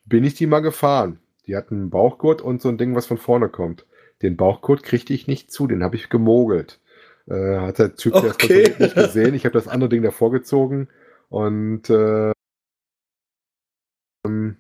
Bin 0.05 0.23
ich 0.23 0.35
die 0.35 0.47
mal 0.47 0.61
gefahren. 0.61 1.19
Die 1.47 1.55
hatten 1.55 1.75
einen 1.75 1.89
Bauchgurt 1.89 2.41
und 2.41 2.61
so 2.61 2.69
ein 2.69 2.77
Ding, 2.77 2.95
was 2.95 3.07
von 3.07 3.17
vorne 3.17 3.49
kommt. 3.49 3.85
Den 4.21 4.37
Bauchgurt 4.37 4.83
kriegte 4.83 5.13
ich 5.13 5.27
nicht 5.27 5.51
zu, 5.51 5.67
den 5.67 5.83
habe 5.83 5.95
ich 5.95 6.09
gemogelt. 6.09 6.79
Äh, 7.27 7.57
hat 7.57 7.79
der 7.79 7.95
Typ 7.95 8.15
okay. 8.15 8.63
das 8.63 8.79
nicht 8.79 8.95
gesehen. 8.95 9.33
Ich 9.33 9.45
habe 9.45 9.53
das 9.53 9.67
andere 9.67 9.89
Ding 9.89 10.01
davor 10.01 10.31
gezogen 10.31 10.87
und 11.29 11.89
äh, 11.89 12.31
ähm, 14.25 14.57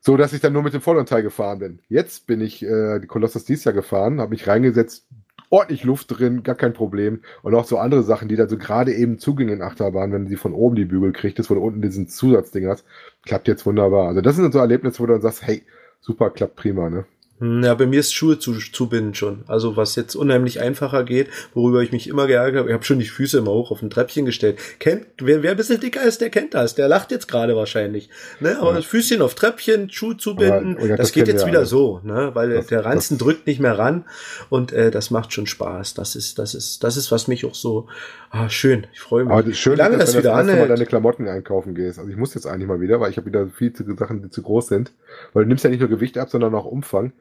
so, 0.00 0.16
dass 0.16 0.32
ich 0.32 0.40
dann 0.40 0.54
nur 0.54 0.62
mit 0.62 0.72
dem 0.72 0.80
vorderen 0.80 1.06
Teil 1.06 1.22
gefahren 1.22 1.58
bin. 1.58 1.80
Jetzt 1.88 2.26
bin 2.26 2.40
ich 2.40 2.62
äh, 2.62 2.98
die 3.00 3.06
Colossus 3.06 3.44
dies 3.44 3.64
Jahr 3.64 3.74
gefahren, 3.74 4.20
habe 4.20 4.30
mich 4.30 4.46
reingesetzt, 4.46 5.06
ordentlich 5.50 5.84
Luft 5.84 6.18
drin, 6.18 6.42
gar 6.42 6.54
kein 6.54 6.72
Problem. 6.72 7.20
Und 7.42 7.54
auch 7.54 7.64
so 7.64 7.78
andere 7.78 8.02
Sachen, 8.02 8.28
die 8.28 8.36
da 8.36 8.48
so 8.48 8.56
gerade 8.56 8.94
eben 8.94 9.18
zugingen 9.18 9.54
in 9.54 9.62
Achterbahn, 9.62 10.12
wenn 10.12 10.24
du 10.24 10.30
die 10.30 10.36
von 10.36 10.54
oben 10.54 10.76
die 10.76 10.84
Bügel 10.84 11.12
kriegst, 11.12 11.50
wo 11.50 11.54
du 11.54 11.60
unten 11.60 11.82
diesen 11.82 12.08
Zusatzding 12.08 12.66
hast, 12.68 12.84
klappt 13.24 13.48
jetzt 13.48 13.66
wunderbar. 13.66 14.08
Also 14.08 14.20
das 14.20 14.36
sind 14.36 14.52
so 14.52 14.60
Erlebnisse, 14.60 15.00
wo 15.00 15.06
du 15.06 15.12
dann 15.14 15.22
sagst, 15.22 15.46
hey, 15.46 15.62
super, 16.00 16.30
klappt 16.30 16.56
prima, 16.56 16.88
ne? 16.88 17.04
Ja, 17.40 17.74
bei 17.74 17.86
mir 17.86 18.00
ist 18.00 18.12
Schuhe 18.12 18.38
zu, 18.38 18.52
zubinden 18.58 19.14
schon. 19.14 19.44
Also 19.46 19.74
was 19.74 19.96
jetzt 19.96 20.14
unheimlich 20.14 20.60
einfacher 20.60 21.04
geht, 21.04 21.28
worüber 21.54 21.80
ich 21.80 21.90
mich 21.90 22.06
immer 22.06 22.26
geärgert 22.26 22.60
habe. 22.60 22.68
Ich 22.68 22.74
habe 22.74 22.84
schon 22.84 22.98
die 22.98 23.06
Füße 23.06 23.38
immer 23.38 23.52
hoch 23.52 23.70
auf 23.70 23.80
ein 23.80 23.88
Treppchen 23.88 24.26
gestellt. 24.26 24.58
Kennt, 24.78 25.06
wer, 25.18 25.42
wer 25.42 25.52
ein 25.52 25.56
bisschen 25.56 25.80
dicker 25.80 26.02
ist, 26.02 26.20
der 26.20 26.28
kennt 26.28 26.52
das. 26.52 26.74
Der 26.74 26.86
lacht 26.86 27.10
jetzt 27.10 27.28
gerade 27.28 27.56
wahrscheinlich. 27.56 28.10
Ne? 28.40 28.58
Aber 28.58 28.70
ja. 28.70 28.76
das 28.76 28.84
Füßchen 28.84 29.22
auf 29.22 29.34
Treppchen, 29.34 29.88
Schuh 29.88 30.12
zubinden, 30.12 30.76
oh 30.78 30.86
das, 30.86 30.98
das 30.98 31.12
geht 31.12 31.28
jetzt 31.28 31.46
wieder 31.46 31.60
alle. 31.60 31.66
so, 31.66 32.00
ne? 32.04 32.30
Weil 32.34 32.50
das, 32.50 32.66
der 32.66 32.84
Ranzen 32.84 33.16
das, 33.16 33.24
drückt 33.24 33.46
nicht 33.46 33.58
mehr 33.58 33.78
ran 33.78 34.04
und 34.50 34.72
äh, 34.72 34.90
das 34.90 35.10
macht 35.10 35.32
schon 35.32 35.46
Spaß. 35.46 35.94
Das 35.94 36.16
ist, 36.16 36.38
das 36.38 36.54
ist, 36.54 36.84
das 36.84 36.98
ist, 36.98 37.10
was 37.10 37.26
mich 37.26 37.46
auch 37.46 37.54
so 37.54 37.88
ah, 38.30 38.50
schön. 38.50 38.86
Ich 38.92 39.00
freue 39.00 39.24
mich. 39.24 39.32
Aber 39.32 39.42
das 39.42 39.56
schön, 39.56 39.78
lange 39.78 39.96
ist, 39.96 40.08
das 40.08 40.18
wieder 40.18 40.36
das 40.36 40.46
Mal 40.46 40.68
deine 40.68 40.84
Klamotten 40.84 41.26
einkaufen 41.26 41.74
gehst. 41.74 41.98
Also 41.98 42.10
ich 42.10 42.18
muss 42.18 42.34
jetzt 42.34 42.46
eigentlich 42.46 42.68
mal 42.68 42.82
wieder, 42.82 43.00
weil 43.00 43.10
ich 43.10 43.16
habe 43.16 43.26
wieder 43.26 43.46
viel 43.48 43.72
zu 43.72 43.84
Sachen, 43.96 44.22
die 44.22 44.28
zu 44.28 44.42
groß 44.42 44.68
sind. 44.68 44.92
Weil 45.32 45.44
du 45.44 45.48
nimmst 45.48 45.64
ja 45.64 45.70
nicht 45.70 45.80
nur 45.80 45.88
Gewicht 45.88 46.18
ab, 46.18 46.28
sondern 46.28 46.54
auch 46.54 46.66
Umfang. 46.66 47.12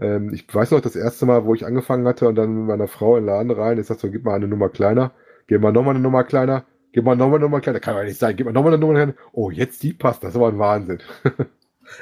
Ähm, 0.00 0.32
ich 0.32 0.52
weiß 0.52 0.70
noch, 0.70 0.80
das 0.80 0.96
erste 0.96 1.26
Mal, 1.26 1.44
wo 1.44 1.54
ich 1.54 1.66
angefangen 1.66 2.06
hatte 2.06 2.28
und 2.28 2.34
dann 2.36 2.54
mit 2.54 2.66
meiner 2.66 2.88
Frau 2.88 3.16
in 3.16 3.24
den 3.24 3.28
Laden 3.28 3.50
rein, 3.50 3.78
ist 3.78 3.90
das 3.90 4.00
so, 4.00 4.10
gib 4.10 4.24
mal 4.24 4.34
eine 4.34 4.48
Nummer 4.48 4.68
kleiner, 4.68 5.12
gib 5.46 5.60
mal 5.60 5.72
nochmal 5.72 5.94
eine 5.94 6.02
Nummer 6.02 6.24
kleiner, 6.24 6.64
gib 6.92 7.04
mal 7.04 7.16
nochmal 7.16 7.36
eine 7.36 7.44
Nummer 7.44 7.60
kleiner, 7.60 7.80
kann 7.80 7.96
doch 7.96 8.04
nicht 8.04 8.18
sein, 8.18 8.36
gib 8.36 8.46
mal 8.46 8.52
nochmal 8.52 8.72
eine 8.72 8.80
Nummer 8.80 8.94
kleiner. 8.94 9.14
Oh, 9.32 9.50
jetzt 9.50 9.82
die 9.82 9.92
passt, 9.92 10.22
das 10.22 10.30
ist 10.30 10.36
aber 10.36 10.48
ein 10.48 10.58
Wahnsinn. 10.58 11.00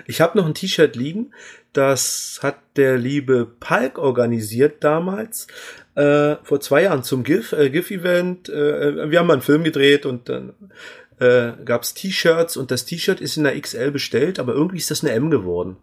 ich 0.07 0.21
habe 0.21 0.37
noch 0.37 0.47
ein 0.47 0.55
T-Shirt 0.55 0.97
liegen, 0.97 1.33
das 1.73 2.41
hat 2.43 2.57
der 2.77 2.99
liebe 2.99 3.47
Palk 3.61 3.99
organisiert 3.99 4.85
damals. 4.85 5.47
Äh, 5.95 6.37
vor 6.43 6.61
zwei 6.61 6.83
Jahren 6.83 7.03
zum 7.03 7.25
GIF, 7.25 7.53
äh, 7.53 7.71
GIF-Event. 7.71 8.51
Äh, 8.51 9.11
wir 9.11 9.19
haben 9.19 9.27
mal 9.27 9.33
einen 9.33 9.43
Film 9.43 9.65
gedreht 9.65 10.05
und 10.05 10.29
dann 10.29 10.53
äh, 11.19 11.53
gab 11.65 11.83
es 11.83 11.95
T-Shirts 11.95 12.59
und 12.59 12.71
das 12.71 12.85
T-Shirt 12.85 13.23
ist 13.23 13.39
in 13.39 13.45
der 13.45 13.59
XL 13.59 13.91
bestellt, 13.91 14.39
aber 14.39 14.53
irgendwie 14.53 14.77
ist 14.77 14.91
das 14.91 15.03
eine 15.03 15.15
M 15.15 15.31
geworden. 15.31 15.77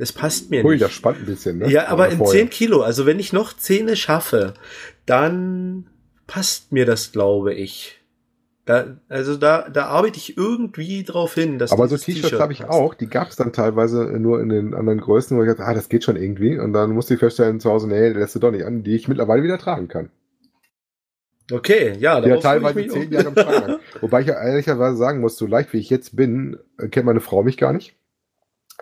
Das 0.00 0.12
passt 0.14 0.48
mir 0.48 0.64
Ui, 0.64 0.72
nicht. 0.72 0.82
das 0.82 0.92
spannt 0.92 1.18
ein 1.18 1.26
bisschen, 1.26 1.58
ne? 1.58 1.70
Ja, 1.70 1.88
aber 1.88 2.08
in 2.08 2.16
vorher. 2.16 2.40
10 2.40 2.48
Kilo. 2.48 2.80
Also 2.80 3.04
wenn 3.04 3.18
ich 3.18 3.34
noch 3.34 3.52
Zähne 3.52 3.96
schaffe, 3.96 4.54
dann 5.04 5.90
passt 6.26 6.72
mir 6.72 6.86
das, 6.86 7.12
glaube 7.12 7.52
ich. 7.52 8.00
Da, 8.64 8.96
also 9.10 9.36
da, 9.36 9.68
da 9.68 9.88
arbeite 9.88 10.16
ich 10.16 10.38
irgendwie 10.38 11.02
drauf 11.02 11.34
hin. 11.34 11.58
Dass 11.58 11.70
aber 11.70 11.86
so 11.86 11.98
T-Shirts 11.98 12.40
habe 12.40 12.54
ich 12.54 12.64
auch. 12.64 12.94
Die 12.94 13.08
gab 13.08 13.28
es 13.28 13.36
dann 13.36 13.52
teilweise 13.52 14.04
nur 14.18 14.40
in 14.40 14.48
den 14.48 14.72
anderen 14.72 15.02
Größen, 15.02 15.36
wo 15.36 15.42
ich 15.42 15.50
dachte, 15.50 15.66
ah, 15.66 15.74
das 15.74 15.90
geht 15.90 16.04
schon 16.04 16.16
irgendwie. 16.16 16.58
Und 16.58 16.72
dann 16.72 16.92
musste 16.92 17.12
ich 17.12 17.20
feststellen 17.20 17.60
zu 17.60 17.70
Hause, 17.70 17.86
nee, 17.86 18.08
lässt 18.08 18.34
du 18.34 18.38
doch 18.38 18.52
nicht 18.52 18.64
an, 18.64 18.82
die 18.82 18.96
ich 18.96 19.06
mittlerweile 19.06 19.42
wieder 19.42 19.58
tragen 19.58 19.88
kann. 19.88 20.08
Okay, 21.52 21.92
ja. 21.98 22.24
Ja, 22.24 22.38
teilweise 22.38 22.86
zehn 22.86 23.12
Jahre 23.12 23.28
im 23.28 23.34
Schrank. 23.34 23.80
Wobei 24.00 24.22
ich 24.22 24.28
ja 24.28 24.42
ehrlicherweise 24.42 24.96
sagen 24.96 25.20
muss, 25.20 25.36
so 25.36 25.46
leicht 25.46 25.74
wie 25.74 25.78
ich 25.78 25.90
jetzt 25.90 26.16
bin, 26.16 26.56
kennt 26.90 27.04
meine 27.04 27.20
Frau 27.20 27.42
mich 27.42 27.58
gar 27.58 27.74
nicht. 27.74 27.99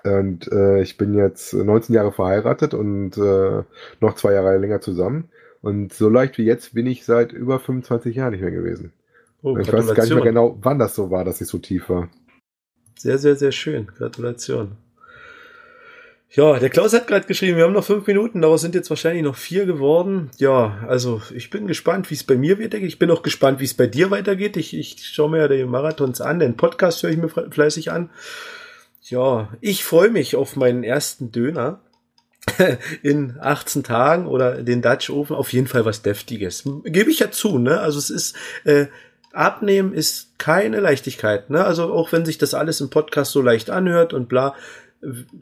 Und 0.05 0.51
äh, 0.53 0.83
ich 0.83 0.97
bin 0.97 1.15
jetzt 1.15 1.53
19 1.55 1.95
Jahre 1.95 2.13
verheiratet 2.13 2.75
und 2.75 3.17
äh, 3.17 3.63
noch 4.01 4.15
zwei 4.15 4.33
Jahre 4.33 4.57
länger 4.59 4.81
zusammen. 4.81 5.31
Und 5.61 5.93
so 5.93 6.09
leicht 6.09 6.39
wie 6.39 6.45
jetzt 6.45 6.75
bin 6.75 6.87
ich 6.87 7.05
seit 7.05 7.33
über 7.33 7.59
25 7.59 8.15
Jahren 8.17 8.33
nicht 8.33 8.43
mehr 8.43 8.51
gewesen. 8.51 8.93
Oh, 9.43 9.57
ich 9.57 9.73
weiß 9.73 9.95
gar 9.95 10.05
nicht 10.05 10.15
mehr 10.15 10.25
genau, 10.25 10.59
wann 10.63 10.79
das 10.79 10.95
so 10.95 11.11
war, 11.11 11.25
dass 11.25 11.41
ich 11.41 11.49
so 11.49 11.59
tief 11.59 11.89
war. 11.89 12.09
Sehr, 12.97 13.19
sehr, 13.19 13.37
sehr 13.37 13.53
schön. 13.53 13.87
Gratulation. 13.87 14.77
Ja, 16.31 16.59
der 16.59 16.69
Klaus 16.69 16.93
hat 16.93 17.07
gerade 17.07 17.27
geschrieben, 17.27 17.57
wir 17.57 17.65
haben 17.65 17.73
noch 17.73 17.85
fünf 17.85 18.07
Minuten, 18.07 18.43
daraus 18.43 18.61
sind 18.61 18.75
jetzt 18.75 18.91
wahrscheinlich 18.91 19.23
noch 19.23 19.37
vier 19.37 19.65
geworden. 19.65 20.31
Ja, 20.37 20.85
also 20.87 21.23
ich 21.35 21.49
bin 21.49 21.67
gespannt, 21.67 22.11
wie 22.11 22.15
es 22.15 22.25
bei 22.25 22.37
mir 22.37 22.61
weitergeht. 22.61 22.89
Ich 22.89 22.99
bin 22.99 23.11
auch 23.11 23.23
gespannt, 23.23 23.61
wie 23.61 23.65
es 23.65 23.73
bei 23.73 23.87
dir 23.87 24.11
weitergeht. 24.11 24.59
Ich, 24.59 24.77
ich 24.77 25.07
schaue 25.07 25.31
mir 25.31 25.39
ja 25.39 25.49
die 25.49 25.65
Marathons 25.65 26.21
an, 26.21 26.39
den 26.39 26.57
Podcast 26.57 27.03
höre 27.03 27.11
ich 27.11 27.17
mir 27.17 27.31
fleißig 27.31 27.91
an. 27.93 28.11
Ja, 29.01 29.53
ich 29.61 29.85
freue 29.85 30.11
mich 30.11 30.37
auf 30.37 30.57
meinen 30.57 30.85
ersten 30.85 31.33
Döner 31.33 31.81
in 33.03 33.37
18 33.41 33.83
Tagen 33.83 34.27
oder 34.27 34.63
den 34.63 34.83
Dutch 34.83 35.11
Ofen. 35.11 35.37
Auf 35.37 35.53
jeden 35.53 35.67
Fall 35.67 35.85
was 35.85 36.03
Deftiges. 36.03 36.65
Gebe 36.85 37.11
ich 37.11 37.21
ja 37.21 37.31
zu, 37.31 37.59
ne? 37.59 37.81
Also 37.81 37.99
es 37.99 38.11
ist, 38.11 38.37
äh, 38.65 38.87
Abnehmen 39.33 39.93
ist 39.93 40.39
keine 40.39 40.81
Leichtigkeit, 40.81 41.51
ne? 41.51 41.65
Also 41.65 41.93
auch 41.93 42.13
wenn 42.13 42.25
sich 42.25 42.39
das 42.39 42.55
alles 42.55 42.81
im 42.81 42.91
Podcast 42.91 43.33
so 43.33 43.43
leicht 43.43 43.71
anhört 43.71 44.13
und 44.13 44.29
bla, 44.29 44.55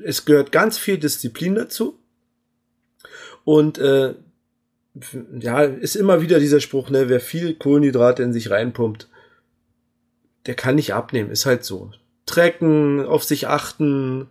es 0.04 0.24
gehört 0.24 0.52
ganz 0.52 0.78
viel 0.78 0.98
Disziplin 0.98 1.54
dazu. 1.54 1.98
Und 3.44 3.78
äh, 3.78 4.14
ja, 5.38 5.62
ist 5.62 5.94
immer 5.94 6.20
wieder 6.20 6.40
dieser 6.40 6.60
Spruch, 6.60 6.90
ne, 6.90 7.08
wer 7.08 7.20
viel 7.20 7.54
Kohlenhydrate 7.54 8.22
in 8.22 8.32
sich 8.32 8.50
reinpumpt, 8.50 9.08
der 10.46 10.54
kann 10.54 10.76
nicht 10.76 10.94
abnehmen, 10.94 11.30
ist 11.30 11.46
halt 11.46 11.64
so 11.64 11.92
tracken, 12.26 13.04
auf 13.04 13.24
sich 13.24 13.48
achten. 13.48 14.28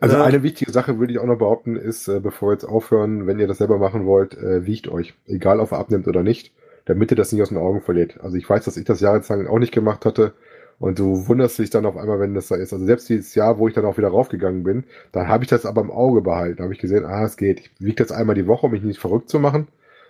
Also 0.00 0.16
ja. 0.16 0.24
eine 0.24 0.42
wichtige 0.42 0.70
Sache 0.70 0.98
würde 0.98 1.12
ich 1.12 1.18
auch 1.18 1.26
noch 1.26 1.38
behaupten, 1.38 1.76
ist, 1.76 2.08
äh, 2.08 2.20
bevor 2.20 2.48
wir 2.48 2.52
jetzt 2.54 2.64
aufhören, 2.64 3.26
wenn 3.26 3.38
ihr 3.38 3.46
das 3.46 3.58
selber 3.58 3.78
machen 3.78 4.06
wollt, 4.06 4.36
äh, 4.36 4.66
wiegt 4.66 4.88
euch. 4.88 5.14
Egal, 5.26 5.60
ob 5.60 5.72
ihr 5.72 5.78
abnimmt 5.78 6.06
oder 6.06 6.22
nicht, 6.22 6.52
damit 6.84 7.10
ihr 7.10 7.16
das 7.16 7.32
nicht 7.32 7.42
aus 7.42 7.48
den 7.48 7.58
Augen 7.58 7.80
verliert. 7.80 8.20
Also 8.20 8.36
ich 8.36 8.48
weiß, 8.48 8.64
dass 8.64 8.76
ich 8.76 8.84
das 8.84 9.00
jahrelang 9.00 9.46
auch 9.46 9.58
nicht 9.58 9.72
gemacht 9.72 10.04
hatte. 10.04 10.32
Und 10.80 11.00
du 11.00 11.26
wunderst 11.26 11.58
dich 11.58 11.70
dann 11.70 11.86
auf 11.86 11.96
einmal, 11.96 12.20
wenn 12.20 12.34
das 12.34 12.48
da 12.48 12.54
ist. 12.54 12.72
Also 12.72 12.84
selbst 12.84 13.08
dieses 13.08 13.34
Jahr, 13.34 13.58
wo 13.58 13.66
ich 13.66 13.74
dann 13.74 13.84
auch 13.84 13.98
wieder 13.98 14.08
raufgegangen 14.08 14.62
bin, 14.62 14.84
dann 15.10 15.26
habe 15.26 15.42
ich 15.42 15.50
das 15.50 15.66
aber 15.66 15.80
im 15.80 15.90
Auge 15.90 16.20
behalten. 16.20 16.58
Da 16.58 16.64
habe 16.64 16.72
ich 16.72 16.78
gesehen, 16.78 17.04
ah, 17.04 17.24
es 17.24 17.36
geht. 17.36 17.60
Ich 17.60 17.70
wiege 17.80 17.96
das 17.96 18.12
einmal 18.12 18.36
die 18.36 18.46
Woche, 18.46 18.66
um 18.66 18.72
mich 18.72 18.82
nicht 18.82 19.00
verrückt 19.00 19.28
zu 19.28 19.40
machen. 19.40 19.66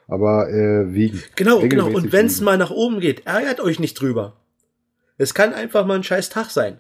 Aber 0.09 0.51
äh, 0.51 0.93
wiegen. 0.93 1.23
Genau, 1.37 1.61
genau. 1.61 1.89
Und 1.89 2.13
wenn 2.13 2.27
es 2.27 2.41
mal 2.41 2.59
nach 2.59 2.71
oben 2.71 3.01
geht, 3.01 3.27
ärgert 3.27 3.61
euch 3.61 3.81
nicht 3.81 3.95
drüber. 3.95 4.37
Es 5.19 5.35
kann 5.35 5.53
einfach 5.53 5.85
mal 5.85 5.97
ein 5.97 6.05
scheiß 6.05 6.31
Tag 6.31 6.51
sein. 6.51 6.79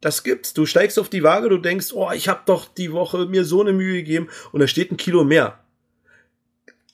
Das 0.00 0.22
gibt's. 0.22 0.54
Du 0.54 0.64
steigst 0.64 0.98
auf 0.98 1.08
die 1.08 1.22
Waage, 1.22 1.48
du 1.48 1.58
denkst, 1.58 1.92
oh, 1.92 2.10
ich 2.12 2.28
habe 2.28 2.40
doch 2.46 2.66
die 2.66 2.92
Woche 2.92 3.26
mir 3.26 3.44
so 3.44 3.60
eine 3.60 3.72
Mühe 3.72 3.94
gegeben 3.94 4.28
und 4.52 4.60
da 4.60 4.66
steht 4.66 4.90
ein 4.90 4.96
Kilo 4.96 5.24
mehr. 5.24 5.58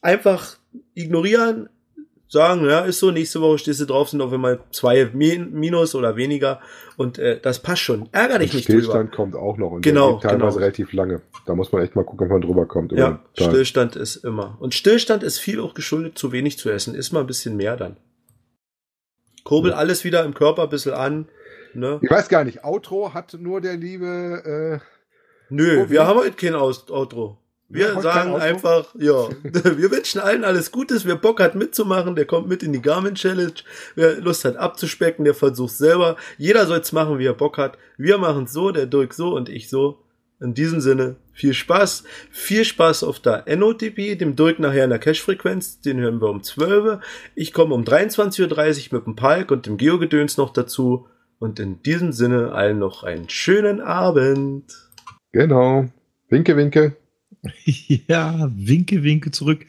Einfach 0.01 0.59
ignorieren, 0.95 1.69
sagen, 2.29 2.67
ja, 2.69 2.81
ist 2.81 2.99
so, 2.99 3.11
nächste 3.11 3.41
Woche 3.41 3.59
stehst 3.59 3.81
du 3.81 3.87
drauf, 3.87 4.09
sind 4.09 4.21
auf 4.21 4.33
einmal 4.33 4.61
zwei 4.71 5.09
Minus 5.13 5.95
oder 5.95 6.17
weniger 6.17 6.61
und 6.97 7.19
äh, 7.19 7.39
das 7.41 7.61
passt 7.61 7.83
schon. 7.83 8.09
Ärger 8.13 8.39
dich 8.39 8.53
nicht 8.53 8.65
Stillstand 8.65 9.11
drüber. 9.11 9.17
kommt 9.17 9.37
auch 9.37 9.57
noch 9.57 9.71
und 9.71 9.83
genau, 9.83 10.19
der 10.19 10.31
teilweise 10.31 10.55
genau. 10.55 10.65
relativ 10.65 10.93
lange. 10.93 11.23
Da 11.47 11.55
muss 11.55 11.73
man 11.73 11.83
echt 11.83 11.95
mal 11.95 12.05
gucken, 12.05 12.27
ob 12.27 12.33
man 12.33 12.41
drüber 12.41 12.67
kommt. 12.67 12.93
Ja, 12.93 13.23
Stillstand 13.35 13.97
ist 13.97 14.17
immer. 14.17 14.57
Und 14.61 14.75
Stillstand 14.75 15.23
ist 15.23 15.39
viel 15.39 15.61
auch 15.61 15.75
geschuldet, 15.75 16.19
zu 16.19 16.33
wenig 16.33 16.59
zu 16.59 16.71
essen. 16.71 16.95
Ist 16.95 17.13
mal 17.13 17.21
ein 17.21 17.27
bisschen 17.27 17.57
mehr 17.57 17.77
dann. 17.77 17.97
Kurbel 19.45 19.73
ja. 19.73 19.77
alles 19.77 20.05
wieder 20.05 20.25
im 20.25 20.35
Körper 20.35 20.65
ein 20.65 20.69
bisschen 20.71 20.95
an. 20.95 21.29
Ne? 21.75 22.01
Ich 22.03 22.11
weiß 22.11 22.29
gar 22.29 22.45
nicht, 22.45 22.65
Outro 22.65 23.15
hat 23.15 23.35
nur 23.39 23.61
der 23.61 23.77
liebe. 23.77 24.81
Äh, 24.81 24.85
Nö, 25.51 25.79
Profi? 25.79 25.91
wir 25.91 26.07
haben 26.07 26.19
heute 26.19 26.33
kein 26.33 26.55
Outro. 26.55 27.39
Wir 27.69 28.01
sagen 28.01 28.37
einfach, 28.37 28.95
ja, 28.99 29.29
wir 29.43 29.91
wünschen 29.91 30.21
allen 30.21 30.45
alles 30.45 30.71
Gutes. 30.71 31.05
Wer 31.07 31.17
Bock 31.17 31.41
hat 31.41 31.55
mitzumachen, 31.55 32.15
der 32.15 32.25
kommt 32.25 32.49
mit 32.49 32.63
in 32.63 32.73
die 32.73 32.83
Garmin 32.83 33.15
Challenge. 33.15 33.55
Wer 33.97 34.21
Lust 34.21 34.45
hat 34.45 34.57
abzuspecken, 34.57 35.25
der 35.25 35.35
versucht 35.35 35.77
selber. 35.77 36.17
Jeder 36.39 36.67
soll's 36.67 36.93
machen, 36.93 37.19
wie 37.19 37.27
er 37.27 37.35
Bock 37.35 37.59
hat. 37.59 37.77
Wir 37.97 38.19
machen's 38.19 38.53
so, 38.53 38.71
der 38.71 38.87
Dirk 38.87 39.15
so 39.15 39.35
und 39.35 39.49
ich 39.49 39.69
so. 39.69 39.99
In 40.41 40.55
diesem 40.55 40.81
Sinne, 40.81 41.17
viel 41.33 41.55
Spaß. 41.55 42.05
Viel 42.31 42.65
Spaß 42.65 43.05
auf 43.05 43.21
der 43.21 43.45
NOTP, 43.57 44.19
dem 44.19 44.37
Dirk 44.37 44.59
nachher 44.59 44.85
in 44.85 44.91
der 44.91 44.99
Cache-Frequenz. 44.99 45.81
Den 45.81 45.99
hören 45.99 46.21
wir 46.21 46.29
um 46.29 46.43
12 46.43 47.01
Ich 47.35 47.53
komme 47.53 47.75
um 47.75 47.85
23.30 47.85 48.93
Uhr 48.93 48.99
mit 48.99 49.07
dem 49.07 49.17
Palk 49.17 49.51
und 49.51 49.67
dem 49.67 49.77
Geogedöns 49.77 50.37
noch 50.37 50.53
dazu. 50.53 51.07
Und 51.39 51.61
in 51.61 51.83
diesem 51.83 52.13
Sinne 52.13 52.53
allen 52.53 52.79
noch 52.79 53.05
einen 53.05 53.29
schönen 53.29 53.81
Abend. 53.81 54.73
Genau. 55.33 55.89
Winke, 56.29 56.57
winke. 56.57 56.97
ja, 58.09 58.51
winke, 58.55 59.03
winke 59.03 59.31
zurück. 59.31 59.67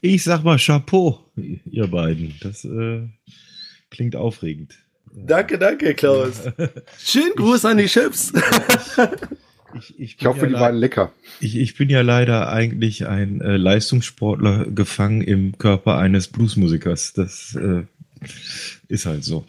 Ich 0.00 0.22
sag 0.22 0.44
mal 0.44 0.58
Chapeau, 0.58 1.20
ihr 1.36 1.86
beiden. 1.86 2.34
Das 2.40 2.64
äh, 2.64 3.08
klingt 3.90 4.16
aufregend. 4.16 4.74
Danke, 5.12 5.58
danke, 5.58 5.94
Klaus. 5.94 6.42
Schönen 6.98 7.34
Gruß 7.36 7.64
an 7.64 7.78
die 7.78 7.86
Chips. 7.86 8.32
Ich, 9.76 9.98
ich, 9.98 10.16
ich 10.18 10.26
hoffe, 10.26 10.40
ja 10.40 10.46
die 10.46 10.54
waren 10.54 10.76
lecker. 10.76 11.12
Ich, 11.40 11.56
ich 11.56 11.76
bin 11.76 11.90
ja 11.90 12.02
leider 12.02 12.52
eigentlich 12.52 13.06
ein 13.06 13.40
äh, 13.40 13.56
Leistungssportler 13.56 14.66
gefangen 14.66 15.22
im 15.22 15.58
Körper 15.58 15.98
eines 15.98 16.28
Bluesmusikers. 16.28 17.12
Das 17.12 17.56
äh, 17.56 17.82
ist 18.88 19.06
halt 19.06 19.24
so. 19.24 19.44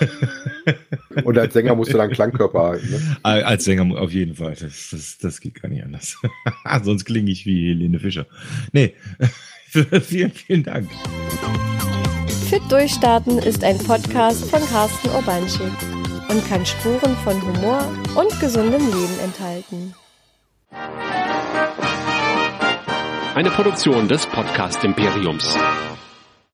Und 1.24 1.38
als 1.38 1.54
Sänger 1.54 1.74
musst 1.74 1.92
du 1.92 1.96
dann 1.96 2.10
Klangkörper 2.10 2.62
halten. 2.62 2.90
Ne? 2.90 3.16
Als 3.22 3.64
Sänger 3.64 3.98
auf 4.00 4.12
jeden 4.12 4.34
Fall. 4.34 4.56
Das, 4.60 4.90
das, 4.90 5.18
das 5.18 5.40
geht 5.40 5.60
gar 5.60 5.68
nicht 5.68 5.82
anders. 5.82 6.16
Sonst 6.82 7.04
klinge 7.04 7.30
ich 7.30 7.46
wie 7.46 7.68
Helene 7.68 7.98
Fischer. 7.98 8.26
Nee, 8.72 8.94
vielen, 9.70 10.32
vielen 10.32 10.62
Dank. 10.62 10.90
Fit 12.48 12.62
Durchstarten 12.68 13.38
ist 13.38 13.64
ein 13.64 13.78
Podcast 13.78 14.44
von 14.50 14.60
Carsten 14.66 15.08
Urbanschik 15.10 15.93
und 16.28 16.46
kann 16.48 16.64
Spuren 16.64 17.16
von 17.24 17.40
Humor 17.42 17.86
und 18.14 18.40
gesundem 18.40 18.80
Leben 18.80 19.18
enthalten. 19.22 19.94
Eine 23.34 23.50
Produktion 23.50 24.06
des 24.08 24.26
Podcast 24.26 24.84
Imperiums. 24.84 25.56